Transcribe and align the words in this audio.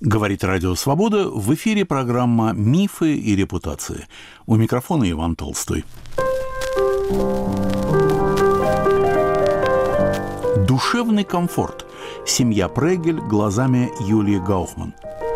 Говорит 0.00 0.44
Радио 0.44 0.76
Свобода. 0.76 1.28
В 1.28 1.52
эфире 1.54 1.84
программа 1.84 2.52
«Мифы 2.52 3.16
и 3.16 3.34
репутации». 3.34 4.06
У 4.46 4.54
микрофона 4.54 5.10
Иван 5.10 5.34
Толстой. 5.34 5.84
Душевный 10.68 11.24
комфорт. 11.24 11.84
Семья 12.24 12.68
Прегель 12.68 13.18
глазами 13.18 13.90
Юлии 14.08 14.38
Гаухман– 14.38 14.94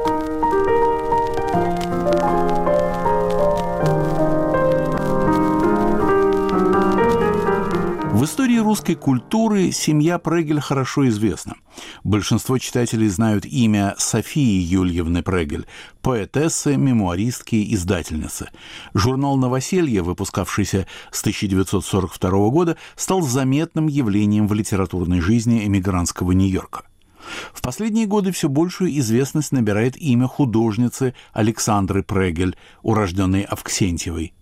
В 8.23 8.25
истории 8.25 8.59
русской 8.59 8.95
культуры 8.95 9.73
семья 9.73 10.17
Прегель 10.17 10.61
хорошо 10.61 11.09
известна. 11.09 11.57
Большинство 12.05 12.57
читателей 12.59 13.09
знают 13.09 13.45
имя 13.45 13.97
Софии 13.99 14.61
Юльевны 14.61 15.25
Прегель, 15.25 15.67
поэтессы, 16.03 16.77
мемуаристки, 16.77 17.75
издательницы. 17.75 18.51
Журнал 18.95 19.37
«Новоселье», 19.39 20.03
выпускавшийся 20.03 20.87
с 21.11 21.21
1942 21.23 22.31
года, 22.51 22.77
стал 22.95 23.23
заметным 23.23 23.89
явлением 23.89 24.47
в 24.47 24.55
литературной 24.55 25.21
жизни 25.21 25.67
эмигрантского 25.67 26.31
Нью-Йорка. 26.31 26.85
В 27.53 27.61
последние 27.61 28.07
годы 28.07 28.31
все 28.31 28.49
большую 28.49 28.97
известность 29.01 29.51
набирает 29.51 29.97
имя 29.97 30.29
художницы 30.29 31.17
Александры 31.33 32.05
Прегель, 32.05 32.57
урожденной 32.83 33.43
Авксентьевой. 33.43 34.33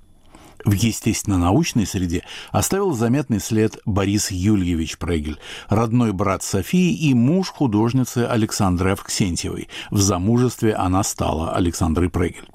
В 0.65 0.73
естественно-научной 0.73 1.87
среде 1.87 2.23
оставил 2.51 2.93
заметный 2.93 3.41
след 3.41 3.79
Борис 3.87 4.31
Юльевич 4.31 4.99
Прегель, 4.99 5.39
родной 5.69 6.13
брат 6.13 6.43
Софии 6.43 6.93
и 6.93 7.15
муж 7.15 7.49
художницы 7.49 8.27
Александры 8.29 8.93
Авксентьевой. 8.93 9.69
В 9.91 9.99
замужестве 9.99 10.75
она 10.75 11.03
стала 11.03 11.55
Александрой 11.55 12.11
Прегель. 12.11 12.49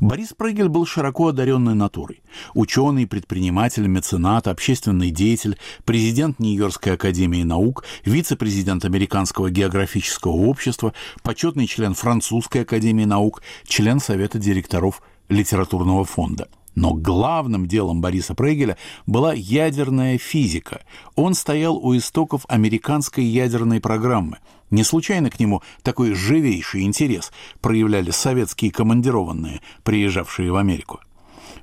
Борис 0.00 0.32
Прегель 0.36 0.68
был 0.68 0.86
широко 0.86 1.28
одаренной 1.28 1.74
натурой. 1.74 2.22
Ученый, 2.54 3.06
предприниматель, 3.06 3.86
меценат, 3.88 4.46
общественный 4.46 5.10
деятель, 5.10 5.58
президент 5.84 6.38
Нью-Йоркской 6.38 6.94
академии 6.94 7.42
наук, 7.42 7.84
вице-президент 8.04 8.84
Американского 8.84 9.50
географического 9.50 10.32
общества, 10.32 10.94
почетный 11.22 11.66
член 11.66 11.94
Французской 11.94 12.62
академии 12.62 13.04
наук, 13.04 13.42
член 13.66 14.00
Совета 14.00 14.38
директоров 14.38 15.02
литературного 15.28 16.04
фонда– 16.04 16.48
но 16.74 16.94
главным 16.94 17.66
делом 17.66 18.00
Бориса 18.00 18.34
Прегеля 18.34 18.76
была 19.06 19.32
ядерная 19.32 20.18
физика. 20.18 20.82
Он 21.14 21.34
стоял 21.34 21.76
у 21.76 21.96
истоков 21.96 22.44
американской 22.48 23.24
ядерной 23.24 23.80
программы. 23.80 24.38
Не 24.70 24.82
случайно 24.82 25.30
к 25.30 25.38
нему 25.38 25.62
такой 25.82 26.14
живейший 26.14 26.82
интерес 26.82 27.32
проявляли 27.60 28.10
советские 28.10 28.72
командированные, 28.72 29.60
приезжавшие 29.82 30.50
в 30.50 30.56
Америку. 30.56 31.00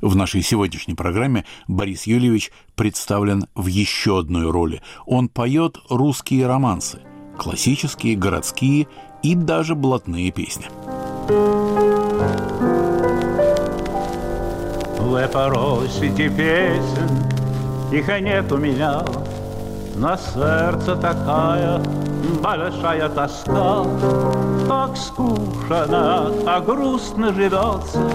В 0.02 0.16
нашей 0.16 0.42
сегодняшней 0.42 0.96
программе 0.96 1.46
Борис 1.68 2.04
Юльевич 2.04 2.52
представлен 2.76 3.46
в 3.54 3.68
еще 3.68 4.20
одной 4.20 4.50
роли. 4.50 4.82
Он 5.06 5.30
поет 5.30 5.78
русские 5.90 6.48
романсы, 6.48 7.02
классические, 7.38 8.16
городские 8.16 8.88
и 9.22 9.36
даже 9.36 9.76
блатные 9.76 10.32
песни. 10.32 10.66
В 15.12 15.26
эпоросите 15.26 16.30
песен 16.30 17.10
их 17.92 18.08
нет 18.22 18.50
у 18.50 18.56
меня, 18.56 19.04
На 19.96 20.16
сердце 20.16 20.96
такая 20.96 21.82
большая 22.42 23.10
тоска, 23.10 23.84
Так 24.70 24.96
скучно, 24.96 26.32
так 26.46 26.66
грустно 26.66 27.34
живется, 27.34 28.10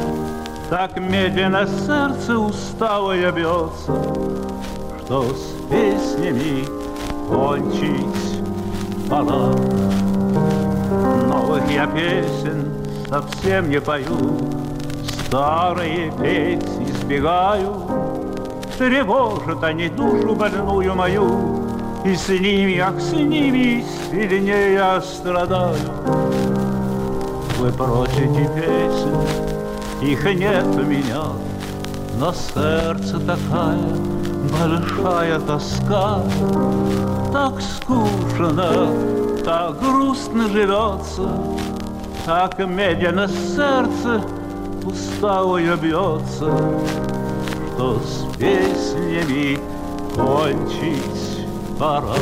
Так 0.71 0.99
медленно 0.99 1.67
сердце 1.67 2.39
усталое 2.39 3.31
бьется, 3.31 3.93
Что 5.05 5.25
с 5.35 5.71
песнями 5.71 6.65
кончить? 7.29 8.41
Пора. 9.11 9.53
Новых 11.29 11.71
я 11.71 11.87
песен 11.89 12.73
совсем 13.07 13.69
не 13.69 13.83
пою, 13.83 14.39
Старые 15.27 16.11
петь 16.23 16.76
избегаю, 17.07 17.83
Тревожат 18.77 19.65
они 19.65 19.89
душу 19.89 20.35
больную 20.35 20.95
мою, 20.95 21.63
И 22.05 22.15
с 22.15 22.29
ними, 22.29 22.79
ах, 22.79 23.01
с 23.01 23.13
ними 23.13 23.85
сильнее 24.11 24.75
я 24.75 25.01
страдаю. 25.01 25.77
Вы 27.59 27.73
просите 27.73 28.51
песен, 28.55 29.17
их 30.03 30.25
нет 30.25 30.67
у 30.67 30.83
меня, 30.83 31.25
Но 32.19 32.33
сердце 32.33 33.19
такая 33.21 33.79
большая 34.53 35.41
тоска, 35.41 36.23
Так 37.33 37.55
скучно, 37.63 38.89
так 39.43 39.81
грустно 39.81 40.49
живется, 40.49 41.31
Так 42.27 42.59
медленно 42.59 43.27
сердце 43.27 44.21
усталое 44.87 45.77
бьется, 45.77 46.81
Что 47.75 48.01
с 48.01 48.37
песнями 48.37 49.59
кончить 50.15 51.47
пора. 51.79 52.15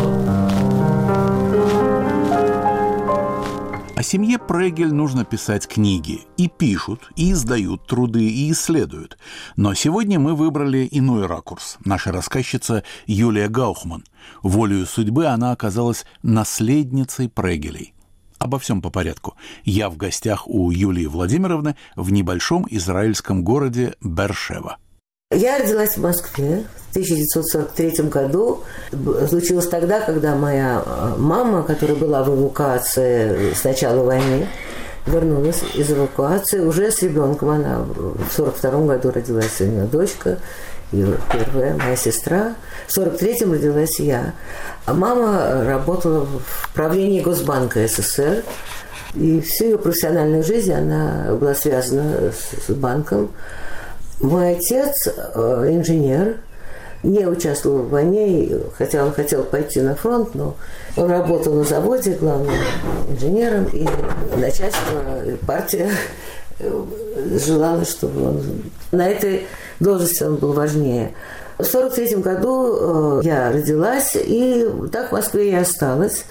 О 3.96 4.02
семье 4.02 4.38
Прегель 4.38 4.92
нужно 4.92 5.24
писать 5.24 5.68
книги. 5.68 6.26
И 6.36 6.48
пишут, 6.48 7.10
и 7.16 7.30
издают 7.32 7.86
труды, 7.86 8.28
и 8.28 8.50
исследуют. 8.50 9.16
Но 9.56 9.72
сегодня 9.74 10.18
мы 10.18 10.34
выбрали 10.34 10.88
иной 10.90 11.26
ракурс. 11.26 11.78
Наша 11.84 12.10
рассказчица 12.10 12.82
Юлия 13.06 13.48
Гаухман. 13.48 14.04
Волею 14.42 14.86
судьбы 14.86 15.26
она 15.26 15.52
оказалась 15.52 16.04
наследницей 16.22 17.28
Прегелей. 17.28 17.93
Обо 18.38 18.58
всем 18.58 18.82
по 18.82 18.90
порядку. 18.90 19.34
Я 19.64 19.88
в 19.88 19.96
гостях 19.96 20.46
у 20.46 20.70
Юлии 20.70 21.06
Владимировны 21.06 21.76
в 21.96 22.12
небольшом 22.12 22.66
израильском 22.70 23.44
городе 23.44 23.94
Бершева. 24.02 24.76
Я 25.30 25.58
родилась 25.58 25.96
в 25.96 26.02
Москве 26.02 26.64
в 26.88 26.90
1943 26.90 28.08
году. 28.08 28.60
Случилось 29.28 29.68
тогда, 29.68 30.00
когда 30.00 30.36
моя 30.36 30.82
э, 30.84 31.14
мама, 31.18 31.62
которая 31.62 31.96
была 31.96 32.22
в 32.22 32.28
эвакуации 32.28 33.52
с 33.52 33.64
начала 33.64 34.04
войны, 34.04 34.46
вернулась 35.06 35.62
из 35.74 35.90
эвакуации 35.90 36.60
уже 36.60 36.90
с 36.90 37.02
ребенком. 37.02 37.50
Она 37.50 37.78
в 37.80 38.38
1942 38.38 38.86
году 38.86 39.10
родилась 39.10 39.60
у 39.60 39.64
нее 39.64 39.84
дочка 39.84 40.38
первая 40.90 41.76
моя 41.76 41.96
сестра. 41.96 42.54
В 42.86 42.96
43-м 42.96 43.52
родилась 43.52 43.98
я. 43.98 44.34
А 44.86 44.94
мама 44.94 45.64
работала 45.64 46.26
в 46.26 46.74
правлении 46.74 47.20
Госбанка 47.20 47.86
СССР. 47.86 48.42
И 49.14 49.40
всю 49.40 49.64
ее 49.64 49.78
профессиональную 49.78 50.42
жизнь 50.42 50.72
она 50.72 51.34
была 51.34 51.54
связана 51.54 52.32
с, 52.32 52.72
банком. 52.72 53.30
Мой 54.20 54.56
отец 54.56 55.06
э, 55.06 55.68
инженер, 55.70 56.38
не 57.04 57.26
участвовал 57.26 57.82
в 57.82 57.90
войне, 57.90 58.48
хотя 58.76 59.04
он 59.04 59.12
хотел 59.12 59.44
пойти 59.44 59.80
на 59.80 59.94
фронт, 59.94 60.34
но 60.34 60.56
он 60.96 61.10
работал 61.10 61.52
на 61.52 61.64
заводе 61.64 62.12
главным 62.12 62.54
инженером, 63.10 63.66
и 63.66 63.86
начальство, 64.36 65.22
и 65.24 65.36
партия 65.36 65.90
желала, 66.58 67.84
чтобы 67.84 68.28
он 68.28 68.42
на 68.90 69.08
этой 69.08 69.46
должности 69.80 70.22
он 70.22 70.36
был 70.36 70.52
важнее. 70.52 71.14
В 71.58 71.64
сорок 71.64 71.94
третьем 71.94 72.20
году 72.20 73.20
э, 73.20 73.20
я 73.24 73.52
родилась, 73.52 74.16
и 74.16 74.66
так 74.90 75.10
в 75.10 75.12
Москве 75.12 75.52
я 75.52 75.60
осталась. 75.60 76.24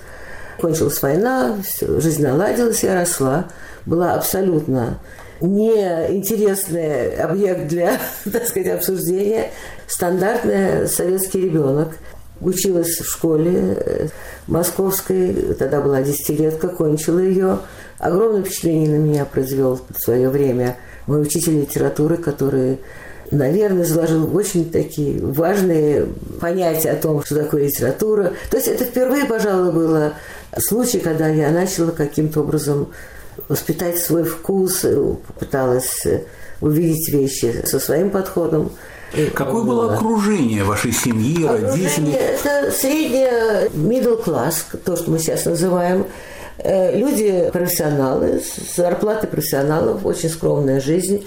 Кончилась 0.60 1.02
война, 1.02 1.58
жизнь 1.80 2.24
наладилась, 2.24 2.84
я 2.84 2.96
росла. 2.96 3.46
Была 3.86 4.14
абсолютно 4.16 5.00
неинтересный 5.40 7.16
объект 7.16 7.68
для, 7.68 8.00
так 8.32 8.48
сказать, 8.48 8.70
обсуждения. 8.70 9.52
Стандартный 9.88 10.88
советский 10.88 11.42
ребенок. 11.42 11.98
Училась 12.42 13.00
в 13.00 13.10
школе 13.10 13.78
э, 13.78 14.08
московской, 14.48 15.56
тогда 15.58 15.80
была 15.80 16.02
десятилетка, 16.02 16.68
кончила 16.68 17.20
ее. 17.20 17.60
Огромное 18.00 18.44
впечатление 18.44 18.90
на 18.90 19.02
меня 19.02 19.24
произвел 19.24 19.80
в 19.90 20.00
свое 20.00 20.30
время 20.30 20.76
мой 21.08 21.22
учитель 21.22 21.62
литературы, 21.62 22.18
который 22.18 22.80
наверное, 23.34 23.84
заложил 23.84 24.36
очень 24.36 24.72
такие 24.72 25.20
важные 25.20 26.08
понятия 26.40 26.92
о 26.92 26.96
том, 26.96 27.24
что 27.24 27.36
такое 27.36 27.66
литература. 27.66 28.34
То 28.50 28.58
есть 28.58 28.68
это 28.70 28.86
впервые, 28.86 29.26
пожалуй, 29.26 29.72
было 29.72 30.14
случай, 30.58 31.00
когда 31.00 31.28
я 31.28 31.50
начала 31.52 31.92
каким-то 31.92 32.42
образом 32.42 32.90
воспитать 33.50 33.98
свой 33.98 34.24
вкус, 34.24 34.86
попыталась 35.28 36.06
увидеть 36.62 37.12
вещи 37.12 37.64
со 37.66 37.80
своим 37.80 38.10
подходом. 38.10 38.72
Какое 39.36 39.64
было 39.64 39.94
окружение 39.94 40.64
вашей 40.64 40.92
семьи, 40.92 41.46
родителей? 41.46 42.14
Это 42.14 42.72
среднее 42.72 43.70
middle 43.70 44.24
class, 44.24 44.56
то, 44.84 44.96
что 44.96 45.12
мы 45.12 45.20
сейчас 45.20 45.46
называем. 45.46 46.06
э, 46.58 46.98
люди 46.98 47.50
профессионалы, 47.52 48.42
с 48.42 48.76
зарплатой 48.76 49.30
профессионалов, 49.30 50.06
очень 50.06 50.30
скромная 50.30 50.80
жизнь, 50.80 51.26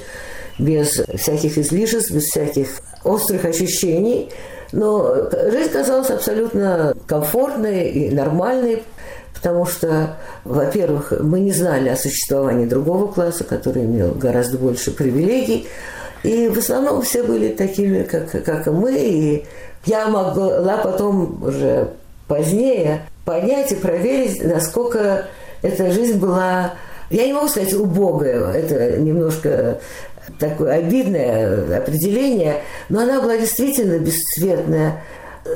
без 0.58 1.03
всяких 1.14 1.58
излишеств, 1.58 2.11
без 2.11 2.25
всяких 2.25 2.69
острых 3.05 3.44
ощущений. 3.44 4.31
Но 4.73 5.31
жизнь 5.50 5.70
казалась 5.70 6.11
абсолютно 6.11 6.94
комфортной 7.06 7.88
и 7.88 8.11
нормальной, 8.11 8.82
потому 9.35 9.67
что, 9.67 10.17
во-первых, 10.44 11.12
мы 11.20 11.41
не 11.41 11.53
знали 11.53 11.88
о 11.88 11.97
существовании 11.97 12.67
другого 12.67 13.12
класса, 13.12 13.44
который 13.44 13.85
имел 13.85 14.12
гораздо 14.12 14.58
больше 14.58 14.91
привилегий, 14.91 15.69
и 16.23 16.49
в 16.49 16.59
основном 16.59 17.02
все 17.02 17.23
были 17.23 17.52
такими, 17.52 18.02
как, 18.02 18.31
как 18.44 18.67
и 18.67 18.70
мы, 18.70 18.99
и 18.99 19.44
я 19.85 20.09
могла 20.09 20.79
потом 20.79 21.44
уже 21.44 21.91
позднее 22.26 23.02
понять 23.25 23.70
и 23.73 23.76
проверить, 23.76 24.43
насколько 24.43 25.26
эта 25.62 25.93
жизнь 25.93 26.19
была, 26.19 26.75
я 27.11 27.26
не 27.26 27.32
могу 27.32 27.49
сказать 27.49 27.73
убогая, 27.75 28.52
это 28.52 28.99
немножко 28.99 29.79
такое 30.38 30.75
обидное 30.75 31.78
определение, 31.78 32.62
но 32.88 33.00
она 33.00 33.20
была 33.20 33.37
действительно 33.37 33.99
бесцветная. 33.99 35.02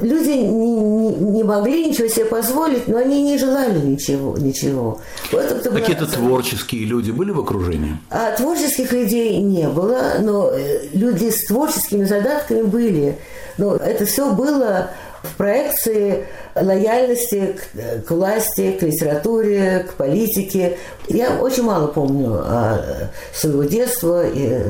Люди 0.03 0.31
не, 0.31 0.71
не, 0.71 1.15
не 1.15 1.43
могли 1.43 1.89
ничего 1.89 2.07
себе 2.07 2.25
позволить, 2.27 2.87
но 2.87 2.99
они 2.99 3.23
не 3.23 3.39
желали 3.39 3.79
ничего. 3.79 4.37
ничего. 4.39 5.01
Вот 5.33 5.47
Какие-то 5.65 6.05
была... 6.05 6.15
творческие 6.15 6.85
люди 6.85 7.11
были 7.11 7.33
в 7.33 7.41
окружении? 7.41 7.97
А 8.09 8.31
творческих 8.37 8.93
людей 8.93 9.39
не 9.39 9.69
было, 9.69 10.15
но 10.21 10.51
э, 10.53 10.87
люди 10.93 11.31
с 11.31 11.47
творческими 11.47 12.05
задатками 12.05 12.63
были. 12.63 13.19
Но 13.59 13.75
это 13.77 14.07
все 14.07 14.33
было 14.33 14.91
в 15.23 15.37
проекции 15.37 16.27
лояльности 16.55 17.57
к, 17.57 18.07
к 18.07 18.11
власти, 18.11 18.73
к 18.73 18.83
литературе, 18.83 19.87
к 19.89 19.95
политике. 19.95 20.79
Я 21.09 21.39
очень 21.41 21.65
мало 21.65 21.89
помню 21.89 22.41
а, 22.43 23.11
своего 23.35 23.65
детства 23.65 24.27
и 24.27 24.63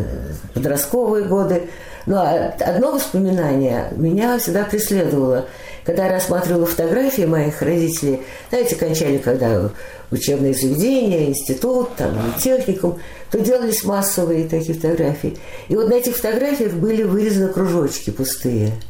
подростковые 0.54 1.26
годы, 1.26 1.68
но 2.06 2.52
одно 2.60 2.92
воспоминание 2.92 3.88
меня 3.96 4.38
всегда 4.38 4.64
преследовало. 4.64 5.46
Когда 5.84 6.06
я 6.06 6.12
рассматривала 6.12 6.66
фотографии 6.66 7.22
моих 7.22 7.62
родителей, 7.62 8.22
знаете, 8.50 8.76
кончали 8.76 9.16
когда 9.16 9.70
учебные 10.10 10.52
заведения, 10.52 11.28
институт, 11.28 11.96
там, 11.96 12.12
техникум, 12.38 12.98
то 13.30 13.38
делались 13.38 13.84
массовые 13.84 14.48
такие 14.48 14.74
фотографии. 14.74 15.38
И 15.68 15.76
вот 15.76 15.88
на 15.88 15.94
этих 15.94 16.16
фотографиях 16.16 16.72
были 16.74 17.02
вырезаны 17.02 17.48
кружочки 17.48 18.10
пустые– 18.10 18.72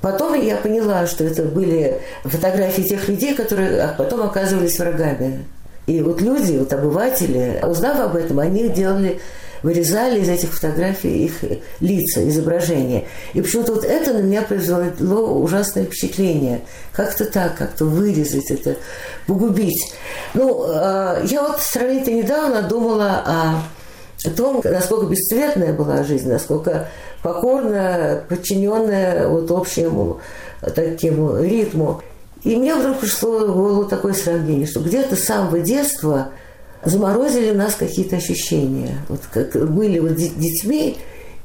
Потом 0.00 0.34
я 0.40 0.56
поняла, 0.56 1.06
что 1.06 1.24
это 1.24 1.42
были 1.42 2.00
фотографии 2.24 2.82
тех 2.82 3.08
людей, 3.08 3.34
которые 3.34 3.94
потом 3.98 4.22
оказывались 4.22 4.78
врагами. 4.78 5.44
И 5.86 6.02
вот 6.02 6.20
люди, 6.20 6.58
вот 6.58 6.72
обыватели, 6.72 7.60
узнав 7.64 7.98
об 8.00 8.16
этом, 8.16 8.38
они 8.38 8.68
делали 8.68 9.20
вырезали 9.62 10.20
из 10.20 10.28
этих 10.28 10.54
фотографий 10.54 11.24
их 11.24 11.32
лица, 11.80 12.26
изображения. 12.28 13.04
И 13.34 13.40
почему-то 13.40 13.74
вот 13.74 13.84
это 13.84 14.12
на 14.12 14.18
меня 14.18 14.42
произвело 14.42 15.40
ужасное 15.40 15.84
впечатление. 15.84 16.60
Как-то 16.92 17.24
так, 17.24 17.56
как-то 17.56 17.84
вырезать 17.84 18.50
это, 18.50 18.76
погубить. 19.26 19.92
Ну, 20.34 20.64
а, 20.68 21.22
я 21.24 21.42
вот 21.42 21.60
сравнительно 21.60 22.22
недавно 22.22 22.62
думала 22.62 23.22
о 23.26 24.30
том, 24.36 24.60
насколько 24.64 25.06
бесцветная 25.06 25.72
была 25.72 26.02
жизнь, 26.02 26.28
насколько 26.28 26.88
покорная, 27.22 28.22
подчиненная 28.28 29.28
вот 29.28 29.50
общему 29.50 30.20
такому 30.60 31.42
ритму. 31.42 32.02
И 32.44 32.56
мне 32.56 32.74
вдруг 32.74 32.98
пришло 32.98 33.46
в 33.46 33.54
голову 33.54 33.84
такое 33.84 34.12
сравнение, 34.12 34.66
что 34.66 34.80
где-то 34.80 35.16
с 35.16 35.24
самого 35.24 35.60
детства 35.60 36.28
заморозили 36.84 37.50
нас 37.52 37.74
какие-то 37.74 38.16
ощущения. 38.16 38.98
Вот 39.08 39.20
как 39.32 39.70
были 39.70 39.98
вот 39.98 40.14
детьми, 40.14 40.98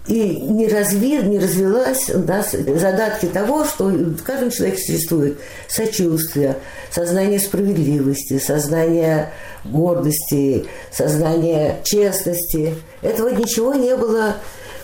и 0.08 0.36
не, 0.42 0.68
разви, 0.68 1.18
не 1.20 1.40
развилась 1.40 2.10
у 2.10 2.20
нас 2.20 2.52
задатки 2.52 3.26
того, 3.26 3.64
что 3.64 3.86
в 3.86 4.22
каждом 4.22 4.52
человеке 4.52 4.82
существует 4.82 5.40
сочувствие, 5.70 6.58
сознание 6.92 7.40
справедливости, 7.40 8.38
сознание 8.38 9.32
гордости, 9.64 10.66
сознание 10.92 11.80
честности. 11.86 12.76
Этого 13.02 13.30
ничего 13.30 13.76
не 13.76 13.96
было 13.96 14.36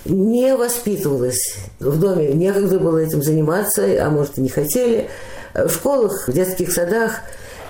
не 0.09 0.55
воспитывалась 0.55 1.55
в 1.79 1.99
доме, 1.99 2.33
некогда 2.33 2.79
было 2.79 2.97
этим 2.97 3.23
заниматься, 3.23 3.83
а 3.83 4.09
может 4.09 4.37
и 4.37 4.41
не 4.41 4.49
хотели. 4.49 5.09
В 5.53 5.69
школах, 5.69 6.27
в 6.27 6.33
детских 6.33 6.71
садах 6.71 7.21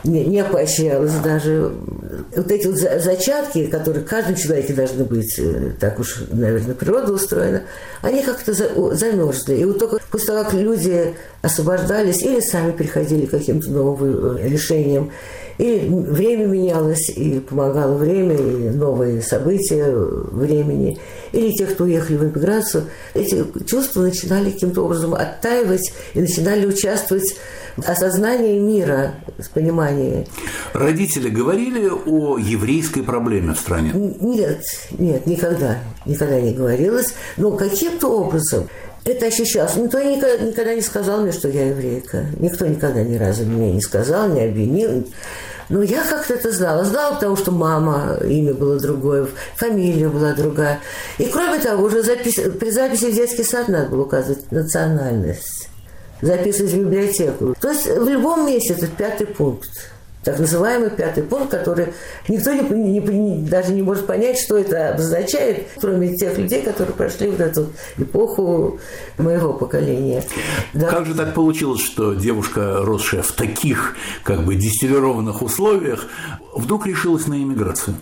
не, 0.04 0.26
не 0.26 0.44
поощрялось 0.44 1.14
даже. 1.24 1.72
Вот 2.36 2.52
эти 2.52 2.68
вот 2.68 2.78
зачатки, 2.78 3.68
которые 3.68 4.06
в 4.06 4.08
каждом 4.08 4.36
человеке 4.36 4.74
должны 4.74 5.04
быть, 5.04 5.38
э, 5.40 5.72
так 5.80 6.00
уж, 6.00 6.24
наверное, 6.32 6.76
природа 6.76 7.14
устроена, 7.14 7.64
они 8.02 8.22
как-то 8.22 8.54
замерзли. 8.54 9.56
И 9.56 9.66
вот 9.66 9.80
только 9.80 10.00
после 10.12 10.28
того, 10.28 10.44
как 10.44 10.54
люди 10.54 11.16
освобождались 11.42 12.22
или 12.22 12.40
сами 12.40 12.72
приходили 12.72 13.26
к 13.26 13.32
каким-то 13.32 13.70
новым 13.70 14.38
э, 14.38 14.48
решениям, 14.48 15.12
и 15.60 15.90
время 15.90 16.46
менялось, 16.46 17.10
и 17.10 17.42
помогало 17.42 17.96
время, 17.96 18.36
и 18.36 18.70
новые 18.70 19.22
события 19.22 19.92
времени. 19.92 20.98
Или 21.34 21.52
те, 21.52 21.66
кто 21.66 21.84
уехали 21.84 22.16
в 22.16 22.24
эмиграцию, 22.24 22.86
эти 23.14 23.46
чувства 23.66 24.04
начинали 24.04 24.52
каким-то 24.52 24.86
образом 24.86 25.14
оттаивать 25.14 25.92
и 26.14 26.22
начинали 26.22 26.66
участвовать 26.66 27.36
в 27.76 27.88
осознании 27.88 28.58
мира, 28.58 29.16
в 29.38 29.50
понимании. 29.50 30.28
Родители 30.74 31.30
говорили 31.30 31.90
о 31.90 32.38
еврейской 32.38 33.02
проблеме 33.02 33.54
в 33.54 33.60
стране? 33.60 33.92
Нет, 33.94 34.62
нет, 34.98 35.28
никогда, 35.28 35.80
никогда 36.06 36.40
не 36.40 36.54
говорилось. 36.54 37.14
Но 37.36 37.52
каким-то 37.52 38.08
образом 38.08 38.70
это 39.04 39.26
ощущалось. 39.26 39.76
Никто 39.76 40.02
никогда, 40.02 40.38
никогда 40.38 40.76
не 40.76 40.82
сказал 40.82 41.22
мне, 41.22 41.32
что 41.32 41.50
я 41.50 41.68
еврейка. 41.68 42.28
Никто 42.40 42.66
никогда 42.66 43.04
ни 43.04 43.16
разу 43.16 43.44
мне 43.46 43.74
не 43.74 43.82
сказал, 43.82 44.30
не 44.30 44.44
обвинил. 44.44 45.06
Но 45.70 45.84
я 45.84 46.04
как-то 46.04 46.34
это 46.34 46.52
знала. 46.52 46.84
Знала, 46.84 47.16
потому 47.16 47.38
что 47.38 47.52
мама, 47.52 48.18
имя 48.24 48.54
было 48.54 48.80
другое, 48.80 49.28
фамилия 49.56 50.10
была 50.10 50.34
другая. 50.34 50.80
И 51.20 51.26
кроме 51.26 51.60
того, 51.60 51.84
уже 51.84 52.02
запись, 52.02 52.40
при 52.60 52.72
записи 52.72 53.06
в 53.06 53.16
детский 53.16 53.44
сад 53.44 53.68
надо 53.68 53.90
было 53.90 54.04
указывать 54.04 54.52
национальность. 54.52 55.70
Записывать 56.22 56.74
в 56.74 56.80
библиотеку. 56.80 57.56
То 57.62 57.70
есть 57.70 57.86
в 57.86 58.08
любом 58.10 58.48
месте 58.48 58.74
это 58.74 58.88
пятый 58.88 59.28
пункт 59.28 59.70
так 60.24 60.38
называемый 60.38 60.90
пятый 60.90 61.24
пункт, 61.24 61.52
который 61.52 61.94
никто 62.28 62.52
не, 62.52 62.62
не, 62.62 63.00
не, 63.00 63.50
даже 63.50 63.72
не 63.72 63.82
может 63.82 64.06
понять, 64.06 64.38
что 64.38 64.58
это 64.58 64.90
обозначает, 64.90 65.68
кроме 65.80 66.16
тех 66.16 66.38
людей, 66.38 66.62
которые 66.62 66.94
прошли 66.94 67.30
вот 67.30 67.40
эту 67.40 67.70
эпоху 67.98 68.80
моего 69.18 69.54
поколения. 69.54 70.24
Да. 70.74 70.90
Как 70.90 71.06
же 71.06 71.16
так 71.16 71.34
получилось, 71.34 71.82
что 71.82 72.14
девушка, 72.16 72.80
росшая 72.82 73.22
в 73.22 73.32
таких 73.32 73.96
как 74.24 74.44
бы 74.44 74.56
дистиллированных 74.56 75.42
условиях, 75.42 76.08
вдруг 76.54 76.86
решилась 76.86 77.28
на 77.28 77.36
иммиграцию? 77.36 77.96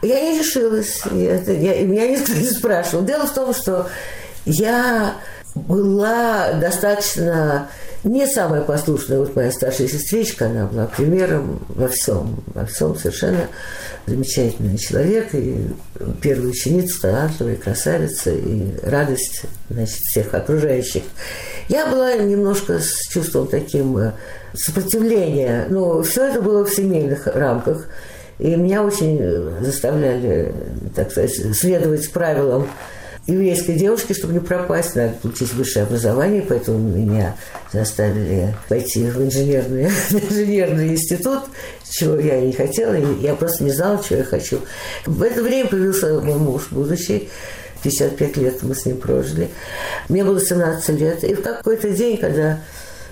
Я 0.00 0.20
не 0.22 0.38
решилась. 0.38 1.02
Я, 1.12 1.36
я, 1.36 1.86
меня 1.86 2.08
никто 2.08 2.32
не 2.32 2.46
спрашивал. 2.46 3.04
Дело 3.04 3.26
в 3.26 3.34
том, 3.34 3.52
что 3.52 3.88
я 4.46 5.14
была 5.54 6.52
достаточно 6.54 7.68
не 8.04 8.26
самая 8.26 8.62
послушная, 8.62 9.18
вот 9.18 9.34
моя 9.34 9.50
старшая 9.50 9.88
сестричка, 9.88 10.46
она 10.46 10.66
была 10.66 10.86
примером 10.86 11.60
во 11.68 11.88
всем, 11.88 12.42
во 12.46 12.64
всем 12.64 12.96
совершенно. 12.96 13.48
Замечательный 14.06 14.78
человек, 14.78 15.34
и 15.34 15.68
первая 16.22 16.48
ученица, 16.48 17.02
талантливая, 17.02 17.56
красавица, 17.56 18.30
и 18.30 18.72
радость 18.82 19.42
значит, 19.68 19.98
всех 19.98 20.32
окружающих. 20.32 21.02
Я 21.68 21.86
была 21.86 22.14
немножко 22.14 22.78
с 22.78 23.08
чувством 23.10 23.48
таким 23.48 23.98
э, 23.98 24.12
сопротивления, 24.54 25.66
но 25.68 26.02
все 26.02 26.28
это 26.28 26.40
было 26.40 26.64
в 26.64 26.72
семейных 26.72 27.26
рамках, 27.26 27.88
и 28.38 28.54
меня 28.54 28.84
очень 28.84 29.20
заставляли, 29.60 30.54
так 30.94 31.10
сказать, 31.10 31.34
следовать 31.56 32.10
правилам 32.12 32.68
еврейской 33.28 33.74
девушке, 33.74 34.14
чтобы 34.14 34.32
не 34.32 34.40
пропасть, 34.40 34.96
надо 34.96 35.12
получить 35.22 35.52
высшее 35.52 35.84
образование, 35.84 36.42
поэтому 36.42 36.78
меня 36.78 37.36
заставили 37.72 38.54
пойти 38.68 39.04
в 39.04 39.22
инженерный, 39.22 39.84
инженерный 40.10 40.88
институт, 40.88 41.44
чего 41.88 42.18
я 42.18 42.40
не 42.40 42.52
хотела, 42.52 42.94
я 42.94 43.34
просто 43.34 43.64
не 43.64 43.70
знала, 43.70 44.02
чего 44.02 44.20
я 44.20 44.24
хочу. 44.24 44.60
В 45.06 45.22
это 45.22 45.42
время 45.42 45.68
появился 45.68 46.20
мой 46.20 46.38
муж 46.38 46.68
будущий, 46.70 47.28
55 47.82 48.36
лет 48.38 48.62
мы 48.62 48.74
с 48.74 48.86
ним 48.86 48.96
прожили. 48.96 49.50
Мне 50.08 50.24
было 50.24 50.40
17 50.40 50.98
лет, 50.98 51.22
и 51.22 51.34
в 51.34 51.42
какой-то 51.42 51.90
день, 51.90 52.16
когда 52.16 52.60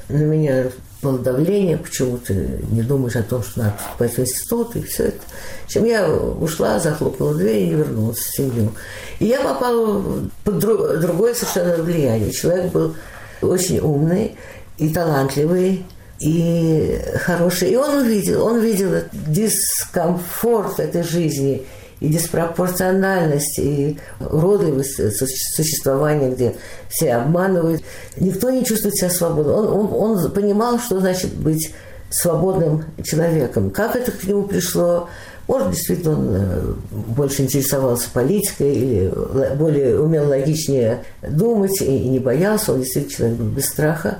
на 0.08 0.22
меня 0.22 0.66
было 1.02 1.18
давление, 1.18 1.76
почему 1.76 2.18
ты 2.18 2.60
не 2.70 2.82
думаешь 2.82 3.16
о 3.16 3.22
том, 3.22 3.42
что 3.42 3.60
надо 3.60 3.76
поступать 3.76 4.16
в 4.16 4.18
институт, 4.20 4.76
и 4.76 4.82
все 4.82 5.04
это. 5.04 5.20
Чем 5.68 5.84
я 5.84 6.08
ушла, 6.08 6.78
захлопнула 6.78 7.34
дверь 7.34 7.58
и 7.58 7.66
не 7.66 7.74
вернулась 7.74 8.18
в 8.18 8.36
семью. 8.36 8.72
И 9.18 9.26
я 9.26 9.40
попала 9.42 10.02
под 10.44 10.58
другое 10.58 11.34
совершенно 11.34 11.82
влияние. 11.82 12.32
Человек 12.32 12.72
был 12.72 12.94
очень 13.42 13.78
умный 13.78 14.36
и 14.78 14.88
талантливый, 14.92 15.84
и 16.18 16.98
хороший. 17.16 17.70
И 17.70 17.76
он 17.76 17.98
увидел, 17.98 18.44
он 18.44 18.60
видел 18.60 18.90
дискомфорт 19.12 20.80
этой 20.80 21.02
жизни 21.02 21.66
и 22.00 22.08
диспропорциональность, 22.08 23.58
и 23.58 23.98
уродливость 24.20 25.16
существования, 25.16 26.30
где 26.30 26.56
все 26.88 27.14
обманывают. 27.14 27.82
Никто 28.16 28.50
не 28.50 28.64
чувствует 28.64 28.96
себя 28.96 29.10
свободным. 29.10 29.54
Он, 29.54 29.66
он, 29.68 30.20
он 30.20 30.30
понимал, 30.30 30.78
что 30.78 31.00
значит 31.00 31.32
быть 31.32 31.72
свободным 32.10 32.84
человеком. 33.02 33.70
Как 33.70 33.96
это 33.96 34.12
к 34.12 34.24
нему 34.24 34.44
пришло? 34.44 35.08
Может, 35.48 35.70
действительно, 35.70 36.18
он 36.18 36.28
э, 36.32 36.74
больше 36.90 37.42
интересовался 37.42 38.08
политикой 38.12 38.74
или 38.74 39.12
более 39.56 40.00
умел 40.00 40.28
логичнее 40.28 41.04
думать 41.22 41.80
и 41.80 42.08
не 42.08 42.18
боялся, 42.18 42.72
он 42.72 42.80
действительно 42.80 43.16
человек 43.16 43.38
без 43.38 43.66
страха. 43.66 44.18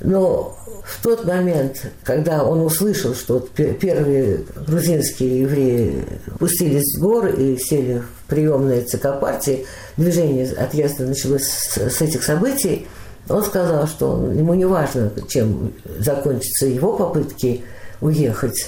Но 0.00 0.56
в 0.84 1.02
тот 1.02 1.24
момент, 1.24 1.86
когда 2.02 2.44
он 2.44 2.60
услышал, 2.60 3.14
что 3.14 3.34
вот 3.34 3.50
первые 3.50 4.40
грузинские 4.66 5.40
евреи 5.40 6.04
пустились 6.38 6.84
с 6.84 7.00
гор 7.00 7.28
и 7.28 7.56
сели 7.56 8.00
в 8.00 8.28
приемные 8.28 8.82
ЦК 8.82 9.18
партии, 9.18 9.64
движение 9.96 10.52
отъезда 10.52 11.06
началось 11.06 11.46
с 11.46 12.00
этих 12.02 12.22
событий, 12.22 12.86
он 13.30 13.42
сказал, 13.42 13.86
что 13.86 14.30
ему 14.30 14.52
не 14.52 14.66
важно, 14.66 15.10
чем 15.26 15.72
закончатся 15.98 16.66
его 16.66 16.92
попытки 16.92 17.64
уехать. 18.02 18.66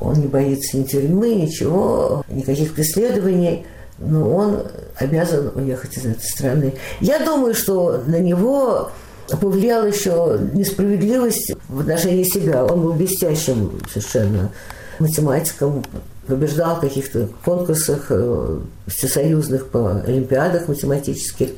Он 0.00 0.14
не 0.20 0.26
боится 0.26 0.76
ни 0.76 0.82
тюрьмы, 0.82 1.34
ничего, 1.34 2.22
никаких 2.28 2.74
преследований, 2.74 3.64
но 3.98 4.36
он 4.36 4.66
обязан 4.96 5.52
уехать 5.54 5.96
из 5.96 6.04
этой 6.04 6.28
страны. 6.28 6.74
Я 7.00 7.24
думаю, 7.24 7.54
что 7.54 8.02
на 8.06 8.18
него 8.18 8.90
повлияла 9.40 9.86
еще 9.86 10.38
несправедливость 10.52 11.54
в 11.68 11.80
отношении 11.80 12.24
себя. 12.24 12.64
Он 12.64 12.82
был 12.82 12.92
блестящим 12.92 13.80
совершенно 13.92 14.50
математиком, 14.98 15.84
побеждал 16.26 16.76
в 16.76 16.80
каких-то 16.80 17.28
конкурсах 17.44 18.06
э, 18.10 18.60
всесоюзных 18.86 19.68
по 19.68 20.02
олимпиадах 20.06 20.68
математических. 20.68 21.50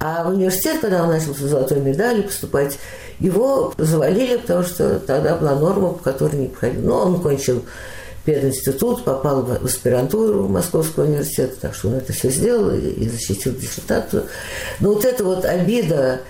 А 0.00 0.24
в 0.24 0.32
университет, 0.34 0.80
когда 0.80 1.04
он 1.04 1.10
начал 1.10 1.34
с 1.34 1.38
золотой 1.38 1.80
медали 1.80 2.22
поступать, 2.22 2.78
его 3.20 3.72
завалили, 3.78 4.36
потому 4.38 4.62
что 4.62 4.98
тогда 5.00 5.36
была 5.36 5.54
норма, 5.54 5.90
по 5.90 6.02
которой 6.02 6.36
не 6.36 6.48
проходил. 6.48 6.82
Но 6.82 7.06
он 7.06 7.20
кончил 7.20 7.64
пединститут, 8.24 9.04
попал 9.04 9.42
в 9.42 9.64
аспирантуру 9.64 10.48
Московского 10.48 11.04
университета, 11.04 11.54
так 11.60 11.74
что 11.74 11.88
он 11.88 11.94
это 11.94 12.12
все 12.12 12.30
сделал 12.30 12.70
и 12.70 13.08
защитил 13.08 13.54
диссертацию. 13.54 14.26
Но 14.80 14.94
вот 14.94 15.04
эта 15.04 15.24
вот 15.24 15.44
обида 15.44 16.20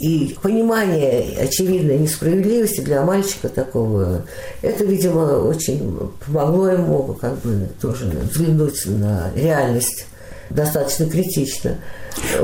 и 0.00 0.34
понимание 0.42 1.36
очевидной 1.38 1.98
несправедливости 1.98 2.80
для 2.80 3.02
мальчика 3.02 3.48
такого, 3.50 4.24
это, 4.62 4.84
видимо, 4.84 5.46
очень 5.46 6.10
помогло 6.24 6.68
ему 6.68 7.14
как 7.20 7.38
бы 7.40 7.68
тоже 7.80 8.06
взглянуть 8.06 8.82
на 8.86 9.30
реальность 9.34 10.06
достаточно 10.48 11.06
критично. 11.06 11.76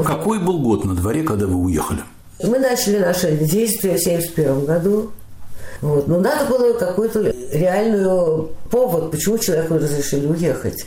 Какой 0.05 0.39
был 0.39 0.61
год 0.61 0.85
на 0.85 0.95
дворе, 0.95 1.23
когда 1.23 1.47
вы 1.47 1.57
уехали? 1.57 2.01
Мы 2.43 2.59
начали 2.59 2.99
наши 2.99 3.37
действия 3.39 3.97
в 3.97 4.07
1971 4.07 4.65
году. 4.67 5.11
Вот. 5.81 6.07
Но 6.07 6.21
надо 6.21 6.45
было 6.47 6.75
какой-то 6.75 7.35
реальный 7.53 8.49
повод, 8.71 9.11
почему 9.11 9.39
человеку 9.39 9.75
разрешили 9.75 10.27
уехать. 10.27 10.85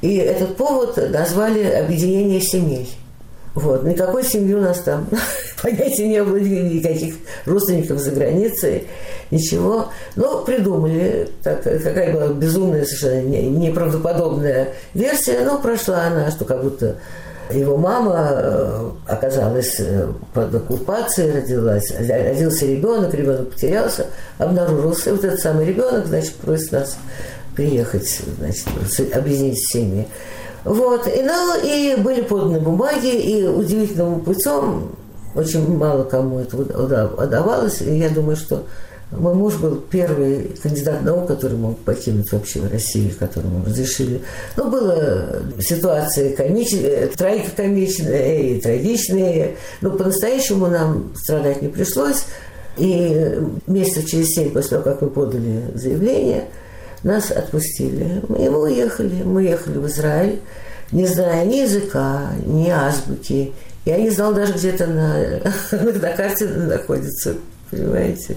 И 0.00 0.16
этот 0.16 0.56
повод 0.56 0.96
назвали 1.10 1.64
«Объединение 1.64 2.40
семей». 2.40 2.90
Вот. 3.54 3.84
Никакой 3.84 4.24
семьи 4.24 4.52
у 4.54 4.60
нас 4.60 4.80
там 4.80 5.06
понятия 5.62 6.08
не 6.08 6.22
было, 6.22 6.36
никаких 6.36 7.14
родственников 7.46 7.98
за 7.98 8.10
границей, 8.10 8.88
ничего. 9.30 9.90
Но 10.16 10.44
придумали, 10.44 11.28
так, 11.42 11.62
какая 11.62 12.12
была 12.12 12.28
безумная, 12.28 12.84
совершенно 12.84 13.22
неправдоподобная 13.22 14.70
версия, 14.92 15.44
но 15.44 15.58
прошла 15.58 16.04
она, 16.06 16.30
что 16.30 16.44
как 16.44 16.62
будто 16.62 16.96
его 17.50 17.76
мама 17.76 18.28
э, 18.32 18.90
оказалась 19.06 19.76
э, 19.78 20.08
под 20.32 20.54
оккупацией, 20.54 21.32
родилась, 21.32 21.92
родился 21.96 22.66
ребенок, 22.66 23.12
ребенок 23.14 23.52
потерялся, 23.52 24.06
обнаружился. 24.38 25.10
И 25.10 25.12
вот 25.12 25.24
этот 25.24 25.40
самый 25.40 25.66
ребенок, 25.66 26.06
значит, 26.06 26.34
просит 26.36 26.72
нас 26.72 26.96
приехать, 27.54 28.22
значит, 28.38 29.14
объединить 29.14 29.58
семьи. 29.70 30.08
Вот. 30.64 31.06
И, 31.06 31.22
ну, 31.22 31.54
и 31.62 31.96
были 32.00 32.22
поданы 32.22 32.60
бумаги, 32.60 33.14
и 33.14 33.46
удивительным 33.46 34.20
путем, 34.20 34.92
очень 35.34 35.76
мало 35.76 36.04
кому 36.04 36.40
это 36.40 36.56
удавалось, 36.56 37.82
и 37.82 37.98
я 37.98 38.08
думаю, 38.08 38.36
что 38.36 38.64
мой 39.10 39.34
муж 39.34 39.54
был 39.56 39.76
первый 39.76 40.56
кандидат 40.62 41.02
наук, 41.02 41.28
который 41.28 41.56
мог 41.56 41.78
покинуть 41.80 42.32
вообще 42.32 42.66
Россию, 42.66 43.12
которому 43.18 43.64
разрешили. 43.64 44.22
Ну, 44.56 44.70
была 44.70 45.26
ситуация 45.60 46.34
комичная, 46.34 47.08
трагикомичная 47.08 48.38
и 48.38 48.60
трагичная. 48.60 49.52
Но 49.82 49.90
по-настоящему 49.90 50.66
нам 50.66 51.12
страдать 51.14 51.62
не 51.62 51.68
пришлось. 51.68 52.24
И 52.76 53.38
месяца 53.68 54.02
через 54.02 54.30
семь 54.30 54.50
после 54.50 54.70
того, 54.70 54.82
как 54.82 55.02
мы 55.02 55.10
подали 55.10 55.62
заявление– 55.74 56.44
нас 57.04 57.30
отпустили. 57.30 58.22
Мы 58.28 58.48
уехали. 58.48 59.22
Мы 59.22 59.42
уехали 59.42 59.78
в 59.78 59.86
Израиль, 59.86 60.40
не 60.90 61.06
зная 61.06 61.44
ни 61.44 61.56
языка, 61.56 62.30
ни 62.44 62.68
азбуки. 62.70 63.52
Я 63.84 63.98
не 63.98 64.10
знал 64.10 64.34
даже 64.34 64.54
где-то 64.54 64.86
на, 64.86 65.42
на 65.72 66.10
карте 66.10 66.46
находится, 66.46 67.34
понимаете. 67.70 68.36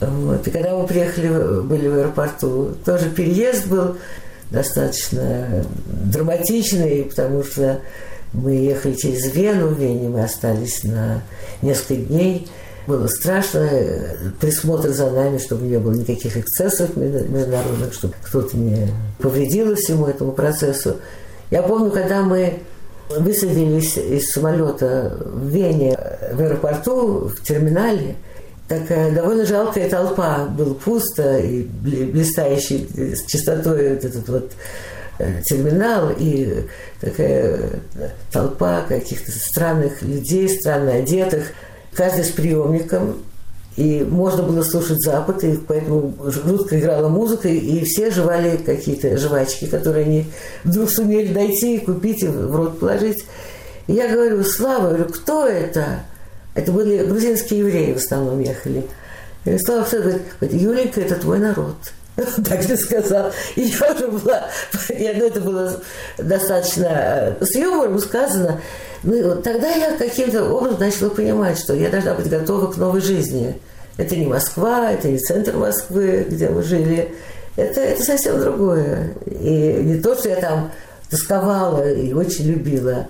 Вот. 0.00 0.46
И 0.46 0.50
когда 0.50 0.76
мы 0.76 0.86
приехали, 0.86 1.60
были 1.62 1.88
в 1.88 1.98
аэропорту, 1.98 2.76
тоже 2.84 3.10
переезд 3.10 3.66
был 3.66 3.96
достаточно 4.50 5.64
драматичный, 6.04 7.04
потому 7.04 7.42
что 7.42 7.80
мы 8.32 8.52
ехали 8.52 8.94
через 8.94 9.34
Вену, 9.34 9.68
в 9.68 9.80
Вене 9.80 10.08
мы 10.08 10.22
остались 10.22 10.84
на 10.84 11.22
несколько 11.62 11.96
дней– 11.96 12.48
было 12.86 13.06
страшно, 13.08 13.68
присмотр 14.40 14.90
за 14.90 15.10
нами, 15.10 15.38
чтобы 15.38 15.66
не 15.66 15.78
было 15.78 15.92
никаких 15.92 16.36
эксцессов 16.36 16.96
международных, 16.96 17.92
чтобы 17.92 18.14
кто-то 18.22 18.56
не 18.56 18.88
повредил 19.18 19.74
всему 19.74 20.06
этому 20.06 20.32
процессу. 20.32 20.96
Я 21.50 21.62
помню, 21.62 21.90
когда 21.90 22.22
мы 22.22 22.60
высадились 23.10 23.96
из 23.96 24.30
самолета 24.30 25.16
в 25.20 25.48
Вене, 25.48 25.98
в 26.32 26.40
аэропорту, 26.40 27.28
в 27.28 27.42
терминале, 27.42 28.16
такая 28.68 29.12
довольно 29.12 29.46
жалкая 29.46 29.88
толпа, 29.88 30.46
было 30.46 30.74
пусто 30.74 31.38
и 31.38 31.62
блистающий 31.62 32.88
с 33.14 33.24
чистотой 33.26 33.94
вот 33.94 34.04
этот 34.04 34.28
вот 34.28 34.52
э, 35.18 35.40
терминал 35.42 36.10
и 36.16 36.66
такая 37.00 37.80
толпа 38.32 38.82
каких-то 38.88 39.30
странных 39.30 40.02
людей, 40.02 40.48
странно 40.48 40.94
одетых– 40.94 41.46
каждый 41.96 42.24
с 42.24 42.30
приемником, 42.30 43.16
и 43.76 44.06
можно 44.08 44.42
было 44.42 44.62
слушать 44.62 45.02
Запад, 45.02 45.44
и 45.44 45.56
поэтому 45.56 46.14
жутко 46.24 46.78
играла 46.78 47.08
музыка, 47.08 47.48
и 47.48 47.84
все 47.84 48.10
жевали 48.10 48.56
какие-то 48.56 49.16
жвачки, 49.18 49.66
которые 49.66 50.06
они 50.06 50.26
вдруг 50.64 50.90
сумели 50.90 51.32
найти 51.32 51.76
и 51.76 51.84
купить, 51.84 52.22
и 52.22 52.28
в 52.28 52.54
рот 52.56 52.78
положить. 52.78 53.24
И 53.86 53.92
я 53.92 54.08
говорю, 54.08 54.42
Слава, 54.44 54.88
говорю, 54.88 55.06
кто 55.06 55.46
это? 55.46 56.00
Это 56.54 56.72
были 56.72 57.04
грузинские 57.04 57.60
евреи 57.60 57.92
в 57.92 57.98
основном 57.98 58.40
ехали. 58.40 58.86
Я 59.44 59.52
говорю, 59.52 59.64
Слава, 59.64 59.84
кто 59.84 59.98
говорит, 59.98 60.22
Юленька, 60.40 61.00
это 61.02 61.16
твой 61.16 61.38
народ. 61.38 61.76
так 62.48 62.62
же 62.62 62.76
сказал. 62.76 63.30
И 63.56 63.62
я 63.62 63.92
уже 63.92 64.08
была, 64.08 64.48
я, 64.88 65.12
ну, 65.14 65.26
это 65.26 65.40
было 65.40 65.80
достаточно 66.18 67.36
э, 67.40 67.44
с 67.44 67.54
юмором 67.54 67.98
сказано. 67.98 68.60
Ну, 69.02 69.42
тогда 69.42 69.68
я 69.70 69.96
каким-то 69.96 70.44
образом 70.44 70.80
начала 70.80 71.10
понимать, 71.10 71.58
что 71.58 71.74
я 71.74 71.90
должна 71.90 72.14
быть 72.14 72.28
готова 72.28 72.72
к 72.72 72.76
новой 72.76 73.00
жизни. 73.00 73.60
Это 73.98 74.16
не 74.16 74.26
Москва, 74.26 74.92
это 74.92 75.08
не 75.08 75.18
центр 75.18 75.56
Москвы, 75.56 76.26
где 76.28 76.48
мы 76.48 76.62
жили. 76.62 77.14
Это, 77.56 77.80
это 77.80 78.02
совсем 78.02 78.40
другое. 78.40 79.14
И 79.26 79.80
не 79.82 80.00
то, 80.00 80.14
что 80.14 80.28
я 80.28 80.36
там 80.36 80.72
тосковала 81.10 81.90
и 81.90 82.12
очень 82.12 82.46
любила 82.46 83.08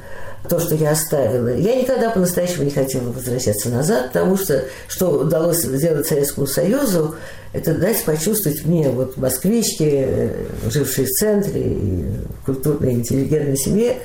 то, 0.49 0.61
что 0.61 0.75
я 0.75 0.93
оставила. 0.93 1.49
Я 1.49 1.81
никогда 1.81 2.11
по-настоящему 2.11 2.64
не 2.64 2.71
хотела 2.71 3.11
возвращаться 3.11 3.69
назад, 3.69 4.09
потому 4.09 4.37
что 4.37 4.64
что 4.88 5.21
удалось 5.21 5.62
сделать 5.62 6.07
Советскому 6.07 6.47
Союзу, 6.47 7.16
это 7.52 7.75
дать 7.75 8.05
почувствовать 8.05 8.64
мне, 8.64 8.88
вот 8.90 9.16
москвичке, 9.16 10.07
э, 10.09 10.47
жившей 10.71 11.07
в 11.07 11.11
центре, 11.11 11.62
и 11.62 12.05
культурной, 12.45 12.93
интеллигентной 12.93 13.57
семье, 13.57 13.97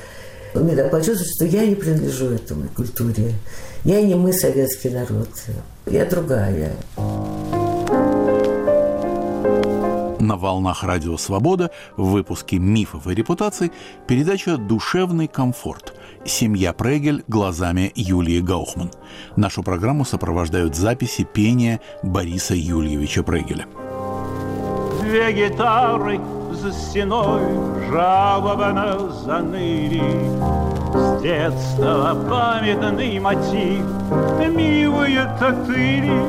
мне 0.54 0.76
дать 0.76 0.92
почувствовать, 0.92 1.34
что 1.36 1.46
я 1.46 1.66
не 1.66 1.76
принадлежу 1.76 2.26
этому 2.26 2.68
культуре. 2.76 3.34
Я 3.84 4.02
не 4.02 4.16
мы, 4.16 4.34
советский 4.34 4.90
народ. 4.90 5.30
Я 5.86 6.06
другая. 6.06 6.74
На 10.20 10.38
волнах 10.38 10.84
Радио 10.84 11.18
Свобода 11.18 11.72
в 11.98 12.12
выпуске 12.12 12.60
«Мифов 12.60 13.08
и 13.08 13.16
репутаций» 13.16 13.72
передача 14.08 14.58
«Душевный 14.58 15.28
комфорт» 15.28 15.94
«Семья 16.26 16.74
Прегель 16.74 17.24
глазами 17.28 17.92
Юлии 17.96 18.40
Гаухман». 18.42 18.92
Нашу 19.36 19.64
программу 19.64 20.06
сопровождают 20.06 20.76
записи 20.76 21.24
пения 21.24 21.80
Бориса 22.04 22.54
Юльевича 22.56 23.24
Прегеля. 23.24 23.66
Две 25.02 25.34
гитары 25.34 26.20
за 26.52 26.72
стеной 26.72 27.42
жалобно 27.90 29.10
заныли. 29.26 30.02
С 30.94 31.22
детства 31.22 32.16
памятный 32.30 33.20
мотив, 33.20 33.86
милые 34.56 35.26
татыри. 35.40 36.22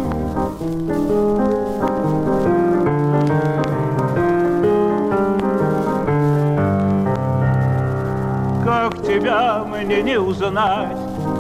Как 8.73 9.03
тебя 9.03 9.63
мне 9.65 10.01
не 10.03 10.19
узнать, 10.19 10.97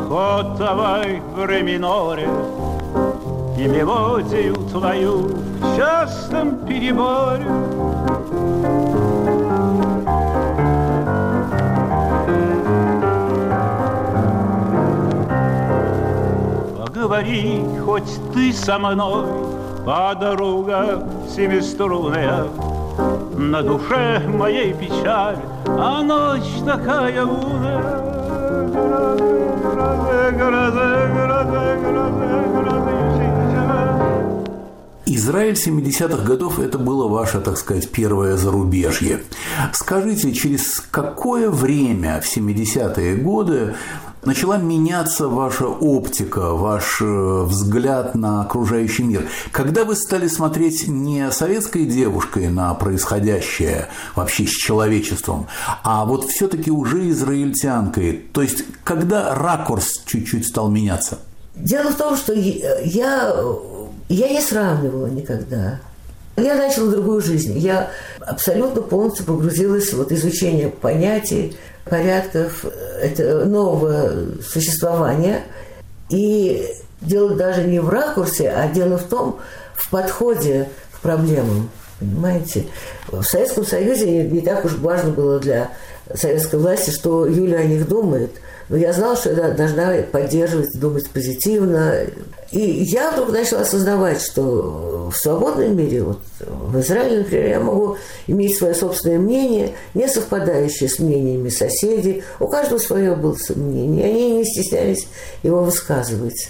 ход 0.06 0.58
давай 0.58 1.22
в 1.34 1.46
ре 1.46 1.62
миноре, 1.62 2.28
И 3.56 3.66
мелодию 3.66 4.54
твою 4.70 5.30
в 5.62 5.76
частом 5.76 6.66
переборе. 6.66 7.46
Поговори 16.76 17.64
хоть 17.82 18.32
ты 18.34 18.52
со 18.52 18.78
мной, 18.78 19.24
подруга 19.86 21.02
семиструнная, 21.34 22.44
На 23.50 23.60
душе 23.62 24.20
моей 24.28 24.72
печаль, 24.72 25.36
а 25.66 26.00
ночь 26.02 26.62
такая 26.64 27.24
лунная. 27.24 28.12
Израиль 35.06 35.54
70-х 35.54 36.24
годов– 36.24 36.58
это 36.60 36.78
было 36.78 37.08
ваше, 37.08 37.40
так 37.40 37.58
сказать, 37.58 37.90
первое 37.90 38.36
зарубежье. 38.36 39.22
Скажите, 39.72 40.32
через 40.32 40.80
какое 40.90 41.50
время 41.50 42.20
в 42.20 42.36
70-е 42.36 43.16
годы 43.16 43.74
начала 44.24 44.56
меняться 44.56 45.28
ваша 45.28 45.66
оптика, 45.66 46.52
ваш 46.52 47.00
э, 47.00 47.42
взгляд 47.44 48.14
на 48.14 48.42
окружающий 48.42 49.02
мир? 49.02 49.28
Когда 49.50 49.84
вы 49.84 49.96
стали 49.96 50.28
смотреть 50.28 50.88
не 50.88 51.30
советской 51.30 51.84
девушкой 51.84 52.48
на 52.48 52.72
происходящее 52.74 53.88
вообще 54.14 54.46
с 54.46 54.50
человечеством, 54.50 55.46
а 55.82 56.04
вот 56.04 56.30
все-таки 56.30 56.70
уже 56.70 57.10
израильтянкой? 57.10 58.24
То 58.32 58.42
есть, 58.42 58.64
когда 58.84 59.34
ракурс 59.34 60.02
чуть-чуть 60.06 60.46
стал 60.46 60.70
меняться? 60.70 61.18
Дело 61.54 61.90
в 61.90 61.96
том, 61.96 62.16
что 62.16 62.32
я, 62.32 63.34
я 64.08 64.28
не 64.28 64.40
сравнивала 64.40 65.06
никогда. 65.06 65.80
Я 66.36 66.56
начала 66.56 66.90
другую 66.90 67.20
жизнь. 67.20 67.58
Я 67.58 67.90
абсолютно 68.20 68.80
полностью 68.80 69.26
погрузилась 69.26 69.92
в 69.92 69.98
вот 69.98 70.12
изучение 70.12 70.68
понятий, 70.68 71.54
порядков 71.84 72.64
это 73.00 73.44
нового 73.44 74.40
существования. 74.42 75.42
И 76.08 76.66
дело 77.00 77.34
даже 77.34 77.64
не 77.64 77.80
в 77.80 77.88
ракурсе, 77.88 78.50
а 78.50 78.68
дело 78.68 78.98
в 78.98 79.04
том, 79.04 79.38
в 79.74 79.90
подходе 79.90 80.68
к 80.92 81.00
проблемам. 81.00 81.70
Понимаете? 81.98 82.66
В 83.08 83.22
Советском 83.22 83.64
Союзе 83.64 84.10
не, 84.10 84.28
не 84.28 84.40
так 84.40 84.64
уж 84.64 84.74
важно 84.78 85.10
было 85.10 85.38
для 85.38 85.70
советской 86.14 86.56
власти, 86.56 86.90
что 86.90 87.26
Юля 87.26 87.58
о 87.58 87.64
них 87.64 87.88
думает– 87.88 88.32
я 88.76 88.92
знала, 88.92 89.16
что 89.16 89.30
я 89.30 89.50
должна 89.50 90.02
поддерживать, 90.10 90.78
думать 90.78 91.08
позитивно. 91.10 92.06
И 92.52 92.60
я 92.60 93.10
вдруг 93.10 93.30
начала 93.30 93.62
осознавать, 93.62 94.20
что 94.20 95.10
в 95.12 95.16
свободном 95.16 95.76
мире, 95.76 96.02
вот 96.02 96.20
в 96.40 96.78
Израиле, 96.80 97.18
например, 97.18 97.46
я 97.48 97.60
могу 97.60 97.96
иметь 98.26 98.56
свое 98.56 98.74
собственное 98.74 99.18
мнение, 99.18 99.72
не 99.94 100.08
совпадающее 100.08 100.88
с 100.88 100.98
мнениями 100.98 101.48
соседей. 101.48 102.22
У 102.40 102.46
каждого 102.46 102.78
свое 102.78 103.14
было 103.14 103.36
мнение. 103.54 104.06
Они 104.06 104.30
не 104.38 104.44
стеснялись 104.44 105.06
его 105.42 105.64
высказывать 105.64 106.48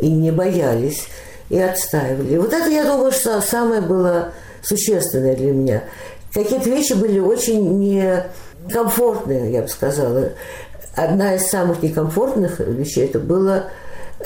и 0.00 0.10
не 0.10 0.30
боялись, 0.32 1.06
и 1.50 1.58
отстаивали. 1.58 2.34
И 2.34 2.38
вот 2.38 2.52
это, 2.52 2.68
я 2.68 2.84
думаю, 2.84 3.12
что 3.12 3.40
самое 3.40 3.80
было 3.80 4.32
существенное 4.62 5.36
для 5.36 5.52
меня. 5.52 5.84
Какие-то 6.32 6.68
вещи 6.68 6.94
были 6.94 7.20
очень 7.20 7.78
некомфортные, 7.78 9.52
я 9.52 9.62
бы 9.62 9.68
сказала 9.68 10.30
одна 10.96 11.34
из 11.34 11.46
самых 11.48 11.82
некомфортных 11.82 12.60
вещей 12.60 13.06
это 13.06 13.18
было 13.18 13.70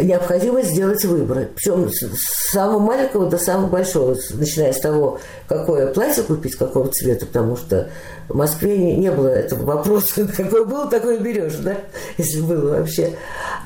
необходимость 0.01 0.71
сделать 0.71 1.05
выбор. 1.05 1.49
Причем 1.55 1.91
с 1.91 2.51
самого 2.51 2.79
маленького 2.79 3.29
до 3.29 3.39
самого 3.39 3.69
большого, 3.69 4.17
начиная 4.35 4.73
с 4.73 4.81
того, 4.81 5.21
какое 5.47 5.93
платье 5.93 6.23
купить, 6.23 6.57
какого 6.57 6.89
цвета, 6.89 7.27
потому 7.27 7.57
что 7.57 7.89
в 8.29 8.37
Москве 8.37 8.77
не, 8.77 8.97
не 8.97 9.11
было 9.11 9.29
этого 9.29 9.65
вопроса, 9.65 10.29
какое 10.37 10.65
было, 10.65 10.89
такое 10.89 11.19
берешь, 11.19 11.57
да, 11.57 11.77
если 12.19 12.41
было 12.41 12.79
вообще. 12.79 13.15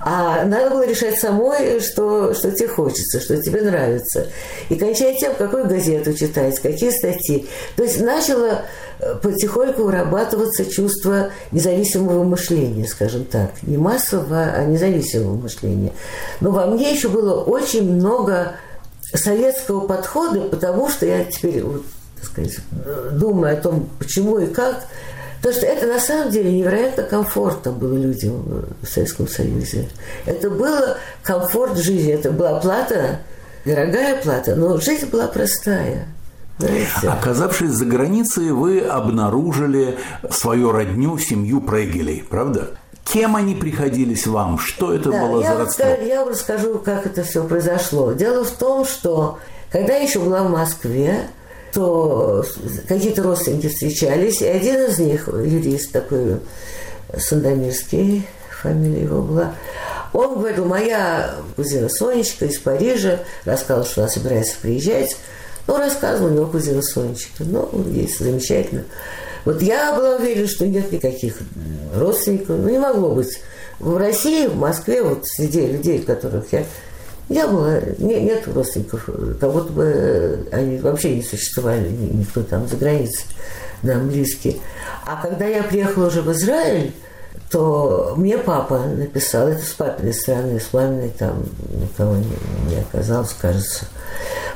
А 0.00 0.44
надо 0.44 0.70
было 0.70 0.86
решать 0.86 1.18
самой, 1.18 1.80
что, 1.80 2.32
что 2.34 2.50
тебе 2.52 2.68
хочется, 2.68 3.20
что 3.20 3.40
тебе 3.40 3.62
нравится. 3.62 4.28
И 4.68 4.76
кончая 4.76 5.14
тем, 5.18 5.34
какую 5.34 5.66
газету 5.66 6.14
читать, 6.14 6.58
какие 6.60 6.90
статьи. 6.90 7.48
То 7.76 7.82
есть 7.82 8.00
начало 8.00 8.62
э, 9.00 9.14
потихоньку 9.22 9.84
вырабатываться 9.84 10.64
чувство 10.64 11.30
независимого 11.50 12.24
мышления, 12.24 12.86
скажем 12.86 13.24
так. 13.24 13.50
Не 13.62 13.76
массового, 13.76 14.42
а 14.42 14.64
независимого 14.64 15.34
мышления. 15.34 15.92
Но 16.40 16.50
во 16.50 16.66
мне 16.66 16.92
еще 16.92 17.08
было 17.08 17.42
очень 17.42 17.92
много 17.92 18.54
советского 19.14 19.86
подхода, 19.86 20.40
потому 20.42 20.88
что 20.88 21.06
я 21.06 21.24
теперь, 21.24 21.62
вот, 21.62 21.84
так 22.16 22.24
сказать, 22.24 22.56
думаю 23.12 23.56
о 23.56 23.60
том, 23.60 23.88
почему 23.98 24.38
и 24.38 24.46
как, 24.46 24.86
Потому 25.42 25.58
что 25.58 25.66
это 25.66 25.86
на 25.88 25.98
самом 25.98 26.30
деле 26.30 26.52
невероятно 26.52 27.02
комфортно 27.02 27.72
было 27.72 27.96
людям 27.96 28.64
в 28.80 28.86
Советском 28.86 29.26
Союзе. 29.26 29.88
Это 30.24 30.48
было 30.48 30.98
комфорт 31.24 31.76
жизни, 31.78 32.12
это 32.12 32.30
была 32.30 32.60
плата, 32.60 33.18
дорогая 33.64 34.22
плата, 34.22 34.54
но 34.54 34.76
жизнь 34.76 35.06
была 35.06 35.26
простая. 35.26 36.06
Знаете? 36.58 37.08
Оказавшись 37.08 37.70
за 37.70 37.84
границей, 37.86 38.52
вы 38.52 38.82
обнаружили 38.82 39.98
свою 40.30 40.70
родню, 40.70 41.18
семью 41.18 41.60
Прегелей, 41.60 42.22
правда? 42.22 42.70
Кем 43.04 43.36
они 43.36 43.54
приходились 43.54 44.26
вам? 44.26 44.58
Что 44.58 44.94
это 44.94 45.10
да, 45.10 45.26
было 45.26 45.42
я 45.42 45.52
за 45.52 45.58
родство? 45.58 45.84
Расскажу, 45.84 46.08
я 46.08 46.20
вам 46.20 46.28
расскажу, 46.28 46.78
как 46.78 47.06
это 47.06 47.24
все 47.24 47.44
произошло. 47.44 48.12
Дело 48.12 48.44
в 48.44 48.50
том, 48.52 48.84
что 48.84 49.38
когда 49.70 49.96
я 49.96 50.02
еще 50.02 50.20
была 50.20 50.42
в 50.42 50.50
Москве, 50.50 51.28
то 51.72 52.44
какие-то 52.86 53.22
родственники 53.22 53.68
встречались, 53.68 54.42
и 54.42 54.46
один 54.46 54.84
из 54.84 54.98
них, 54.98 55.28
юрист 55.28 55.92
такой, 55.92 56.40
Сандомирский, 57.16 58.26
фамилия 58.62 59.02
его 59.02 59.22
была, 59.22 59.54
он 60.12 60.38
говорил, 60.38 60.66
моя 60.66 61.34
кузина 61.56 61.88
Сонечка 61.88 62.44
из 62.44 62.58
Парижа 62.58 63.20
рассказывала, 63.44 63.86
что 63.86 64.02
она 64.02 64.10
собирается 64.10 64.56
приезжать. 64.60 65.16
Ну, 65.66 65.78
рассказывал 65.78 66.30
у 66.30 66.34
него 66.34 66.46
кузина 66.46 66.82
Сонечка. 66.82 67.44
Ну, 67.44 67.70
есть 67.88 68.18
замечательно. 68.18 68.84
Вот 69.44 69.62
я 69.62 69.94
была 69.94 70.16
уверена, 70.16 70.46
что 70.46 70.66
нет 70.66 70.92
никаких 70.92 71.38
родственников. 71.94 72.58
Ну, 72.58 72.68
не 72.68 72.78
могло 72.78 73.14
быть. 73.14 73.40
В 73.78 73.96
России, 73.96 74.46
в 74.46 74.56
Москве, 74.56 75.02
вот 75.02 75.26
среди 75.26 75.66
людей, 75.66 76.00
которых 76.00 76.52
я 76.52 76.64
я 77.28 77.48
была, 77.48 77.80
не, 77.98 78.20
нет 78.20 78.46
родственников, 78.46 79.08
как 79.40 79.52
будто 79.52 79.72
бы 79.72 80.48
они 80.52 80.78
вообще 80.78 81.16
не 81.16 81.22
существовали, 81.22 81.88
никто 81.88 82.42
там 82.42 82.68
за 82.68 82.76
границей 82.76 83.24
нам 83.82 84.08
близкие. 84.08 84.56
А 85.06 85.20
когда 85.20 85.46
я 85.46 85.62
приехала 85.62 86.08
уже 86.08 86.20
в 86.20 86.30
Израиль, 86.32 86.92
то 87.50 88.14
мне 88.16 88.38
папа 88.38 88.78
написал, 88.78 89.48
это 89.48 89.64
с 89.64 89.72
папиной 89.72 90.14
стороны, 90.14 90.60
с 90.60 90.72
маминой 90.72 91.10
там 91.10 91.44
никого 91.70 92.16
не, 92.16 92.74
не 92.74 92.80
оказалось, 92.80 93.34
кажется. 93.38 93.86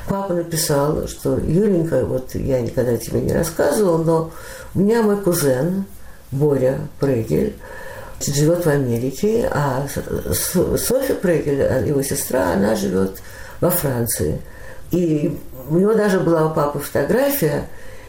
Папа 0.08 0.34
написал, 0.34 1.08
что 1.08 1.36
Юленька, 1.38 2.04
вот 2.04 2.34
я 2.34 2.60
никогда 2.60 2.96
тебе 2.96 3.20
не 3.20 3.32
рассказывала, 3.32 4.02
но 4.02 4.30
у 4.76 4.80
меня 4.80 5.02
мой 5.02 5.16
кузен 5.16 5.86
Боря 6.30 6.80
Прегель, 7.00 7.56
живет 8.20 8.66
в 8.66 8.68
Америке, 8.68 9.48
а 9.50 9.86
Софья 10.32 11.14
Прегель, 11.14 11.88
его 11.88 12.02
сестра, 12.02 12.52
она 12.52 12.76
живет 12.76 13.22
во 13.60 13.70
Франции. 13.70 14.38
И 14.90 15.36
у 15.68 15.76
него 15.76 15.94
даже 15.94 16.20
была 16.20 16.46
у 16.46 16.54
папы 16.54 16.78
фотография, 16.78 17.68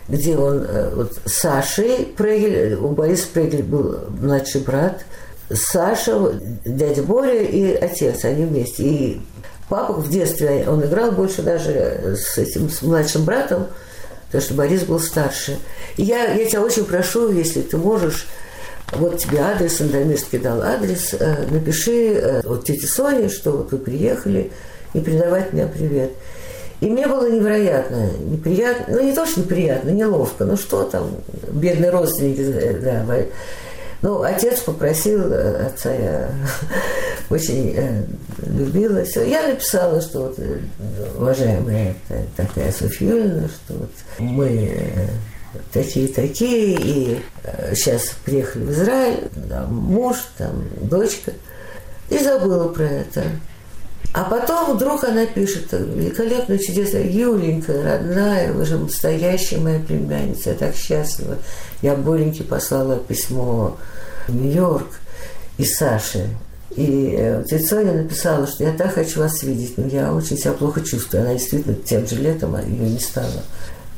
где 0.10 0.38
он 0.38 0.66
э, 0.68 0.92
вот, 0.94 1.18
Сашей 1.26 2.14
Прегель, 2.18 2.76
у 2.76 2.90
Бориса 2.90 3.28
Прегель 3.34 3.64
был 3.64 4.00
младший 4.22 4.62
брат, 4.62 5.06
Саша, 5.50 6.34
дядя 6.66 7.04
Боря 7.04 7.44
и 7.44 7.74
отец, 7.74 8.26
они 8.26 8.46
вместе. 8.46 8.84
И 8.84 9.22
папа 9.70 9.94
в 9.94 10.10
детстве, 10.10 10.66
он 10.68 10.84
играл 10.84 11.12
больше 11.12 11.42
даже 11.42 12.18
с 12.18 12.38
этим 12.38 12.70
с 12.70 12.82
младшим 12.82 13.24
братом, 13.24 13.68
потому 14.38 14.46
что 14.46 14.54
Борис 14.54 14.84
был 14.84 15.00
старше. 15.00 15.58
И 15.98 16.04
я, 16.04 16.34
я 16.34 16.46
тебя 16.46 16.62
очень 16.62 16.86
прошу, 16.86 17.32
если 17.32 17.62
ты 17.62 17.76
можешь, 17.78 18.28
вот 18.94 19.18
тебе 19.18 19.40
адрес, 19.40 19.78
Сандомирский 19.78 20.38
дал 20.38 20.62
адрес, 20.62 21.16
э, 21.20 21.48
напиши 21.50 22.14
э, 22.14 22.42
вот 22.44 22.66
тете 22.66 22.86
Соне, 22.86 23.30
что 23.30 23.52
вот 23.52 23.72
вы 23.72 23.80
приехали, 23.80 24.52
и 24.94 25.00
передавать 25.00 25.54
мне 25.54 25.66
привет. 25.66 26.12
И 26.82 26.86
мне 26.86 27.08
было 27.08 27.30
невероятно 27.30 28.12
неприятно, 28.20 28.98
ну 28.98 29.04
не 29.04 29.14
то, 29.14 29.26
что 29.26 29.40
неприятно, 29.40 29.90
неловко, 29.90 30.46
ну 30.46 30.56
что 30.56 30.84
там, 30.84 31.10
бедные 31.52 31.90
родственники, 31.90 32.42
э, 32.42 32.80
да, 32.80 33.26
ну, 34.02 34.22
отец 34.22 34.60
попросил 34.60 35.32
э, 35.32 35.68
отца, 35.68 35.92
я 35.92 36.30
очень 37.30 37.74
э, 37.76 38.04
любила 38.46 39.04
все. 39.04 39.28
Я 39.28 39.48
написала, 39.48 40.02
что 40.02 40.28
вот, 40.28 40.36
э, 40.38 40.60
уважаемая 41.18 41.96
такая 42.36 42.72
Софья 42.72 43.48
что 43.48 43.74
вот 43.74 43.92
мы 44.20 45.10
такие-такие, 45.74 46.78
и 46.80 47.20
сейчас 47.74 48.16
приехали 48.24 48.66
в 48.66 48.72
Израиль, 48.72 49.30
там, 49.50 49.74
муж, 49.74 50.18
там, 50.38 50.68
дочка, 50.82 51.32
и 52.10 52.20
забыла 52.20 52.70
про 52.70 52.84
это. 52.84 53.24
А 54.18 54.24
потом 54.24 54.76
вдруг 54.76 55.04
она 55.04 55.28
пишет, 55.28 55.72
великолепно, 55.74 56.58
чудесно, 56.58 56.98
Юленька, 56.98 57.84
родная, 57.84 58.52
вы 58.52 58.66
же 58.66 58.80
настоящая 58.80 59.58
моя 59.58 59.78
племянница, 59.78 60.50
я 60.50 60.56
так 60.56 60.76
счастлива. 60.76 61.36
Я 61.84 61.96
Боленьке 61.96 62.44
послала 62.44 62.98
письмо 62.98 63.78
в 64.28 64.34
Нью-Йорк 64.34 64.88
и 65.60 65.66
Саше. 65.66 66.30
И 66.72 67.14
э, 67.16 67.44
тетя 67.48 67.68
Соня 67.68 67.94
написала, 67.94 68.48
что 68.48 68.64
я 68.64 68.72
так 68.72 68.96
хочу 68.96 69.20
вас 69.20 69.44
видеть, 69.44 69.78
но 69.78 69.86
я 69.86 70.12
очень 70.12 70.36
себя 70.36 70.54
плохо 70.54 70.82
чувствую. 70.82 71.22
Она 71.22 71.34
действительно 71.34 71.76
тем 71.76 72.08
же 72.08 72.16
летом 72.16 72.60
ее 72.60 72.90
не 72.90 73.00
стало. 73.00 73.44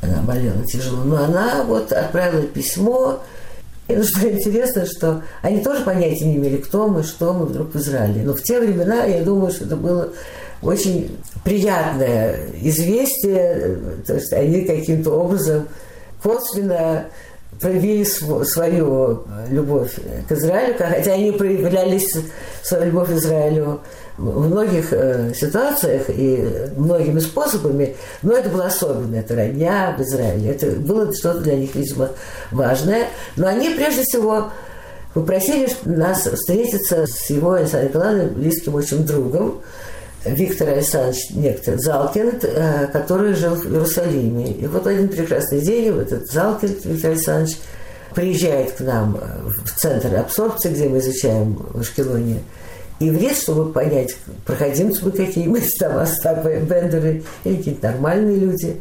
Она 0.02 0.20
болела 0.20 0.62
тяжело. 0.66 1.02
Но 1.02 1.24
она 1.24 1.64
вот 1.64 1.92
отправила 1.92 2.42
письмо, 2.42 3.22
ну, 3.96 4.02
что 4.02 4.30
интересно, 4.30 4.86
что 4.86 5.22
они 5.42 5.62
тоже 5.62 5.84
понятия 5.84 6.24
не 6.24 6.36
имели, 6.36 6.56
кто 6.56 6.88
мы, 6.88 7.02
что 7.02 7.32
мы 7.32 7.46
вдруг 7.46 7.74
в 7.74 7.76
Израиле. 7.76 8.22
Но 8.22 8.34
в 8.34 8.42
те 8.42 8.60
времена, 8.60 9.04
я 9.04 9.22
думаю, 9.22 9.52
что 9.52 9.64
это 9.64 9.76
было 9.76 10.10
очень 10.62 11.18
приятное 11.44 12.36
известие, 12.62 13.78
то 14.06 14.14
есть 14.14 14.32
они 14.32 14.64
каким-то 14.64 15.10
образом 15.10 15.68
косвенно 16.22 17.06
проявили 17.60 18.04
свою 18.04 19.24
любовь 19.48 19.94
к 20.28 20.32
Израилю, 20.32 20.74
хотя 20.78 21.12
они 21.12 21.32
проявлялись 21.32 22.14
свою 22.62 22.86
любовь 22.86 23.08
к 23.08 23.12
Израилю 23.12 23.80
в 24.20 24.48
многих 24.48 24.92
э, 24.92 25.32
ситуациях 25.34 26.04
и 26.08 26.46
многими 26.76 27.20
способами, 27.20 27.96
но 28.22 28.34
это 28.34 28.50
было 28.50 28.66
особенно, 28.66 29.16
это 29.16 29.34
родня 29.34 29.94
в 29.96 30.02
Израиле, 30.02 30.50
это 30.50 30.66
было 30.66 31.12
что-то 31.14 31.40
для 31.40 31.56
них, 31.56 31.74
видимо, 31.74 32.10
важное. 32.50 33.06
Но 33.36 33.46
они 33.46 33.70
прежде 33.70 34.02
всего 34.02 34.50
попросили 35.14 35.68
нас 35.84 36.26
встретиться 36.26 37.06
с 37.06 37.30
его, 37.30 37.52
Александром 37.52 37.88
Николаевным, 37.88 38.34
близким 38.34 38.74
очень 38.74 39.06
другом, 39.06 39.62
Виктор 40.24 40.68
Александрович 40.68 41.30
некто 41.30 41.78
Залкинд, 41.78 42.44
э, 42.44 42.88
который 42.92 43.32
жил 43.32 43.54
в 43.54 43.64
Иерусалиме. 43.64 44.52
И 44.52 44.66
вот 44.66 44.86
один 44.86 45.08
прекрасный 45.08 45.62
день 45.62 45.92
вот 45.92 46.12
этот 46.12 46.30
Залкинд 46.30 46.84
Виктор 46.84 47.12
Александрович 47.12 47.56
приезжает 48.14 48.72
к 48.72 48.80
нам 48.80 49.18
в 49.44 49.80
центр 49.80 50.14
абсорбции, 50.16 50.70
где 50.70 50.88
мы 50.90 50.98
изучаем 50.98 51.54
в 51.54 51.80
Ашкелоне 51.80 52.42
иврит, 53.00 53.36
чтобы 53.36 53.72
понять, 53.72 54.16
проходимцы 54.46 55.04
мы 55.04 55.10
какие 55.10 55.48
мы, 55.48 55.60
там 55.78 55.98
Остапы, 55.98 56.60
Бендеры 56.60 57.22
или 57.44 57.56
какие-то 57.56 57.88
нормальные 57.88 58.36
люди. 58.36 58.80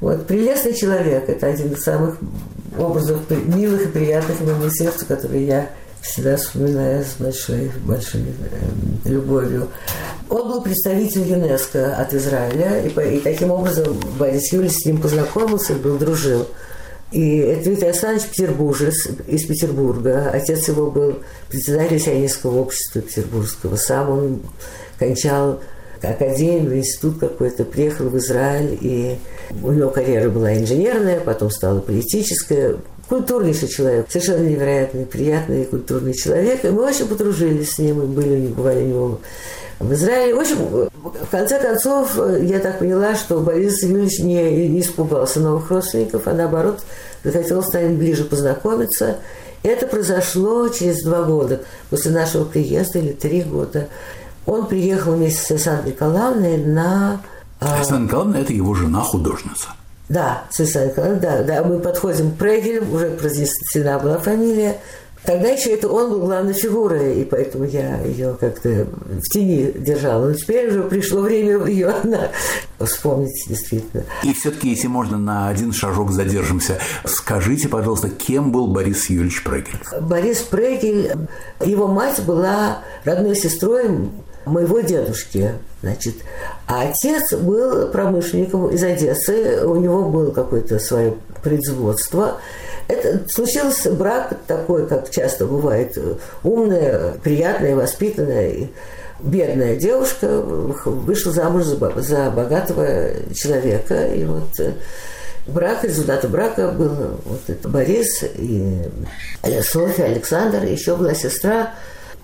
Вот, 0.00 0.26
прелестный 0.26 0.74
человек– 0.74 1.28
это 1.28 1.46
один 1.46 1.72
из 1.72 1.82
самых 1.82 2.18
образов 2.78 3.18
милых 3.30 3.86
и 3.86 3.88
приятных 3.88 4.40
моему 4.40 4.68
сердцу, 4.70 5.06
которые 5.06 5.46
я 5.46 5.70
всегда 6.00 6.36
вспоминаю 6.36 7.04
с 7.04 7.20
большой, 7.20 7.70
большой 7.84 8.20
э, 8.22 9.08
любовью. 9.08 9.68
Он 10.28 10.48
был 10.48 10.60
представитель 10.60 11.22
ЮНЕСКО 11.22 11.96
от 11.96 12.14
Израиля, 12.14 12.82
и, 12.82 13.16
и 13.16 13.20
таким 13.20 13.50
образом 13.50 13.98
Борис 14.18 14.52
Юрьевич 14.52 14.78
с 14.78 14.86
ним 14.86 15.00
познакомился, 15.00 15.74
был, 15.74 15.98
дружил. 15.98 16.46
И 17.12 17.36
это 17.38 17.70
Виктор 17.70 17.90
Александрович 17.90 18.28
Петербуржец 18.30 19.08
из 19.28 19.46
Петербурга. 19.46 20.30
Отец 20.30 20.66
его 20.68 20.90
был 20.90 21.20
председателем 21.48 22.00
сионистского 22.00 22.58
общества 22.58 23.00
петербургского. 23.00 23.76
Сам 23.76 24.10
он 24.10 24.42
кончал 24.98 25.60
академию, 26.02 26.78
институт 26.78 27.18
какой-то, 27.18 27.64
приехал 27.64 28.08
в 28.08 28.18
Израиль, 28.18 28.76
и 28.80 29.18
у 29.62 29.70
него 29.70 29.90
карьера 29.90 30.30
была 30.30 30.54
инженерная, 30.56 31.20
потом 31.20 31.50
стала 31.50 31.80
политическая. 31.80 32.76
Культурнейший 33.08 33.68
человек, 33.68 34.06
совершенно 34.10 34.44
невероятный, 34.46 35.06
приятный 35.06 35.64
культурный 35.64 36.12
человек. 36.12 36.64
И 36.64 36.68
мы 36.68 36.84
очень 36.84 37.06
подружились 37.06 37.74
с 37.74 37.78
ним, 37.78 38.02
и 38.02 38.06
были, 38.06 38.48
бывали 38.48 38.82
у 38.82 38.86
него 38.86 39.20
в 39.78 39.92
Израиле. 39.92 40.34
В 40.34 40.40
общем, 40.40 40.56
в 40.56 41.30
конце 41.30 41.60
концов, 41.60 42.18
я 42.42 42.58
так 42.58 42.80
поняла, 42.80 43.14
что 43.14 43.40
Борис 43.40 43.82
Юрьевич 43.82 44.18
не, 44.20 44.68
не 44.68 44.80
испугался 44.80 45.40
новых 45.40 45.70
родственников, 45.70 46.26
а 46.26 46.32
наоборот, 46.32 46.80
захотел 47.22 47.62
с 47.62 47.72
нами 47.72 47.94
ближе 47.94 48.24
познакомиться. 48.24 49.18
Это 49.62 49.86
произошло 49.86 50.68
через 50.68 51.02
два 51.02 51.22
года 51.22 51.62
после 51.90 52.10
нашего 52.10 52.44
приезда, 52.44 52.98
или 52.98 53.12
три 53.12 53.42
года. 53.42 53.88
Он 54.46 54.66
приехал 54.66 55.12
вместе 55.12 55.42
с 55.42 55.50
Александрой 55.50 55.92
Николаевной 55.92 56.56
на... 56.58 57.20
А, 57.60 57.76
Александра 57.76 58.04
Николаевна– 58.06 58.40
это 58.42 58.52
его 58.52 58.74
жена-художница. 58.74 59.68
Да, 60.08 60.44
Александрой 60.56 61.16
да, 61.20 61.42
да. 61.42 61.64
Мы 61.64 61.80
подходим 61.80 62.32
к 62.32 62.38
Прегелю, 62.38 62.84
уже 62.92 63.10
произнесена 63.10 63.98
была 63.98 64.18
фамилия. 64.18 64.76
Тогда 65.24 65.48
еще 65.48 65.70
это 65.70 65.88
он 65.88 66.10
был 66.10 66.20
главной 66.20 66.52
фигурой, 66.52 67.20
и 67.20 67.24
поэтому 67.24 67.64
я 67.64 68.00
ее 68.02 68.36
как-то 68.38 68.86
в 68.86 69.22
тени 69.22 69.72
держала. 69.76 70.28
Но 70.28 70.34
теперь 70.34 70.68
уже 70.68 70.84
пришло 70.84 71.20
время 71.20 71.66
ее 71.66 71.92
на... 72.04 72.30
вспомнить 72.86 73.34
действительно. 73.48 74.04
И 74.22 74.32
все-таки, 74.32 74.68
если 74.70 74.86
можно, 74.86 75.18
на 75.18 75.48
один 75.48 75.72
шажок 75.72 76.12
задержимся. 76.12 76.78
Скажите, 77.04 77.68
пожалуйста, 77.68 78.08
кем 78.08 78.52
был 78.52 78.68
Борис 78.68 79.10
Юрьевич 79.10 79.42
Прегель? 79.42 79.80
Борис 80.00 80.42
Прегель, 80.42 81.10
его 81.64 81.88
мать 81.88 82.22
была 82.24 82.82
родной 83.04 83.34
сестрой 83.34 83.90
моего 84.44 84.78
дедушки, 84.78 85.54
значит. 85.82 86.14
А 86.66 86.82
отец 86.82 87.32
был 87.32 87.88
промышленником 87.88 88.68
из 88.70 88.82
Одессы, 88.82 89.64
у 89.64 89.76
него 89.76 90.08
было 90.08 90.30
какое-то 90.30 90.78
свое 90.78 91.14
производство. 91.42 92.38
Это 92.88 93.22
случился 93.28 93.90
брак 93.92 94.34
такой, 94.46 94.86
как 94.86 95.10
часто 95.10 95.46
бывает, 95.46 95.98
умная, 96.44 97.14
приятная, 97.22 97.74
воспитанная, 97.74 98.68
бедная 99.20 99.76
девушка 99.76 100.40
вышла 100.40 101.32
замуж 101.32 101.64
за, 101.64 102.00
за 102.00 102.30
богатого 102.30 103.32
человека. 103.34 104.06
И 104.06 104.24
вот 104.24 104.60
э, 104.60 104.74
брак, 105.46 105.84
результаты 105.84 106.28
брака 106.28 106.70
был 106.70 107.20
вот 107.24 107.40
это 107.48 107.68
Борис 107.68 108.22
и 108.22 108.82
Софья, 109.62 110.04
Александр, 110.04 110.64
еще 110.64 110.96
была 110.96 111.14
сестра, 111.14 111.74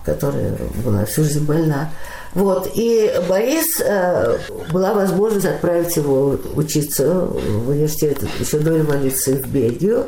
которая 0.05 0.55
была 0.83 1.05
всю 1.05 1.23
жизнь 1.23 1.45
больна. 1.45 1.91
Вот. 2.33 2.71
И 2.73 3.13
Борис, 3.27 3.79
э, 3.79 4.37
была 4.71 4.93
возможность 4.93 5.45
отправить 5.45 5.95
его 5.95 6.37
учиться 6.55 7.07
в 7.07 7.69
университет 7.69 8.19
еще 8.39 8.59
до 8.59 8.77
революции 8.77 9.33
в 9.33 9.47
Бельгию. 9.47 10.05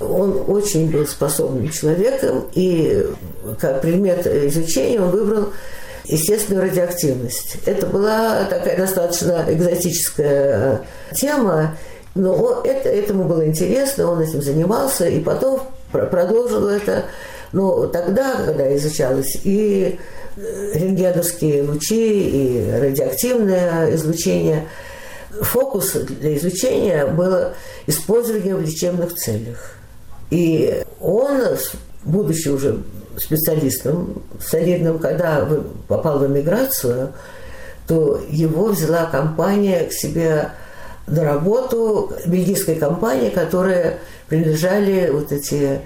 Он 0.00 0.44
очень 0.46 0.90
был 0.90 1.06
способным 1.06 1.68
человеком, 1.70 2.44
и 2.54 3.04
как 3.60 3.82
предмет 3.82 4.26
изучения 4.26 5.00
он 5.00 5.10
выбрал 5.10 5.48
естественную 6.04 6.68
радиоактивность. 6.68 7.56
Это 7.66 7.86
была 7.86 8.44
такая 8.44 8.76
достаточно 8.76 9.44
экзотическая 9.48 10.82
тема, 11.14 11.76
но 12.14 12.62
это, 12.64 12.88
этому 12.88 13.24
было 13.24 13.46
интересно, 13.46 14.10
он 14.10 14.20
этим 14.20 14.40
занимался, 14.40 15.06
и 15.08 15.20
потом 15.20 15.62
продолжил 15.90 16.68
это. 16.68 17.04
Но 17.52 17.86
тогда, 17.86 18.36
когда 18.44 18.74
изучалось 18.76 19.38
и 19.44 19.98
рентгеновские 20.74 21.62
лучи, 21.62 22.28
и 22.28 22.70
радиоактивное 22.70 23.94
излучение, 23.94 24.68
фокус 25.42 25.92
для 25.92 26.36
изучения 26.36 27.06
было 27.06 27.54
использование 27.86 28.54
в 28.54 28.60
лечебных 28.60 29.14
целях. 29.14 29.74
И 30.30 30.82
он, 31.00 31.40
будучи 32.04 32.48
уже 32.48 32.82
специалистом 33.16 34.22
солидным, 34.40 34.98
когда 34.98 35.48
попал 35.88 36.18
в 36.18 36.26
эмиграцию, 36.26 37.12
то 37.86 38.20
его 38.28 38.66
взяла 38.66 39.06
компания 39.06 39.84
к 39.86 39.92
себе 39.92 40.50
на 41.06 41.24
работу, 41.24 42.12
бельгийская 42.26 42.76
компания, 42.76 43.30
которая 43.30 43.98
принадлежали 44.28 45.08
вот 45.10 45.32
эти 45.32 45.80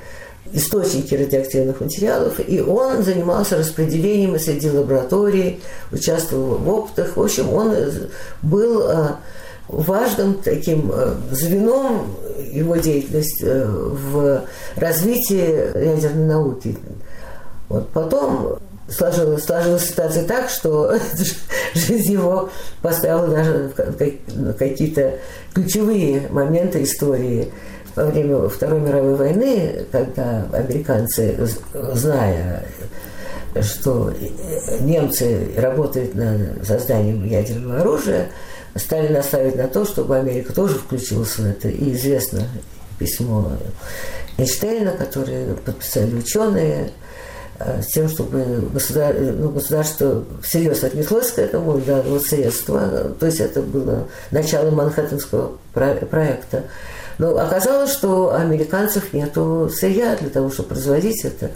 источники 0.53 1.15
радиоактивных 1.15 1.81
материалов, 1.81 2.41
и 2.47 2.61
он 2.61 3.03
занимался 3.03 3.57
распределением 3.57 4.39
среди 4.39 4.71
лабораторий, 4.71 5.61
участвовал 5.91 6.57
в 6.57 6.69
опытах. 6.69 7.17
В 7.17 7.23
общем, 7.23 7.53
он 7.53 7.75
был, 8.43 8.83
э, 8.83 9.09
важным 9.69 10.35
таким 10.35 10.91
э, 10.93 11.15
звеном 11.31 12.15
его 12.51 12.77
деятельности 12.77 13.45
э, 13.45 13.67
в 13.67 14.45
развитии 14.77 15.95
ядерной 15.95 16.27
науки. 16.27 16.77
Вот 17.69 17.89
потом 17.89 18.59
сложилась, 18.89 19.45
сложилась 19.45 19.89
ситуация 19.89 20.25
так, 20.25 20.51
что 20.51 20.95
жизнь 21.75 22.13
его 22.13 22.51
поставила 22.83 23.29
даже 23.29 23.73
какие-то 24.59 25.15
ключевые 25.55 26.29
моменты 26.31 26.83
истории. 26.83 27.51
Во 27.95 28.07
время 28.07 28.49
Второй 28.49 28.81
мировой 28.81 29.17
войны, 29.17 29.87
когда 29.93 30.47
американцы, 30.53 31.37
зная, 31.93 32.65
что 33.61 34.13
немцы 34.81 35.51
работают 35.57 36.15
над 36.15 36.67
созданием 36.67 37.25
ядерного 37.27 37.81
оружия, 37.81 38.29
стали 38.77 39.13
настаивать 39.13 39.57
на 39.57 39.69
то, 39.69 39.85
чтобы 39.85 40.17
Америка 40.17 40.55
тоже 40.55 40.75
включилась 40.75 41.37
в 41.37 41.45
это. 41.45 41.69
И 41.69 41.93
известно 41.93 42.43
письмо 42.99 43.53
Эйнштейна, 44.39 44.93
которое 44.93 45.55
подписали 45.55 46.15
ученые, 46.15 46.93
Э, 47.65 47.83
с 47.83 47.87
тем, 47.89 48.09
чтобы 48.09 48.69
государ... 48.73 49.15
ну, 49.19 49.51
государство 49.51 50.25
всерьез 50.43 50.83
отнеслось 50.83 51.31
к 51.31 51.39
этому, 51.39 51.79
дало 51.79 52.19
средства. 52.19 53.15
То 53.19 53.27
есть 53.27 53.41
это 53.41 53.63
было 53.63 54.09
начало 54.31 54.71
Манхэттенского 54.71 55.53
проекта. 55.73 56.65
Но 57.19 57.37
оказалось, 57.39 57.93
что 57.93 58.35
американцев 58.35 59.13
нет 59.13 59.35
сырья 59.75 60.17
для 60.17 60.31
того, 60.31 60.51
чтобы 60.51 60.71
производить 60.71 61.25
это. 61.25 61.51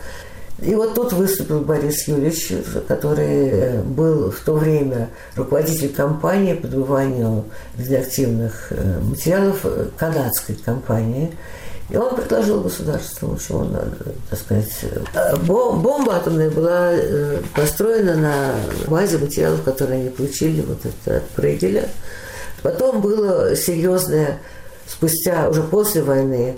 И 0.61 0.75
вот 0.75 0.95
тут 0.95 1.12
выступил 1.12 1.61
Борис 1.61 2.09
Юрьевич, 2.09 2.51
который 2.88 3.49
э, 3.51 3.83
был 3.83 4.31
в 4.31 4.40
то 4.40 4.55
время 4.55 5.11
руководитель 5.35 5.92
компании 5.92 6.55
по 6.55 6.66
добыванию 6.66 7.45
радиоактивных 7.77 8.69
э, 8.71 9.01
материалов 9.01 9.66
канадской 9.99 10.55
компании– 10.55 11.33
и 11.88 11.97
он 11.97 12.16
предложил 12.16 12.62
государству, 12.62 13.38
что 13.38 13.59
он 13.59 13.77
так 14.29 14.38
сказать... 14.38 14.73
Э, 15.14 15.37
бомба 15.37 16.16
атомная 16.16 16.51
была 16.51 16.90
э, 16.92 17.40
построена 17.55 18.16
на 18.16 18.55
базе 18.88 19.19
материалов, 19.19 19.62
которые 19.62 20.01
они 20.01 20.11
получили 20.11 20.62
вот 20.62 20.79
это 20.85 21.19
от 21.19 21.29
Прегеля. 21.31 21.88
Потом 22.62 23.01
было 23.01 23.55
серьезное, 23.55 24.40
спустя, 24.87 25.49
уже 25.49 25.62
после 25.62 26.03
войны, 26.03 26.57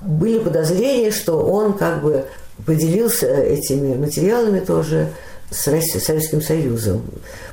были 0.00 0.38
подозрения, 0.38 1.10
что 1.10 1.38
он 1.38 1.74
как 1.74 2.02
бы 2.02 2.26
поделился 2.64 3.26
этими 3.26 3.94
материалами 3.94 4.60
тоже 4.60 5.08
с 5.50 5.58
Советским 5.58 6.42
Союзом. 6.42 7.02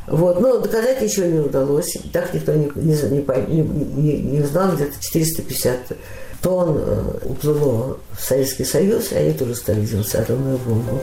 Вот. 0.07 0.39
Но 0.39 0.59
доказать 0.59 1.01
ничего 1.01 1.25
не 1.25 1.39
удалось. 1.39 1.97
Так 2.11 2.33
никто 2.33 2.53
не, 2.53 2.71
не, 2.75 3.61
не, 3.61 4.17
не, 4.19 4.41
узнал, 4.41 4.73
где-то 4.73 4.93
450 4.99 5.77
то 6.41 6.57
он 6.57 6.77
э, 6.77 7.03
уплыло 7.23 7.97
в 8.11 8.21
Советский 8.21 8.65
Союз, 8.65 9.13
и 9.13 9.15
они 9.15 9.31
тоже 9.31 9.55
стали 9.55 9.85
делать 9.85 10.13
атомную 10.13 10.57
бомбу. 10.57 10.99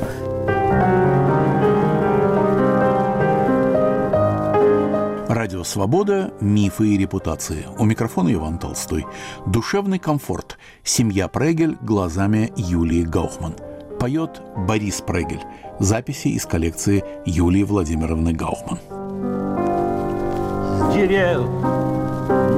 Радио 5.40 5.64
«Свобода. 5.64 6.35
Мифы 6.42 6.88
и 6.88 6.98
репутации». 6.98 7.64
У 7.79 7.87
микрофона 7.87 8.31
Иван 8.31 8.59
Толстой. 8.59 9.07
Душевный 9.46 9.98
комфорт. 9.98 10.59
Семья 10.85 11.29
Прегель 11.29 11.79
глазами 11.81 12.53
Юлии 12.59 13.05
Гаухман. 13.05 13.55
Поет 13.98 14.42
Борис 14.55 15.00
Прегель. 15.00 15.40
Записи 15.79 16.29
из 16.29 16.44
коллекции 16.44 17.03
Юлии 17.24 17.62
Владимировны 17.62 18.35
Гаухман. 18.35 18.81
С 20.90 20.94
дерев 20.94 21.48